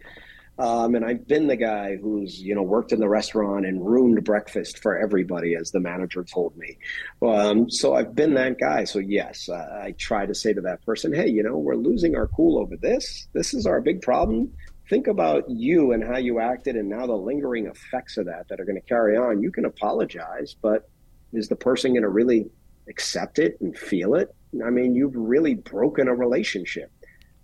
Um, 0.59 0.97
and 0.97 1.05
I've 1.05 1.29
been 1.29 1.47
the 1.47 1.57
guy 1.57 1.97
who's, 1.97 2.41
you 2.41 2.55
know, 2.55 2.63
worked 2.63 2.93
in 2.93 2.99
the 2.99 3.09
restaurant 3.09 3.65
and 3.65 3.85
ruined 3.85 4.25
breakfast 4.25 4.79
for 4.81 4.99
everybody, 4.99 5.55
as 5.55 5.71
the 5.71 5.79
manager 5.79 6.25
told 6.25 6.57
me. 6.57 6.79
Um, 7.23 7.71
so 7.71 7.95
I've 7.95 8.15
been 8.15 8.35
that 8.35 8.59
guy. 8.59 8.85
So 8.85 8.99
yes, 8.99 9.49
uh, 9.49 9.81
I 9.83 9.95
try 9.99 10.27
to 10.27 10.35
say 10.35 10.53
to 10.53 10.61
that 10.63 10.85
person, 10.85 11.15
hey, 11.15 11.29
you 11.29 11.43
know, 11.43 11.57
we're 11.57 11.77
losing 11.77 12.17
our 12.17 12.27
cool 12.27 12.59
over 12.59 12.77
this. 12.77 13.29
This 13.33 13.55
is 13.55 13.67
our 13.67 13.81
big 13.81 14.03
problem. 14.03 14.53
Think 14.89 15.07
about 15.07 15.45
you 15.49 15.93
and 15.93 16.03
how 16.03 16.17
you 16.17 16.41
acted, 16.41 16.75
and 16.75 16.89
now 16.89 17.07
the 17.07 17.15
lingering 17.15 17.67
effects 17.67 18.17
of 18.17 18.27
that 18.27 18.49
that 18.49 18.59
are 18.59 18.65
going 18.65 18.81
to 18.81 18.89
carry 18.89 19.17
on. 19.17 19.43
You 19.43 19.53
can 19.53 19.67
apologize, 19.67 20.57
but 20.61 20.89
is 21.33 21.49
the 21.49 21.57
person 21.57 21.93
going 21.93 22.03
to 22.03 22.09
really 22.09 22.51
accept 22.89 23.39
it 23.39 23.61
and 23.61 23.77
feel 23.77 24.15
it? 24.15 24.35
I 24.65 24.71
mean, 24.71 24.95
you've 24.95 25.15
really 25.15 25.55
broken 25.55 26.09
a 26.09 26.15
relationship 26.15 26.91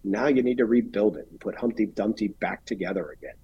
now 0.05 0.27
you 0.27 0.43
need 0.43 0.59
to 0.59 0.67
rebuild 0.67 1.17
it 1.17 1.27
and 1.31 1.41
put 1.41 1.57
Humpty 1.57 1.87
Dumpty 1.87 2.29
back 2.29 2.65
together 2.65 3.11
again. 3.11 3.35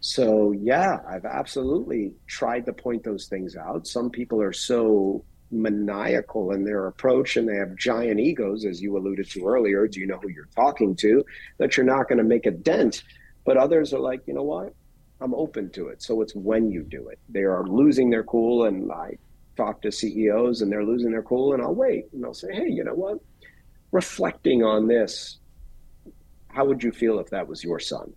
So, 0.00 0.52
yeah, 0.52 0.98
I've 1.08 1.24
absolutely 1.24 2.14
tried 2.26 2.66
to 2.66 2.72
point 2.72 3.04
those 3.04 3.26
things 3.26 3.56
out. 3.56 3.86
Some 3.86 4.10
people 4.10 4.40
are 4.40 4.52
so 4.52 5.24
maniacal 5.50 6.52
in 6.52 6.64
their 6.64 6.86
approach 6.86 7.36
and 7.36 7.48
they 7.48 7.56
have 7.56 7.76
giant 7.76 8.20
egos, 8.20 8.64
as 8.64 8.82
you 8.82 8.96
alluded 8.96 9.30
to 9.30 9.46
earlier. 9.46 9.86
Do 9.86 10.00
you 10.00 10.06
know 10.06 10.18
who 10.18 10.28
you're 10.28 10.48
talking 10.54 10.94
to? 10.96 11.24
That 11.58 11.76
you're 11.76 11.86
not 11.86 12.08
going 12.08 12.18
to 12.18 12.24
make 12.24 12.46
a 12.46 12.50
dent. 12.50 13.02
But 13.44 13.56
others 13.56 13.92
are 13.92 14.00
like, 14.00 14.22
you 14.26 14.34
know 14.34 14.42
what? 14.42 14.74
I'm 15.20 15.34
open 15.34 15.70
to 15.70 15.88
it. 15.88 16.02
So 16.02 16.20
it's 16.22 16.34
when 16.34 16.70
you 16.70 16.82
do 16.82 17.08
it. 17.08 17.18
They 17.28 17.42
are 17.42 17.66
losing 17.66 18.10
their 18.10 18.24
cool, 18.24 18.64
and 18.64 18.90
I 18.92 19.16
talk 19.56 19.80
to 19.82 19.92
CEOs 19.92 20.60
and 20.60 20.70
they're 20.70 20.84
losing 20.84 21.12
their 21.12 21.22
cool, 21.22 21.54
and 21.54 21.62
I'll 21.62 21.74
wait. 21.74 22.06
And 22.12 22.22
they'll 22.22 22.34
say, 22.34 22.52
hey, 22.52 22.68
you 22.68 22.84
know 22.84 22.94
what? 22.94 23.20
Reflecting 23.92 24.64
on 24.64 24.88
this, 24.88 25.38
how 26.54 26.64
would 26.64 26.82
you 26.82 26.92
feel 26.92 27.18
if 27.18 27.30
that 27.30 27.48
was 27.48 27.64
your 27.64 27.80
son? 27.80 28.12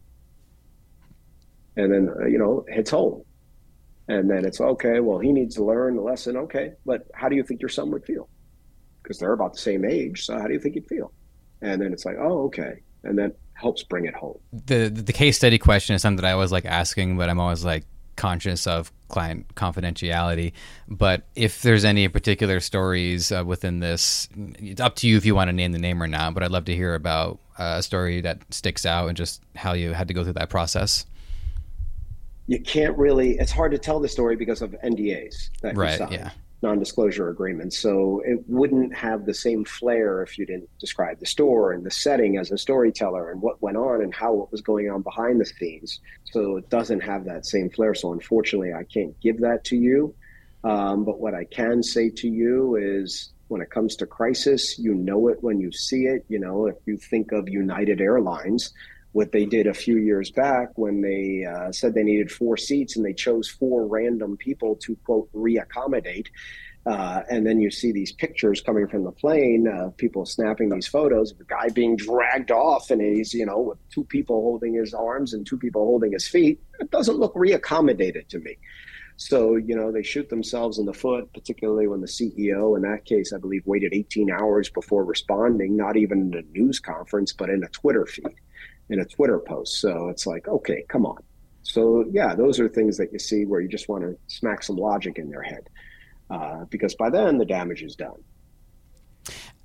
And 1.76 1.92
then, 1.92 2.10
uh, 2.10 2.26
you 2.26 2.38
know, 2.38 2.66
hits 2.70 2.92
home. 2.92 3.24
And 4.08 4.30
then 4.30 4.46
it's 4.46 4.62
okay, 4.62 5.00
well, 5.00 5.20
he 5.20 5.34
needs 5.34 5.56
to 5.56 5.66
learn 5.66 5.96
the 5.96 6.02
lesson. 6.02 6.38
Okay. 6.38 6.72
But 6.86 7.08
how 7.14 7.28
do 7.30 7.36
you 7.36 7.44
think 7.44 7.62
your 7.62 7.70
son 7.70 7.92
would 7.92 8.06
feel? 8.06 8.30
Because 9.04 9.20
they're 9.20 9.34
about 9.34 9.54
the 9.54 9.60
same 9.60 9.84
age. 9.84 10.26
So 10.26 10.40
how 10.40 10.48
do 10.48 10.54
you 10.54 10.60
think 10.60 10.76
he'd 10.76 10.88
feel? 10.88 11.12
And 11.62 11.82
then 11.82 11.92
it's 11.92 12.06
like, 12.06 12.16
oh, 12.20 12.46
okay. 12.46 12.84
And 13.04 13.18
then 13.18 13.34
helps 13.54 13.84
bring 13.84 14.06
it 14.06 14.14
home. 14.14 14.38
The 14.52 14.90
the 14.90 15.14
case 15.14 15.38
study 15.38 15.58
question 15.58 15.96
is 15.96 16.02
something 16.02 16.22
that 16.22 16.28
I 16.28 16.34
always 16.34 16.52
like 16.52 16.66
asking, 16.66 17.18
but 17.18 17.30
I'm 17.30 17.40
always 17.40 17.66
like 17.66 17.86
conscious 18.16 18.68
of 18.68 18.92
client 19.08 19.54
confidentiality. 19.56 20.54
But 20.88 21.28
if 21.36 21.62
there's 21.62 21.86
any 21.86 22.08
particular 22.08 22.60
stories 22.60 23.32
uh, 23.32 23.44
within 23.46 23.80
this, 23.80 24.30
it's 24.60 24.82
up 24.82 24.96
to 24.98 25.08
you 25.08 25.18
if 25.18 25.26
you 25.26 25.36
want 25.36 25.50
to 25.50 25.54
name 25.54 25.72
the 25.72 25.80
name 25.80 26.02
or 26.02 26.08
not. 26.08 26.34
But 26.34 26.44
I'd 26.44 26.52
love 26.52 26.66
to 26.66 26.76
hear 26.76 26.96
about 26.96 27.40
a 27.58 27.84
story 27.84 28.22
that 28.22 28.42
sticks 28.54 28.86
out 28.86 29.08
and 29.08 29.18
just 29.18 29.42
how 29.56 29.74
you 29.74 29.94
had 29.94 30.08
to 30.08 30.14
go 30.14 30.24
through 30.24 30.34
that 30.34 30.50
process. 30.50 31.06
You 32.48 32.62
can't 32.62 32.98
really. 32.98 33.38
It's 33.38 33.52
hard 33.52 33.72
to 33.72 33.78
tell 33.78 34.00
the 34.00 34.08
story 34.08 34.36
because 34.36 34.62
of 34.62 34.72
NDAs 34.84 35.50
that 35.62 35.76
right, 35.76 35.92
you 35.92 35.98
sign. 35.98 36.12
Yeah 36.12 36.32
non-disclosure 36.64 37.30
agreements 37.30 37.78
so 37.78 38.22
it 38.26 38.40
wouldn't 38.48 38.94
have 38.96 39.26
the 39.26 39.34
same 39.34 39.64
flair 39.64 40.24
if 40.24 40.40
you 40.40 40.46
didn't 40.46 40.70
describe 40.80 41.20
the 41.20 41.26
store 41.26 41.72
and 41.72 41.86
the 41.86 41.92
setting 41.92 42.38
as 42.38 42.52
a 42.52 42.58
storyteller 42.58 43.32
and 43.32 43.42
what 43.42 43.62
went 43.62 43.78
on 43.78 44.02
and 44.02 44.14
how 44.14 44.34
what 44.34 44.52
was 44.52 44.62
going 44.62 44.90
on 44.90 45.04
behind 45.04 45.40
the 45.40 45.46
scenes 45.46 46.00
so 46.24 46.58
it 46.58 46.68
doesn't 46.70 47.02
have 47.02 47.26
that 47.26 47.46
same 47.46 47.70
flair 47.70 47.94
so 47.94 48.12
unfortunately 48.12 48.74
i 48.74 48.84
can't 48.84 49.20
give 49.22 49.40
that 49.40 49.64
to 49.64 49.76
you 49.76 50.14
um, 50.64 51.06
but 51.06 51.20
what 51.20 51.36
i 51.36 51.44
can 51.44 51.84
say 51.84 52.10
to 52.10 52.28
you 52.28 52.76
is 52.76 53.34
when 53.48 53.62
it 53.62 53.70
comes 53.70 53.96
to 53.96 54.06
crisis 54.06 54.78
you 54.78 54.94
know 54.94 55.28
it 55.28 55.38
when 55.42 55.60
you 55.60 55.72
see 55.72 56.06
it 56.06 56.26
you 56.28 56.40
know 56.40 56.68
if 56.68 56.76
you 56.86 56.98
think 56.98 57.32
of 57.32 57.48
united 57.50 58.02
airlines 58.02 58.74
what 59.18 59.32
they 59.32 59.46
did 59.46 59.66
a 59.66 59.74
few 59.74 59.98
years 59.98 60.30
back 60.30 60.70
when 60.76 61.02
they 61.02 61.44
uh, 61.44 61.72
said 61.72 61.96
they 61.96 62.04
needed 62.04 62.32
four 62.32 62.56
seats 62.56 62.96
and 62.96 63.04
they 63.04 63.14
chose 63.14 63.50
four 63.50 63.88
random 63.88 64.38
people 64.38 64.76
to 64.76 64.96
quote 64.98 65.28
reaccommodate. 65.34 66.28
Uh, 66.86 67.24
and 67.30 67.46
then 67.46 67.60
you 67.60 67.72
see 67.72 67.92
these 67.92 68.12
pictures 68.12 68.62
coming 68.62 68.88
from 68.88 69.04
the 69.04 69.12
plane 69.12 69.68
of 69.68 69.98
people 69.98 70.24
snapping 70.24 70.70
these 70.70 70.88
photos 70.88 71.32
of 71.32 71.40
a 71.40 71.44
guy 71.46 71.68
being 71.74 71.98
dragged 71.98 72.52
off 72.52 72.92
and 72.92 73.02
he's, 73.02 73.34
you 73.34 73.46
know, 73.46 73.60
with 73.60 73.90
two 73.90 74.04
people 74.04 74.40
holding 74.40 74.76
his 74.76 74.94
arms 74.94 75.34
and 75.34 75.48
two 75.48 75.58
people 75.58 75.84
holding 75.84 76.12
his 76.14 76.28
feet. 76.28 76.62
It 76.80 76.92
doesn't 76.92 77.18
look 77.18 77.34
reaccommodated 77.34 78.28
to 78.30 78.40
me. 78.40 78.58
So, 79.18 79.56
you 79.56 79.76
know, 79.76 79.92
they 79.92 80.04
shoot 80.04 80.30
themselves 80.30 80.78
in 80.78 80.86
the 80.86 80.94
foot, 80.94 81.34
particularly 81.34 81.88
when 81.88 82.02
the 82.02 82.08
CEO, 82.08 82.76
in 82.76 82.84
that 82.84 83.04
case, 83.04 83.34
I 83.34 83.40
believe, 83.40 83.64
waited 83.66 83.94
18 83.94 84.32
hours 84.32 84.70
before 84.70 85.04
responding, 85.04 85.76
not 85.76 85.98
even 85.98 86.32
in 86.32 86.38
a 86.38 86.42
news 86.58 86.80
conference, 86.80 87.34
but 87.34 87.50
in 87.50 87.64
a 87.64 87.70
Twitter 87.70 88.06
feed 88.06 88.36
in 88.90 89.00
a 89.00 89.06
Twitter 89.06 89.40
post. 89.40 89.80
So 89.80 90.10
it's 90.10 90.26
like, 90.26 90.48
okay, 90.48 90.84
come 90.88 91.06
on. 91.06 91.18
So 91.64 92.06
yeah, 92.12 92.36
those 92.36 92.60
are 92.60 92.70
things 92.70 92.98
that 92.98 93.12
you 93.12 93.20
see 93.20 93.46
where 93.46 93.60
you 93.60 93.68
just 93.68 93.90
want 93.90 94.04
to 94.04 94.18
smack 94.28 94.64
some 94.64 94.78
logic 94.78 95.18
in 95.18 95.30
their 95.30 95.42
head, 95.42 95.70
uh, 96.30 96.66
because 96.70 96.96
by 96.96 97.10
then 97.10 97.38
the 97.38 97.46
damage 97.46 97.84
is 97.84 97.96
done. 97.96 98.24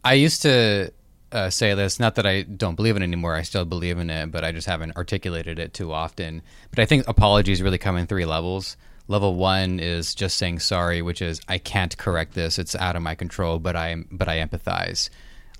I 0.04 0.14
used 0.14 0.42
to 0.42 0.92
uh, 1.30 1.50
say 1.50 1.74
this, 1.74 2.00
not 2.00 2.16
that 2.16 2.26
I 2.26 2.42
don't 2.42 2.74
believe 2.74 2.96
it 2.96 3.02
anymore. 3.02 3.36
I 3.36 3.42
still 3.42 3.64
believe 3.64 3.98
in 3.98 4.10
it, 4.10 4.32
but 4.32 4.42
I 4.42 4.50
just 4.50 4.66
haven't 4.66 4.96
articulated 4.96 5.60
it 5.60 5.74
too 5.74 5.92
often. 5.92 6.42
But 6.70 6.80
I 6.80 6.86
think 6.86 7.06
apologies 7.06 7.62
really 7.62 7.78
come 7.78 7.96
in 7.96 8.08
three 8.08 8.24
levels. 8.24 8.76
Level 9.12 9.34
one 9.34 9.78
is 9.78 10.14
just 10.14 10.38
saying 10.38 10.60
sorry, 10.60 11.02
which 11.02 11.20
is 11.20 11.42
I 11.46 11.58
can't 11.58 11.94
correct 11.98 12.32
this; 12.32 12.58
it's 12.58 12.74
out 12.74 12.96
of 12.96 13.02
my 13.02 13.14
control, 13.14 13.58
but 13.58 13.76
I 13.76 14.04
but 14.10 14.26
I 14.26 14.38
empathize. 14.38 15.10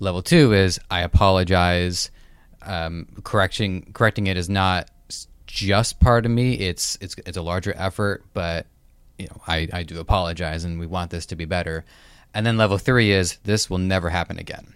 Level 0.01 0.23
two 0.23 0.55
is 0.55 0.81
I 0.91 1.03
apologize 1.03 2.11
um, 2.63 3.07
correcting 3.25 3.93
correcting 3.93 4.27
it 4.27 4.39
is 4.39 4.49
not 4.49 4.91
just 5.47 6.01
part 6.01 6.25
of 6.25 6.33
me. 6.33 6.55
It's 6.55 6.97
it's 7.03 7.15
it's 7.27 7.37
a 7.37 7.43
larger 7.43 7.75
effort, 7.77 8.25
but 8.33 8.65
you 9.19 9.27
know 9.27 9.43
I 9.47 9.69
I 9.71 9.83
do 9.83 10.01
apologize, 10.01 10.65
and 10.65 10.81
we 10.81 10.87
want 10.87 11.11
this 11.11 11.27
to 11.27 11.37
be 11.37 11.45
better. 11.45 11.85
And 12.33 12.47
then 12.47 12.57
level 12.57 12.79
three 12.79 13.13
is 13.13 13.37
this 13.45 13.69
will 13.69 13.77
never 13.77 14.09
happen 14.09 14.39
again. 14.39 14.73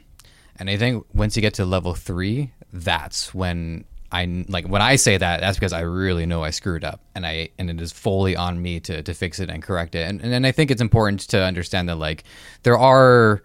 And 0.59 0.69
I 0.69 0.77
think 0.77 1.07
once 1.15 1.35
you 1.35 1.41
get 1.41 1.55
to 1.55 1.65
level 1.65 1.95
three, 1.95 2.53
that's 2.75 3.33
when 3.33 3.87
I 4.13 4.45
like 4.49 4.69
when 4.69 4.83
I 4.83 4.97
say 4.97 5.17
that. 5.17 5.41
That's 5.41 5.57
because 5.57 5.73
I 5.73 5.81
really 5.81 6.27
know 6.27 6.43
I 6.43 6.51
screwed 6.51 6.85
up, 6.85 7.01
and 7.15 7.27
I 7.27 7.51
and 7.59 7.71
it 7.71 7.81
is 7.81 7.93
fully 7.93 8.37
on 8.37 8.61
me 8.61 8.81
to 8.81 9.03
to 9.03 9.15
fix 9.15 9.39
it 9.41 9.51
and 9.51 9.63
correct 9.63 9.95
it. 9.95 10.09
And 10.09 10.21
and 10.21 10.47
I 10.47 10.53
think 10.53 10.71
it's 10.71 10.81
important 10.81 11.21
to 11.29 11.43
understand 11.43 11.89
that 11.89 11.97
like 11.97 12.25
there 12.63 12.79
are 12.79 13.43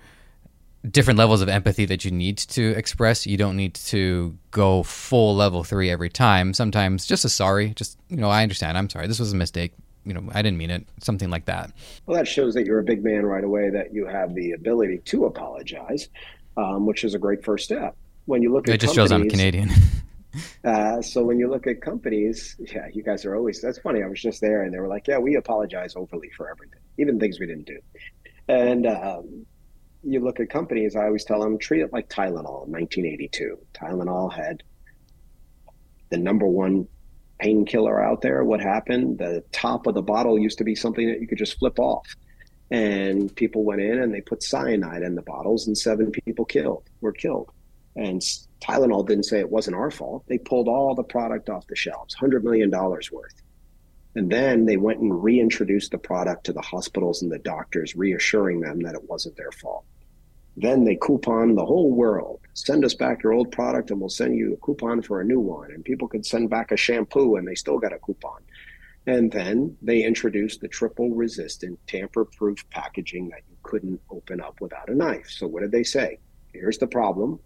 different 0.90 1.18
levels 1.18 1.42
of 1.42 1.50
empathy 1.50 1.86
that 1.86 2.06
you 2.06 2.12
need 2.12 2.38
to 2.38 2.72
express. 2.72 3.28
You 3.28 3.38
don't 3.38 3.56
need 3.56 3.76
to 3.76 4.38
go 4.52 4.84
full 4.84 5.36
level 5.36 5.64
three 5.64 5.90
every 5.90 6.10
time. 6.10 6.54
Sometimes 6.54 7.06
just 7.06 7.26
a 7.26 7.30
sorry, 7.30 7.70
just 7.72 7.98
you 8.10 8.18
know, 8.18 8.30
I 8.30 8.44
understand. 8.44 8.78
I'm 8.78 8.90
sorry. 8.90 9.08
This 9.08 9.20
was 9.20 9.34
a 9.34 9.38
mistake. 9.38 9.74
You 10.06 10.14
know, 10.14 10.30
I 10.34 10.42
didn't 10.42 10.58
mean 10.58 10.72
it. 10.72 10.88
Something 11.02 11.30
like 11.30 11.46
that. 11.46 11.72
Well, 12.06 12.18
that 12.18 12.28
shows 12.28 12.56
that 12.56 12.66
you're 12.66 12.80
a 12.80 12.84
big 12.84 13.04
man 13.04 13.26
right 13.26 13.44
away. 13.44 13.70
That 13.70 13.94
you 13.94 14.08
have 14.08 14.34
the 14.34 14.54
ability 14.54 15.00
to 15.06 15.26
apologize, 15.26 16.10
um, 16.58 16.86
which 16.86 17.04
is 17.04 17.14
a 17.14 17.20
great 17.20 17.44
first 17.44 17.66
step. 17.66 17.96
When 18.26 18.42
you 18.42 18.52
look 18.52 18.68
at 18.68 18.76
it, 18.76 18.82
just 18.82 18.96
shows 18.96 19.12
I'm 19.12 19.30
Canadian. 19.30 19.70
uh, 20.64 21.02
so 21.02 21.24
when 21.24 21.40
you 21.40 21.50
look 21.50 21.68
at 21.68 21.82
companies, 21.82 22.56
yeah, 22.60 22.88
you 22.94 23.04
guys 23.04 23.26
are 23.26 23.36
always. 23.36 23.62
That's 23.62 23.80
funny. 23.80 24.04
I 24.04 24.08
was 24.08 24.22
just 24.22 24.42
there, 24.42 24.64
and 24.64 24.74
they 24.74 24.80
were 24.80 24.88
like, 24.88 25.08
"Yeah, 25.08 25.18
we 25.18 25.36
apologize 25.36 25.96
overly 25.96 26.30
for 26.36 26.50
everything, 26.50 26.80
even 26.98 27.20
things 27.20 27.40
we 27.40 27.48
didn't 27.48 27.68
do." 27.68 27.80
And 28.48 28.86
um, 28.88 29.46
you 30.04 30.20
look 30.20 30.40
at 30.40 30.50
companies, 30.50 30.96
I 30.96 31.06
always 31.06 31.24
tell 31.24 31.42
them 31.42 31.58
treat 31.58 31.82
it 31.82 31.94
like 31.94 32.10
Tylenol 32.10 32.68
1982. 32.68 33.58
Tylenol 33.74 34.34
had 34.34 34.64
the 36.10 36.18
number 36.18 36.46
one 36.46 36.88
painkiller 37.40 38.02
out 38.02 38.22
there. 38.22 38.44
What 38.44 38.62
happened? 38.62 39.18
The 39.18 39.44
top 39.52 39.88
of 39.88 39.96
the 39.96 40.02
bottle 40.02 40.38
used 40.38 40.58
to 40.60 40.64
be 40.64 40.76
something 40.76 41.08
that 41.08 41.22
you 41.22 41.28
could 41.28 41.38
just 41.38 41.58
flip 41.60 41.80
off. 41.80 42.08
And 42.70 43.36
people 43.36 43.64
went 43.64 43.82
in 43.82 44.02
and 44.02 44.14
they 44.14 44.22
put 44.22 44.44
cyanide 44.44 45.02
in 45.02 45.16
the 45.16 45.22
bottles, 45.22 45.68
and 45.68 45.78
seven 45.78 46.12
people 46.12 46.46
killed 46.46 46.90
were 47.02 47.12
killed. 47.12 47.52
And 47.96 48.24
Tylenol 48.62 49.08
didn't 49.08 49.26
say 49.26 49.40
it 49.40 49.50
wasn't 49.50 49.76
our 49.76 49.92
fault. 49.92 50.24
They 50.28 50.38
pulled 50.38 50.68
all 50.68 50.94
the 50.94 51.04
product 51.04 51.50
off 51.50 51.68
the 51.68 51.76
shelves, 51.76 52.16
$100 52.16 52.44
million 52.44 52.70
worth. 52.72 53.42
And 54.16 54.30
then 54.30 54.66
they 54.66 54.78
went 54.78 55.00
and 55.00 55.24
reintroduced 55.24 55.92
the 55.92 55.98
product 55.98 56.46
to 56.46 56.54
the 56.54 56.62
hospitals 56.62 57.22
and 57.22 57.32
the 57.32 57.40
doctors, 57.40 57.96
reassuring 57.96 58.60
them 58.60 58.82
that 58.82 58.96
it 58.96 59.10
wasn't 59.10 59.38
their 59.38 59.52
fault. 59.52 59.86
Then 60.58 60.84
they 60.84 60.98
coupon 60.98 61.56
the 61.56 61.66
whole 61.66 61.92
world. 61.92 62.42
Send 62.54 62.84
us 62.84 62.94
back 62.94 63.24
your 63.24 63.34
old 63.34 63.52
product 63.52 63.90
and 63.90 64.00
we'll 64.00 64.10
send 64.10 64.36
you 64.36 64.54
a 64.54 64.58
coupon 64.58 65.02
for 65.02 65.22
a 65.22 65.26
new 65.26 65.40
one. 65.40 65.72
And 65.72 65.84
people 65.84 66.10
could 66.10 66.26
send 66.26 66.50
back 66.50 66.72
a 66.72 66.78
shampoo 66.78 67.38
and 67.38 67.48
they 67.48 67.56
still 67.56 67.80
got 67.80 67.94
a 67.94 68.00
coupon. 68.00 68.42
And 69.08 69.32
then 69.32 69.78
they 69.82 70.04
introduced 70.04 70.62
the 70.62 70.68
triple 70.68 71.10
resistant, 71.10 71.80
tamper 71.88 72.26
proof 72.26 72.70
packaging 72.70 73.30
that 73.30 73.42
you 73.50 73.56
couldn't 73.64 74.02
open 74.12 74.42
up 74.42 74.60
without 74.62 74.90
a 74.90 74.96
knife. 74.96 75.28
So, 75.30 75.48
what 75.48 75.62
did 75.62 75.72
they 75.72 75.84
say? 75.84 76.20
Here's 76.54 76.78
the 76.78 76.86
problem. 76.86 77.40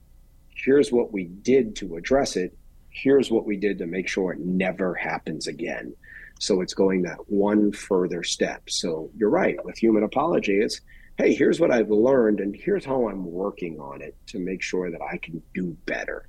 Here's 0.56 0.92
what 0.92 1.12
we 1.12 1.26
did 1.26 1.76
to 1.78 1.96
address 1.96 2.36
it. 2.36 2.58
Here's 2.90 3.30
what 3.30 3.46
we 3.46 3.58
did 3.58 3.78
to 3.80 3.86
make 3.86 4.08
sure 4.08 4.32
it 4.32 4.40
never 4.40 4.96
happens 4.96 5.48
again. 5.48 5.94
So 6.40 6.62
it's 6.62 6.74
going 6.74 7.04
that 7.04 7.30
one 7.30 7.72
further 7.72 8.24
step. 8.24 8.70
So 8.70 9.10
you're 9.16 9.30
right. 9.30 9.64
With 9.64 9.78
human 9.78 10.04
apology, 10.04 10.58
it's 10.58 10.82
hey, 11.18 11.34
here's 11.34 11.60
what 11.60 11.72
I've 11.72 11.90
learned, 11.90 12.40
and 12.40 12.56
here's 12.56 12.84
how 12.84 13.08
I'm 13.08 13.26
working 13.26 13.80
on 13.80 14.02
it 14.02 14.16
to 14.28 14.40
make 14.40 14.62
sure 14.62 14.92
that 14.92 15.02
I 15.02 15.18
can 15.18 15.42
do 15.54 15.78
better. 15.86 16.28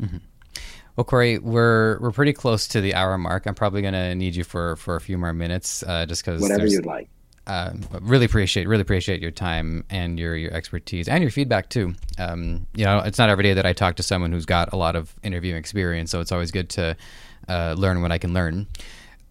Mm-hmm. 0.00 0.18
Well, 0.96 1.04
Corey, 1.04 1.38
we're 1.38 1.98
we're 2.00 2.10
pretty 2.10 2.32
close 2.32 2.66
to 2.68 2.80
the 2.80 2.94
hour 2.94 3.16
mark. 3.18 3.46
I'm 3.46 3.54
probably 3.54 3.82
going 3.82 3.94
to 3.94 4.14
need 4.14 4.34
you 4.34 4.44
for 4.44 4.76
for 4.76 4.96
a 4.96 5.00
few 5.00 5.16
more 5.16 5.32
minutes, 5.32 5.82
uh, 5.84 6.06
just 6.06 6.24
because 6.24 6.40
whatever 6.40 6.66
you'd 6.66 6.86
like. 6.86 7.08
Uh, 7.48 7.72
really 8.02 8.26
appreciate 8.26 8.68
really 8.68 8.82
appreciate 8.82 9.22
your 9.22 9.30
time 9.30 9.82
and 9.88 10.18
your 10.18 10.36
your 10.36 10.52
expertise 10.52 11.08
and 11.08 11.22
your 11.22 11.30
feedback 11.30 11.70
too. 11.70 11.94
Um, 12.18 12.66
you 12.74 12.84
know, 12.84 12.98
it's 12.98 13.16
not 13.16 13.30
every 13.30 13.42
day 13.42 13.54
that 13.54 13.64
I 13.64 13.72
talk 13.72 13.96
to 13.96 14.02
someone 14.02 14.32
who's 14.32 14.44
got 14.44 14.70
a 14.74 14.76
lot 14.76 14.94
of 14.96 15.14
interviewing 15.22 15.56
experience, 15.56 16.10
so 16.10 16.20
it's 16.20 16.30
always 16.30 16.50
good 16.50 16.68
to 16.70 16.94
uh, 17.48 17.74
learn 17.78 18.02
what 18.02 18.12
I 18.12 18.18
can 18.18 18.34
learn. 18.34 18.66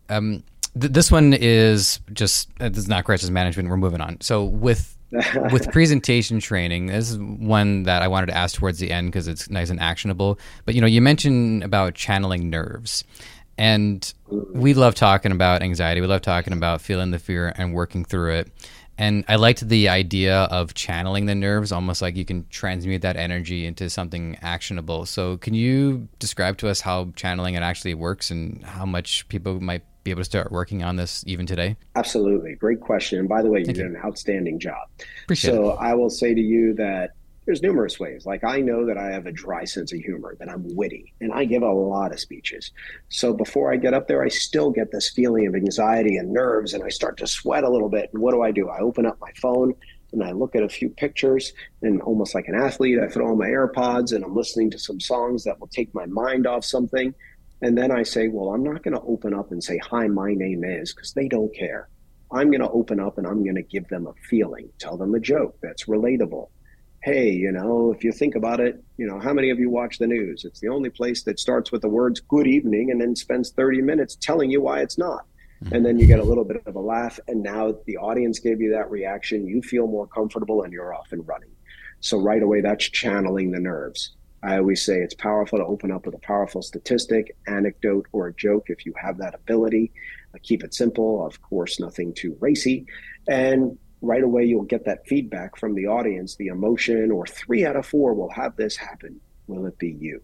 Um, 0.09 0.43
th- 0.79 0.91
this 0.91 1.11
one 1.11 1.33
is 1.33 1.99
just 2.11 2.49
uh, 2.59 2.69
this 2.69 2.79
is 2.79 2.87
not 2.87 3.05
crisis 3.05 3.29
management. 3.29 3.69
We're 3.69 3.77
moving 3.77 4.01
on. 4.01 4.19
So 4.21 4.43
with 4.43 4.97
with 5.51 5.71
presentation 5.71 6.39
training, 6.39 6.87
this 6.87 7.11
is 7.11 7.17
one 7.17 7.83
that 7.83 8.01
I 8.01 8.07
wanted 8.07 8.25
to 8.27 8.35
ask 8.35 8.55
towards 8.55 8.79
the 8.79 8.91
end 8.91 9.09
because 9.09 9.27
it's 9.27 9.49
nice 9.49 9.69
and 9.69 9.79
actionable. 9.79 10.37
But 10.65 10.75
you 10.75 10.81
know, 10.81 10.87
you 10.87 11.01
mentioned 11.01 11.63
about 11.63 11.93
channeling 11.93 12.49
nerves, 12.49 13.03
and 13.57 14.13
we 14.27 14.73
love 14.73 14.95
talking 14.95 15.31
about 15.31 15.61
anxiety. 15.61 16.01
We 16.01 16.07
love 16.07 16.21
talking 16.21 16.53
about 16.53 16.81
feeling 16.81 17.11
the 17.11 17.19
fear 17.19 17.53
and 17.57 17.73
working 17.73 18.05
through 18.05 18.35
it. 18.35 18.51
And 18.99 19.23
I 19.27 19.35
liked 19.35 19.67
the 19.67 19.89
idea 19.89 20.43
of 20.43 20.73
channeling 20.73 21.27
the 21.27 21.35
nerves, 21.35 21.71
almost 21.71 22.01
like 22.01 22.15
you 22.15 22.25
can 22.25 22.47
transmute 22.49 23.03
that 23.03 23.15
energy 23.15 23.65
into 23.65 23.91
something 23.91 24.37
actionable. 24.41 25.05
So, 25.05 25.37
can 25.37 25.53
you 25.53 26.07
describe 26.17 26.57
to 26.57 26.67
us 26.67 26.81
how 26.81 27.11
channeling 27.15 27.53
it 27.53 27.61
actually 27.61 27.93
works 27.93 28.31
and 28.31 28.63
how 28.65 28.85
much 28.85 29.27
people 29.29 29.61
might 29.61 29.83
be 30.03 30.09
able 30.11 30.21
to 30.21 30.25
start 30.25 30.51
working 30.51 30.83
on 30.83 30.95
this 30.95 31.23
even 31.27 31.45
today? 31.45 31.75
Absolutely. 31.95 32.55
Great 32.55 32.79
question. 32.79 33.19
And 33.19 33.29
by 33.29 33.43
the 33.43 33.51
way, 33.51 33.59
you 33.59 33.65
Thank 33.65 33.77
did 33.77 33.83
you. 33.83 33.95
an 33.95 34.01
outstanding 34.03 34.57
job. 34.57 34.87
Appreciate 35.25 35.51
so 35.51 35.71
it. 35.73 35.77
I 35.79 35.93
will 35.93 36.09
say 36.09 36.33
to 36.33 36.41
you 36.41 36.73
that 36.75 37.11
there's 37.47 37.63
numerous 37.63 37.97
ways. 37.97 38.25
Like 38.25 38.43
I 38.43 38.59
know 38.59 38.85
that 38.85 38.97
I 38.97 39.09
have 39.11 39.25
a 39.25 39.31
dry 39.31 39.63
sense 39.63 39.93
of 39.93 39.99
humor, 39.99 40.35
that 40.37 40.49
I'm 40.49 40.75
witty, 40.75 41.13
and 41.21 41.31
I 41.31 41.45
give 41.45 41.63
a 41.63 41.71
lot 41.71 42.11
of 42.11 42.19
speeches. 42.19 42.71
So 43.07 43.33
before 43.33 43.73
I 43.73 43.77
get 43.77 43.93
up 43.93 44.07
there, 44.07 44.21
I 44.21 44.27
still 44.27 44.69
get 44.69 44.91
this 44.91 45.09
feeling 45.09 45.47
of 45.47 45.55
anxiety 45.55 46.17
and 46.17 46.33
nerves, 46.33 46.73
and 46.73 46.83
I 46.83 46.89
start 46.89 47.17
to 47.19 47.27
sweat 47.27 47.63
a 47.63 47.69
little 47.69 47.87
bit. 47.87 48.09
And 48.13 48.21
what 48.21 48.33
do 48.33 48.43
I 48.43 48.51
do? 48.51 48.67
I 48.67 48.79
open 48.79 49.05
up 49.05 49.17
my 49.21 49.31
phone 49.41 49.73
and 50.11 50.23
I 50.23 50.33
look 50.33 50.55
at 50.55 50.63
a 50.63 50.69
few 50.69 50.89
pictures, 50.89 51.53
and 51.81 52.01
almost 52.01 52.35
like 52.35 52.49
an 52.49 52.55
athlete, 52.55 52.99
I 52.99 53.07
throw 53.07 53.31
on 53.31 53.37
my 53.37 53.47
AirPods 53.47 54.13
and 54.13 54.23
I'm 54.23 54.35
listening 54.35 54.69
to 54.71 54.79
some 54.79 54.99
songs 54.99 55.45
that 55.45 55.59
will 55.59 55.67
take 55.67 55.93
my 55.95 56.05
mind 56.05 56.45
off 56.47 56.65
something. 56.65 57.15
And 57.61 57.77
then 57.77 57.91
I 57.91 58.03
say, 58.03 58.27
well, 58.27 58.53
I'm 58.53 58.63
not 58.63 58.83
going 58.83 58.93
to 58.93 59.01
open 59.01 59.33
up 59.33 59.51
and 59.51 59.63
say, 59.63 59.77
hi, 59.79 60.07
my 60.07 60.33
name 60.33 60.63
is, 60.63 60.93
because 60.93 61.13
they 61.13 61.27
don't 61.27 61.53
care. 61.55 61.87
I'm 62.29 62.51
going 62.51 62.61
to 62.61 62.69
open 62.69 62.99
up 62.99 63.17
and 63.17 63.25
I'm 63.25 63.41
going 63.43 63.55
to 63.55 63.63
give 63.63 63.87
them 63.87 64.05
a 64.05 64.13
feeling, 64.29 64.69
tell 64.79 64.97
them 64.97 65.15
a 65.15 65.19
joke 65.19 65.57
that's 65.61 65.85
relatable. 65.85 66.49
Hey, 67.07 67.31
you 67.31 67.53
know, 67.53 67.93
if 67.93 68.03
you 68.03 68.11
think 68.11 68.35
about 68.35 68.59
it, 68.59 68.83
you 68.97 69.07
know, 69.07 69.17
how 69.17 69.31
many 69.31 69.49
of 69.49 69.59
you 69.59 69.69
watch 69.69 69.97
the 69.97 70.07
news? 70.07 70.43
It's 70.43 70.59
the 70.59 70.67
only 70.67 70.89
place 70.89 71.23
that 71.23 71.39
starts 71.39 71.71
with 71.71 71.81
the 71.81 71.87
words 71.87 72.19
good 72.19 72.45
evening 72.45 72.91
and 72.91 72.99
then 72.99 73.15
spends 73.15 73.51
30 73.51 73.81
minutes 73.81 74.17
telling 74.19 74.51
you 74.51 74.61
why 74.61 74.81
it's 74.81 74.97
not. 74.97 75.25
Mm-hmm. 75.63 75.73
And 75.73 75.85
then 75.85 75.99
you 75.99 76.05
get 76.05 76.19
a 76.19 76.23
little 76.23 76.43
bit 76.43 76.61
of 76.65 76.75
a 76.75 76.81
laugh. 76.81 77.17
And 77.29 77.41
now 77.41 77.73
the 77.85 77.95
audience 77.95 78.39
gave 78.39 78.59
you 78.59 78.71
that 78.71 78.91
reaction. 78.91 79.47
You 79.47 79.61
feel 79.61 79.87
more 79.87 80.05
comfortable 80.05 80.63
and 80.63 80.73
you're 80.73 80.93
off 80.93 81.13
and 81.13 81.25
running. 81.25 81.51
So 82.01 82.19
right 82.19 82.43
away, 82.43 82.59
that's 82.59 82.89
channeling 82.89 83.51
the 83.51 83.61
nerves. 83.61 84.17
I 84.43 84.57
always 84.57 84.83
say 84.83 84.97
it's 84.97 85.15
powerful 85.15 85.59
to 85.59 85.65
open 85.65 85.93
up 85.93 86.05
with 86.05 86.13
a 86.13 86.19
powerful 86.19 86.61
statistic, 86.61 87.37
anecdote, 87.47 88.07
or 88.11 88.27
a 88.27 88.35
joke 88.35 88.65
if 88.67 88.85
you 88.85 88.93
have 89.01 89.17
that 89.19 89.33
ability. 89.33 89.93
Uh, 90.35 90.39
keep 90.43 90.61
it 90.61 90.73
simple, 90.73 91.25
of 91.25 91.41
course, 91.41 91.79
nothing 91.79 92.13
too 92.13 92.35
racy. 92.41 92.85
And 93.29 93.77
right 94.01 94.23
away, 94.23 94.45
you'll 94.45 94.63
get 94.63 94.85
that 94.85 95.07
feedback 95.07 95.57
from 95.57 95.75
the 95.75 95.87
audience, 95.87 96.35
the 96.35 96.47
emotion, 96.47 97.11
or 97.11 97.25
three 97.25 97.65
out 97.65 97.75
of 97.75 97.85
four 97.85 98.13
will 98.13 98.31
have 98.31 98.55
this 98.55 98.75
happen. 98.75 99.19
Will 99.47 99.65
it 99.65 99.77
be 99.77 99.91
you? 99.99 100.21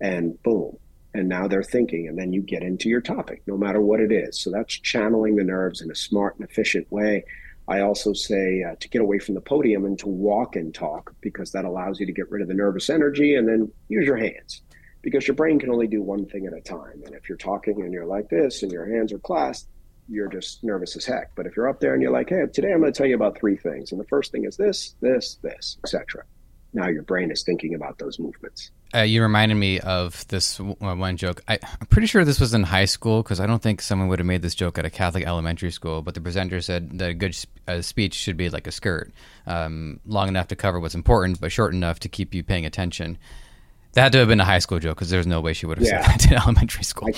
And 0.00 0.40
boom. 0.42 0.76
And 1.14 1.28
now 1.28 1.46
they're 1.46 1.62
thinking, 1.62 2.08
and 2.08 2.18
then 2.18 2.32
you 2.32 2.40
get 2.40 2.62
into 2.62 2.88
your 2.88 3.02
topic, 3.02 3.42
no 3.46 3.56
matter 3.56 3.80
what 3.80 4.00
it 4.00 4.10
is. 4.10 4.40
So 4.40 4.50
that's 4.50 4.72
channeling 4.72 5.36
the 5.36 5.44
nerves 5.44 5.82
in 5.82 5.90
a 5.90 5.94
smart 5.94 6.36
and 6.38 6.48
efficient 6.48 6.90
way. 6.90 7.24
I 7.68 7.80
also 7.80 8.12
say 8.12 8.62
uh, 8.62 8.76
to 8.80 8.88
get 8.88 9.02
away 9.02 9.18
from 9.18 9.34
the 9.34 9.40
podium 9.40 9.84
and 9.84 9.98
to 10.00 10.08
walk 10.08 10.56
and 10.56 10.74
talk 10.74 11.14
because 11.20 11.52
that 11.52 11.64
allows 11.64 12.00
you 12.00 12.06
to 12.06 12.12
get 12.12 12.30
rid 12.30 12.42
of 12.42 12.48
the 12.48 12.54
nervous 12.54 12.90
energy 12.90 13.34
and 13.34 13.46
then 13.46 13.70
use 13.88 14.06
your 14.06 14.16
hands 14.16 14.62
because 15.02 15.26
your 15.26 15.34
brain 15.34 15.58
can 15.58 15.70
only 15.70 15.86
do 15.86 16.02
one 16.02 16.26
thing 16.26 16.46
at 16.46 16.54
a 16.54 16.60
time. 16.60 17.02
And 17.04 17.14
if 17.14 17.28
you're 17.28 17.38
talking 17.38 17.82
and 17.82 17.92
you're 17.92 18.06
like 18.06 18.28
this 18.28 18.62
and 18.62 18.72
your 18.72 18.86
hands 18.86 19.12
are 19.12 19.18
clasped, 19.18 19.68
you're 20.12 20.28
just 20.28 20.62
nervous 20.62 20.96
as 20.96 21.04
heck. 21.04 21.34
But 21.34 21.46
if 21.46 21.56
you're 21.56 21.68
up 21.68 21.80
there 21.80 21.94
and 21.94 22.02
you're 22.02 22.12
like, 22.12 22.28
hey, 22.28 22.44
today 22.52 22.72
I'm 22.72 22.80
going 22.80 22.92
to 22.92 22.96
tell 22.96 23.06
you 23.06 23.14
about 23.14 23.38
three 23.38 23.56
things. 23.56 23.92
And 23.92 24.00
the 24.00 24.06
first 24.06 24.32
thing 24.32 24.44
is 24.44 24.56
this, 24.56 24.94
this, 25.00 25.38
this, 25.42 25.78
etc 25.84 26.24
now 26.72 26.88
your 26.88 27.02
brain 27.02 27.30
is 27.30 27.42
thinking 27.42 27.74
about 27.74 27.98
those 27.98 28.18
movements. 28.18 28.70
Uh, 28.94 29.00
you 29.00 29.22
reminded 29.22 29.54
me 29.54 29.80
of 29.80 30.26
this 30.28 30.58
one 30.60 31.16
joke. 31.16 31.42
I, 31.48 31.54
am 31.54 31.86
pretty 31.88 32.06
sure 32.06 32.24
this 32.24 32.40
was 32.40 32.52
in 32.52 32.62
high 32.62 32.84
school 32.84 33.22
because 33.22 33.40
I 33.40 33.46
don't 33.46 33.62
think 33.62 33.80
someone 33.80 34.08
would 34.08 34.18
have 34.18 34.26
made 34.26 34.42
this 34.42 34.54
joke 34.54 34.78
at 34.78 34.84
a 34.84 34.90
Catholic 34.90 35.24
elementary 35.24 35.70
school. 35.70 36.02
But 36.02 36.14
the 36.14 36.20
presenter 36.20 36.60
said 36.60 36.98
that 36.98 37.10
a 37.10 37.14
good 37.14 37.36
uh, 37.66 37.80
speech 37.80 38.14
should 38.14 38.36
be 38.36 38.50
like 38.50 38.66
a 38.66 38.72
skirt, 38.72 39.10
um, 39.46 40.00
long 40.06 40.28
enough 40.28 40.48
to 40.48 40.56
cover 40.56 40.78
what's 40.78 40.94
important, 40.94 41.40
but 41.40 41.52
short 41.52 41.72
enough 41.72 42.00
to 42.00 42.08
keep 42.08 42.34
you 42.34 42.42
paying 42.42 42.66
attention. 42.66 43.16
That 43.94 44.02
had 44.02 44.12
to 44.12 44.18
have 44.18 44.28
been 44.28 44.40
a 44.40 44.44
high 44.44 44.58
school 44.58 44.78
joke 44.78 44.96
because 44.96 45.10
there's 45.10 45.26
no 45.26 45.40
way 45.40 45.52
she 45.54 45.66
would 45.66 45.78
have 45.78 45.86
yeah. 45.86 46.06
said 46.06 46.20
that 46.20 46.26
in 46.30 46.36
elementary 46.36 46.84
school. 46.84 47.08
I 47.08 47.12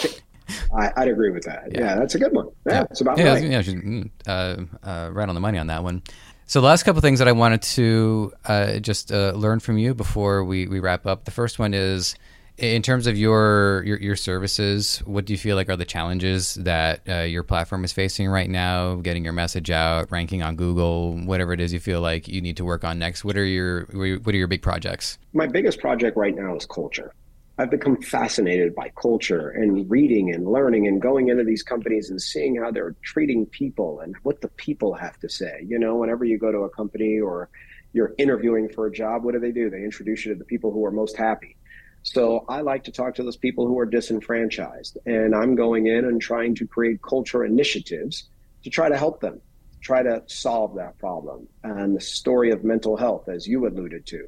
would 0.72 1.08
agree 1.08 1.30
with 1.30 1.44
that. 1.44 1.68
Yeah. 1.72 1.80
yeah. 1.80 1.94
that's 1.96 2.14
a 2.14 2.18
good 2.18 2.32
one. 2.32 2.48
Yeah, 2.66 2.72
yeah. 2.74 2.84
it's 2.90 3.00
about 3.00 3.18
yeah, 3.18 3.32
right. 3.34 3.44
Yeah, 3.44 3.62
she's 3.62 3.74
mm, 3.74 4.10
uh, 4.26 4.56
uh, 4.82 5.10
right 5.12 5.28
on 5.28 5.34
the 5.34 5.40
money 5.40 5.58
on 5.58 5.68
that 5.68 5.82
one. 5.82 6.02
So, 6.46 6.60
the 6.60 6.66
last 6.66 6.82
couple 6.82 7.00
things 7.00 7.20
that 7.20 7.28
I 7.28 7.32
wanted 7.32 7.62
to 7.62 8.32
uh, 8.44 8.78
just 8.78 9.10
uh, 9.10 9.32
learn 9.32 9.60
from 9.60 9.78
you 9.78 9.94
before 9.94 10.44
we, 10.44 10.66
we 10.66 10.78
wrap 10.78 11.06
up. 11.06 11.24
The 11.24 11.30
first 11.30 11.58
one 11.58 11.72
is 11.72 12.16
in 12.58 12.82
terms 12.82 13.06
of 13.06 13.16
your, 13.16 13.82
your, 13.84 13.98
your 13.98 14.16
services, 14.16 14.98
what 14.98 15.24
do 15.24 15.32
you 15.32 15.38
feel 15.38 15.56
like 15.56 15.68
are 15.68 15.76
the 15.76 15.84
challenges 15.84 16.54
that 16.54 17.00
uh, 17.08 17.20
your 17.22 17.42
platform 17.42 17.82
is 17.82 17.92
facing 17.92 18.28
right 18.28 18.48
now? 18.48 18.96
Getting 18.96 19.24
your 19.24 19.32
message 19.32 19.70
out, 19.70 20.12
ranking 20.12 20.42
on 20.42 20.54
Google, 20.54 21.16
whatever 21.24 21.52
it 21.52 21.60
is 21.60 21.72
you 21.72 21.80
feel 21.80 22.00
like 22.00 22.28
you 22.28 22.40
need 22.40 22.58
to 22.58 22.64
work 22.64 22.84
on 22.84 22.98
next. 22.98 23.24
What 23.24 23.36
are 23.36 23.44
your 23.44 23.86
what 23.86 24.34
are 24.34 24.38
your 24.38 24.46
big 24.46 24.62
projects? 24.62 25.18
My 25.32 25.46
biggest 25.46 25.80
project 25.80 26.16
right 26.16 26.34
now 26.34 26.54
is 26.54 26.66
culture. 26.66 27.12
I've 27.56 27.70
become 27.70 28.02
fascinated 28.02 28.74
by 28.74 28.90
culture 29.00 29.50
and 29.50 29.88
reading 29.88 30.34
and 30.34 30.44
learning 30.44 30.88
and 30.88 31.00
going 31.00 31.28
into 31.28 31.44
these 31.44 31.62
companies 31.62 32.10
and 32.10 32.20
seeing 32.20 32.56
how 32.56 32.72
they're 32.72 32.96
treating 33.02 33.46
people 33.46 34.00
and 34.00 34.16
what 34.24 34.40
the 34.40 34.48
people 34.48 34.94
have 34.94 35.18
to 35.20 35.28
say. 35.28 35.64
You 35.64 35.78
know, 35.78 35.94
whenever 35.94 36.24
you 36.24 36.36
go 36.36 36.50
to 36.50 36.58
a 36.58 36.70
company 36.70 37.20
or 37.20 37.48
you're 37.92 38.12
interviewing 38.18 38.68
for 38.70 38.86
a 38.86 38.92
job, 38.92 39.22
what 39.22 39.34
do 39.34 39.38
they 39.38 39.52
do? 39.52 39.70
They 39.70 39.84
introduce 39.84 40.26
you 40.26 40.32
to 40.32 40.38
the 40.38 40.44
people 40.44 40.72
who 40.72 40.84
are 40.84 40.90
most 40.90 41.16
happy. 41.16 41.56
So 42.02 42.44
I 42.48 42.62
like 42.62 42.84
to 42.84 42.92
talk 42.92 43.14
to 43.14 43.22
those 43.22 43.36
people 43.36 43.68
who 43.68 43.78
are 43.78 43.86
disenfranchised. 43.86 44.98
And 45.06 45.32
I'm 45.32 45.54
going 45.54 45.86
in 45.86 46.04
and 46.04 46.20
trying 46.20 46.56
to 46.56 46.66
create 46.66 47.02
culture 47.02 47.44
initiatives 47.44 48.28
to 48.64 48.70
try 48.70 48.88
to 48.88 48.96
help 48.96 49.20
them, 49.20 49.40
try 49.80 50.02
to 50.02 50.24
solve 50.26 50.74
that 50.74 50.98
problem. 50.98 51.46
And 51.62 51.96
the 51.96 52.00
story 52.00 52.50
of 52.50 52.64
mental 52.64 52.96
health, 52.96 53.28
as 53.28 53.46
you 53.46 53.64
alluded 53.68 54.06
to 54.06 54.26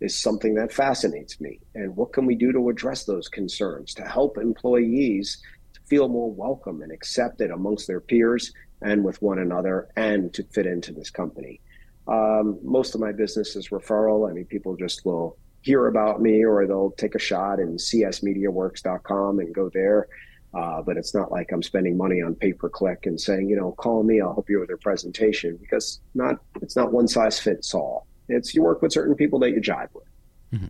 is 0.00 0.16
something 0.16 0.54
that 0.54 0.72
fascinates 0.72 1.40
me. 1.40 1.60
And 1.74 1.96
what 1.96 2.12
can 2.12 2.26
we 2.26 2.34
do 2.34 2.52
to 2.52 2.68
address 2.68 3.04
those 3.04 3.28
concerns 3.28 3.94
to 3.94 4.02
help 4.02 4.38
employees 4.38 5.42
feel 5.86 6.08
more 6.08 6.30
welcome 6.30 6.82
and 6.82 6.92
accepted 6.92 7.50
amongst 7.50 7.86
their 7.86 8.00
peers 8.00 8.52
and 8.82 9.04
with 9.04 9.20
one 9.22 9.38
another 9.38 9.88
and 9.96 10.32
to 10.34 10.44
fit 10.44 10.66
into 10.66 10.92
this 10.92 11.10
company? 11.10 11.60
Um, 12.06 12.58
most 12.62 12.94
of 12.94 13.00
my 13.00 13.12
business 13.12 13.56
is 13.56 13.68
referral. 13.68 14.30
I 14.30 14.32
mean, 14.32 14.46
people 14.46 14.76
just 14.76 15.04
will 15.04 15.36
hear 15.62 15.88
about 15.88 16.22
me 16.22 16.44
or 16.44 16.66
they'll 16.66 16.92
take 16.92 17.14
a 17.14 17.18
shot 17.18 17.58
in 17.58 17.76
csmediaworks.com 17.76 19.40
and 19.40 19.54
go 19.54 19.68
there. 19.68 20.08
Uh, 20.54 20.80
but 20.80 20.96
it's 20.96 21.14
not 21.14 21.30
like 21.30 21.52
I'm 21.52 21.62
spending 21.62 21.96
money 21.96 22.22
on 22.22 22.34
pay 22.34 22.54
per 22.54 22.70
click 22.70 23.04
and 23.04 23.20
saying, 23.20 23.50
you 23.50 23.56
know, 23.56 23.72
call 23.72 24.02
me, 24.02 24.20
I'll 24.22 24.32
help 24.32 24.48
you 24.48 24.60
with 24.60 24.70
your 24.70 24.78
presentation 24.78 25.58
because 25.60 26.00
not 26.14 26.36
it's 26.62 26.74
not 26.74 26.90
one 26.90 27.06
size 27.06 27.38
fits 27.38 27.74
all. 27.74 28.07
It's 28.28 28.54
you 28.54 28.62
work 28.62 28.82
with 28.82 28.92
certain 28.92 29.14
people 29.14 29.38
that 29.40 29.50
you 29.50 29.60
jive 29.60 29.88
with. 29.94 30.04
Mm-hmm. 30.52 30.66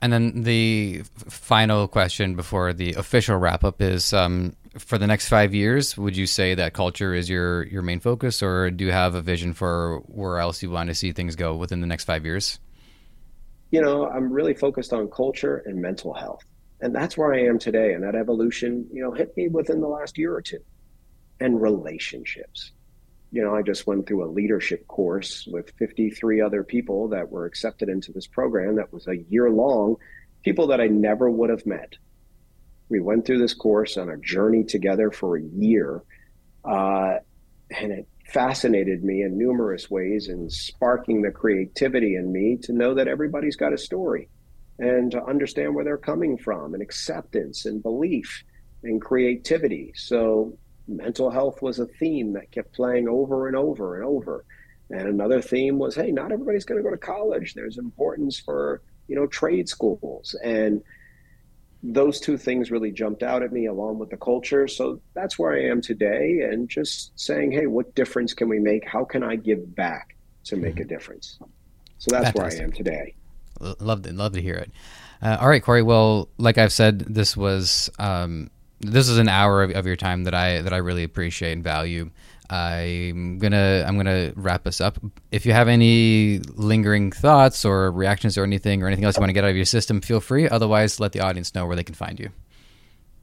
And 0.00 0.12
then 0.12 0.42
the 0.42 1.02
final 1.28 1.86
question 1.86 2.34
before 2.34 2.72
the 2.72 2.94
official 2.94 3.36
wrap 3.36 3.62
up 3.62 3.80
is 3.80 4.12
um, 4.12 4.56
for 4.76 4.98
the 4.98 5.06
next 5.06 5.28
five 5.28 5.54
years, 5.54 5.96
would 5.96 6.16
you 6.16 6.26
say 6.26 6.56
that 6.56 6.72
culture 6.72 7.14
is 7.14 7.30
your, 7.30 7.64
your 7.68 7.82
main 7.82 8.00
focus, 8.00 8.42
or 8.42 8.70
do 8.70 8.84
you 8.84 8.90
have 8.90 9.14
a 9.14 9.22
vision 9.22 9.54
for 9.54 10.02
where 10.06 10.38
else 10.38 10.60
you 10.62 10.70
want 10.70 10.88
to 10.88 10.94
see 10.94 11.12
things 11.12 11.36
go 11.36 11.54
within 11.54 11.80
the 11.80 11.86
next 11.86 12.04
five 12.04 12.24
years? 12.24 12.58
You 13.70 13.80
know, 13.80 14.08
I'm 14.08 14.32
really 14.32 14.54
focused 14.54 14.92
on 14.92 15.08
culture 15.08 15.62
and 15.66 15.80
mental 15.80 16.12
health. 16.12 16.44
And 16.80 16.92
that's 16.92 17.16
where 17.16 17.32
I 17.32 17.44
am 17.44 17.60
today. 17.60 17.92
And 17.92 18.02
that 18.02 18.16
evolution, 18.16 18.88
you 18.92 19.02
know, 19.02 19.12
hit 19.12 19.36
me 19.36 19.46
within 19.46 19.80
the 19.80 19.86
last 19.86 20.18
year 20.18 20.34
or 20.34 20.42
two. 20.42 20.58
And 21.38 21.62
relationships 21.62 22.72
you 23.32 23.42
know, 23.42 23.56
I 23.56 23.62
just 23.62 23.86
went 23.86 24.06
through 24.06 24.24
a 24.24 24.30
leadership 24.30 24.86
course 24.86 25.48
with 25.50 25.72
53 25.78 26.42
other 26.42 26.62
people 26.62 27.08
that 27.08 27.30
were 27.30 27.46
accepted 27.46 27.88
into 27.88 28.12
this 28.12 28.26
program 28.26 28.76
that 28.76 28.92
was 28.92 29.08
a 29.08 29.16
year 29.30 29.50
long, 29.50 29.96
people 30.44 30.66
that 30.68 30.82
I 30.82 30.86
never 30.88 31.30
would 31.30 31.48
have 31.48 31.64
met. 31.64 31.94
We 32.90 33.00
went 33.00 33.24
through 33.24 33.38
this 33.38 33.54
course 33.54 33.96
on 33.96 34.10
a 34.10 34.18
journey 34.18 34.64
together 34.64 35.10
for 35.10 35.38
a 35.38 35.42
year. 35.42 36.02
Uh, 36.62 37.20
and 37.70 37.90
it 37.92 38.06
fascinated 38.28 39.02
me 39.02 39.22
in 39.22 39.38
numerous 39.38 39.90
ways 39.90 40.28
and 40.28 40.52
sparking 40.52 41.22
the 41.22 41.30
creativity 41.30 42.16
in 42.16 42.30
me 42.30 42.58
to 42.64 42.74
know 42.74 42.92
that 42.94 43.08
everybody's 43.08 43.56
got 43.56 43.72
a 43.72 43.78
story 43.78 44.28
and 44.78 45.10
to 45.12 45.24
understand 45.24 45.74
where 45.74 45.84
they're 45.84 45.96
coming 45.96 46.36
from 46.36 46.74
and 46.74 46.82
acceptance 46.82 47.64
and 47.64 47.82
belief 47.82 48.44
and 48.82 49.00
creativity. 49.00 49.92
So 49.96 50.58
mental 50.88 51.30
health 51.30 51.62
was 51.62 51.78
a 51.78 51.86
theme 51.86 52.32
that 52.34 52.50
kept 52.50 52.72
playing 52.72 53.08
over 53.08 53.46
and 53.46 53.56
over 53.56 53.96
and 53.96 54.04
over. 54.04 54.44
And 54.90 55.08
another 55.08 55.40
theme 55.40 55.78
was, 55.78 55.94
hey, 55.94 56.10
not 56.10 56.32
everybody's 56.32 56.64
going 56.64 56.78
to 56.78 56.82
go 56.82 56.90
to 56.90 56.98
college. 56.98 57.54
There's 57.54 57.78
importance 57.78 58.38
for, 58.38 58.82
you 59.08 59.16
know, 59.16 59.26
trade 59.26 59.68
schools. 59.68 60.36
And 60.44 60.82
those 61.82 62.20
two 62.20 62.36
things 62.36 62.70
really 62.70 62.92
jumped 62.92 63.22
out 63.22 63.42
at 63.42 63.52
me 63.52 63.66
along 63.66 63.98
with 63.98 64.10
the 64.10 64.16
culture. 64.16 64.68
So 64.68 65.00
that's 65.14 65.38
where 65.38 65.52
I 65.52 65.64
am 65.64 65.80
today 65.80 66.46
and 66.48 66.68
just 66.68 67.18
saying, 67.18 67.52
hey, 67.52 67.66
what 67.66 67.94
difference 67.94 68.34
can 68.34 68.48
we 68.48 68.60
make? 68.60 68.86
How 68.86 69.04
can 69.04 69.22
I 69.24 69.36
give 69.36 69.74
back 69.74 70.16
to 70.44 70.56
make 70.56 70.78
a 70.78 70.82
mm-hmm. 70.82 70.88
difference? 70.88 71.38
So 71.98 72.10
that's 72.10 72.26
Fantastic. 72.26 72.36
where 72.36 72.60
I 72.60 72.64
am 72.64 72.72
today. 72.72 73.14
Love 73.60 74.02
to, 74.02 74.12
love 74.12 74.32
to 74.32 74.42
hear 74.42 74.56
it. 74.56 74.70
Uh, 75.22 75.38
all 75.40 75.48
right, 75.48 75.62
Corey. 75.62 75.82
Well, 75.82 76.28
like 76.36 76.58
I've 76.58 76.72
said, 76.72 77.00
this 77.00 77.36
was 77.36 77.90
um, 77.98 78.50
this 78.82 79.08
is 79.08 79.18
an 79.18 79.28
hour 79.28 79.62
of, 79.62 79.70
of, 79.70 79.86
your 79.86 79.96
time 79.96 80.24
that 80.24 80.34
I 80.34 80.60
that 80.60 80.72
I 80.72 80.78
really 80.78 81.04
appreciate 81.04 81.52
and 81.52 81.64
value. 81.64 82.10
I'm 82.50 83.38
gonna 83.38 83.84
I'm 83.86 83.96
gonna 83.96 84.32
wrap 84.36 84.66
us 84.66 84.80
up. 84.80 84.98
If 85.30 85.46
you 85.46 85.52
have 85.52 85.68
any 85.68 86.40
lingering 86.54 87.10
thoughts 87.10 87.64
or 87.64 87.90
reactions 87.90 88.36
or 88.36 88.44
anything 88.44 88.82
or 88.82 88.88
anything 88.88 89.04
else 89.04 89.16
you 89.16 89.20
want 89.20 89.30
to 89.30 89.34
get 89.34 89.44
out 89.44 89.50
of 89.50 89.56
your 89.56 89.64
system, 89.64 90.00
feel 90.00 90.20
free. 90.20 90.48
Otherwise, 90.48 91.00
let 91.00 91.12
the 91.12 91.20
audience 91.20 91.54
know 91.54 91.66
where 91.66 91.76
they 91.76 91.84
can 91.84 91.94
find 91.94 92.20
you. 92.20 92.28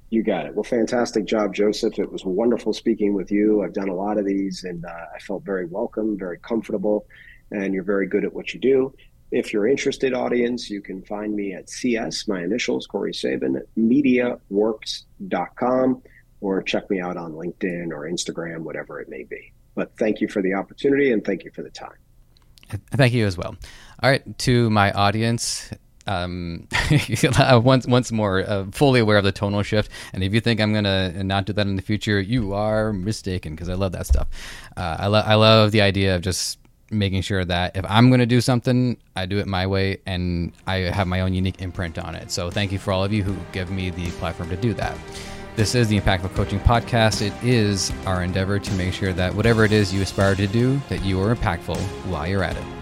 You 0.10 0.24
got 0.24 0.47
it. 0.47 0.55
Well, 0.55 0.64
fantastic 0.64 1.26
job, 1.26 1.53
Joseph. 1.53 1.99
It 1.99 2.12
was 2.12 2.26
wonderful 2.26 2.74
speaking 2.74 3.14
with 3.14 3.32
you. 3.32 3.62
I've 3.62 3.74
done 3.74 3.89
a 3.89 3.93
lot 3.93 4.18
of 4.18 4.26
these, 4.26 4.64
and 4.64 4.84
uh, 4.84 5.05
I 5.16 5.20
felt 5.20 5.43
very 5.43 5.68
welcome, 5.68 6.18
very 6.18 6.39
comfortable, 6.39 7.05
and 7.51 7.76
you're 7.76 7.84
very 7.84 8.07
good 8.07 8.26
at 8.26 8.34
what 8.34 8.51
you 8.51 8.60
do. 8.60 8.95
If 9.32 9.53
you're 9.53 9.67
interested, 9.67 10.13
audience, 10.13 10.69
you 10.69 10.82
can 10.82 11.01
find 11.03 11.34
me 11.36 11.53
at 11.53 11.69
CS, 11.69 12.27
my 12.27 12.43
initials, 12.43 12.88
Corey 12.88 13.13
Saban, 13.13 13.61
mediaworks.com, 13.77 16.01
or 16.41 16.63
check 16.63 16.89
me 16.89 16.99
out 16.99 17.15
on 17.15 17.34
LinkedIn 17.34 17.91
or 17.91 18.09
Instagram, 18.09 18.61
whatever 18.61 18.99
it 18.99 19.07
may 19.09 19.23
be. 19.23 19.53
But 19.75 19.95
thank 19.97 20.19
you 20.19 20.27
for 20.27 20.41
the 20.41 20.55
opportunity 20.55 21.11
and 21.11 21.23
thank 21.23 21.43
you 21.43 21.51
for 21.51 21.61
the 21.61 21.69
time. 21.69 21.93
Thank 22.91 23.13
you 23.13 23.25
as 23.25 23.38
well. 23.38 23.55
All 24.01 24.09
right, 24.09 24.38
to 24.39 24.69
my 24.69 24.91
audience, 24.91 25.71
um, 26.05 26.67
once 27.63 27.88
once 27.88 28.11
more, 28.11 28.41
uh, 28.41 28.65
fully 28.71 28.99
aware 28.99 29.17
of 29.17 29.23
the 29.23 29.32
tonal 29.32 29.63
shift. 29.63 29.91
And 30.13 30.23
if 30.23 30.34
you 30.34 30.41
think 30.41 30.59
I'm 30.59 30.73
gonna 30.73 31.23
not 31.23 31.45
do 31.45 31.53
that 31.53 31.67
in 31.67 31.75
the 31.75 31.82
future, 31.82 32.19
you 32.19 32.53
are 32.53 32.93
mistaken 32.93 33.53
because 33.53 33.69
I 33.69 33.75
love 33.75 33.93
that 33.93 34.05
stuff. 34.05 34.27
Uh, 34.75 34.97
I 34.99 35.07
love 35.07 35.25
I 35.27 35.36
love 35.36 35.71
the 35.71 35.82
idea 35.82 36.15
of 36.15 36.21
just 36.21 36.59
making 36.91 37.21
sure 37.21 37.45
that 37.45 37.75
if 37.75 37.85
I'm 37.87 38.09
going 38.09 38.19
to 38.19 38.25
do 38.25 38.41
something, 38.41 38.97
I 39.15 39.25
do 39.25 39.39
it 39.39 39.47
my 39.47 39.67
way 39.67 39.99
and 40.05 40.51
I 40.67 40.77
have 40.77 41.07
my 41.07 41.21
own 41.21 41.33
unique 41.33 41.61
imprint 41.61 41.97
on 41.97 42.15
it. 42.15 42.31
So 42.31 42.49
thank 42.49 42.71
you 42.71 42.79
for 42.79 42.91
all 42.91 43.03
of 43.03 43.13
you 43.13 43.23
who 43.23 43.35
give 43.51 43.71
me 43.71 43.89
the 43.89 44.09
platform 44.11 44.49
to 44.49 44.57
do 44.57 44.73
that. 44.75 44.97
This 45.55 45.75
is 45.75 45.89
the 45.89 45.99
Impactful 45.99 46.33
Coaching 46.35 46.59
Podcast. 46.59 47.21
It 47.21 47.33
is 47.43 47.91
our 48.05 48.23
endeavor 48.23 48.59
to 48.59 48.73
make 48.73 48.93
sure 48.93 49.11
that 49.13 49.33
whatever 49.35 49.65
it 49.65 49.71
is 49.71 49.93
you 49.93 50.01
aspire 50.01 50.35
to 50.35 50.47
do, 50.47 50.79
that 50.87 51.03
you 51.03 51.21
are 51.21 51.35
impactful 51.35 51.77
while 52.07 52.27
you're 52.27 52.43
at 52.43 52.55
it. 52.55 52.78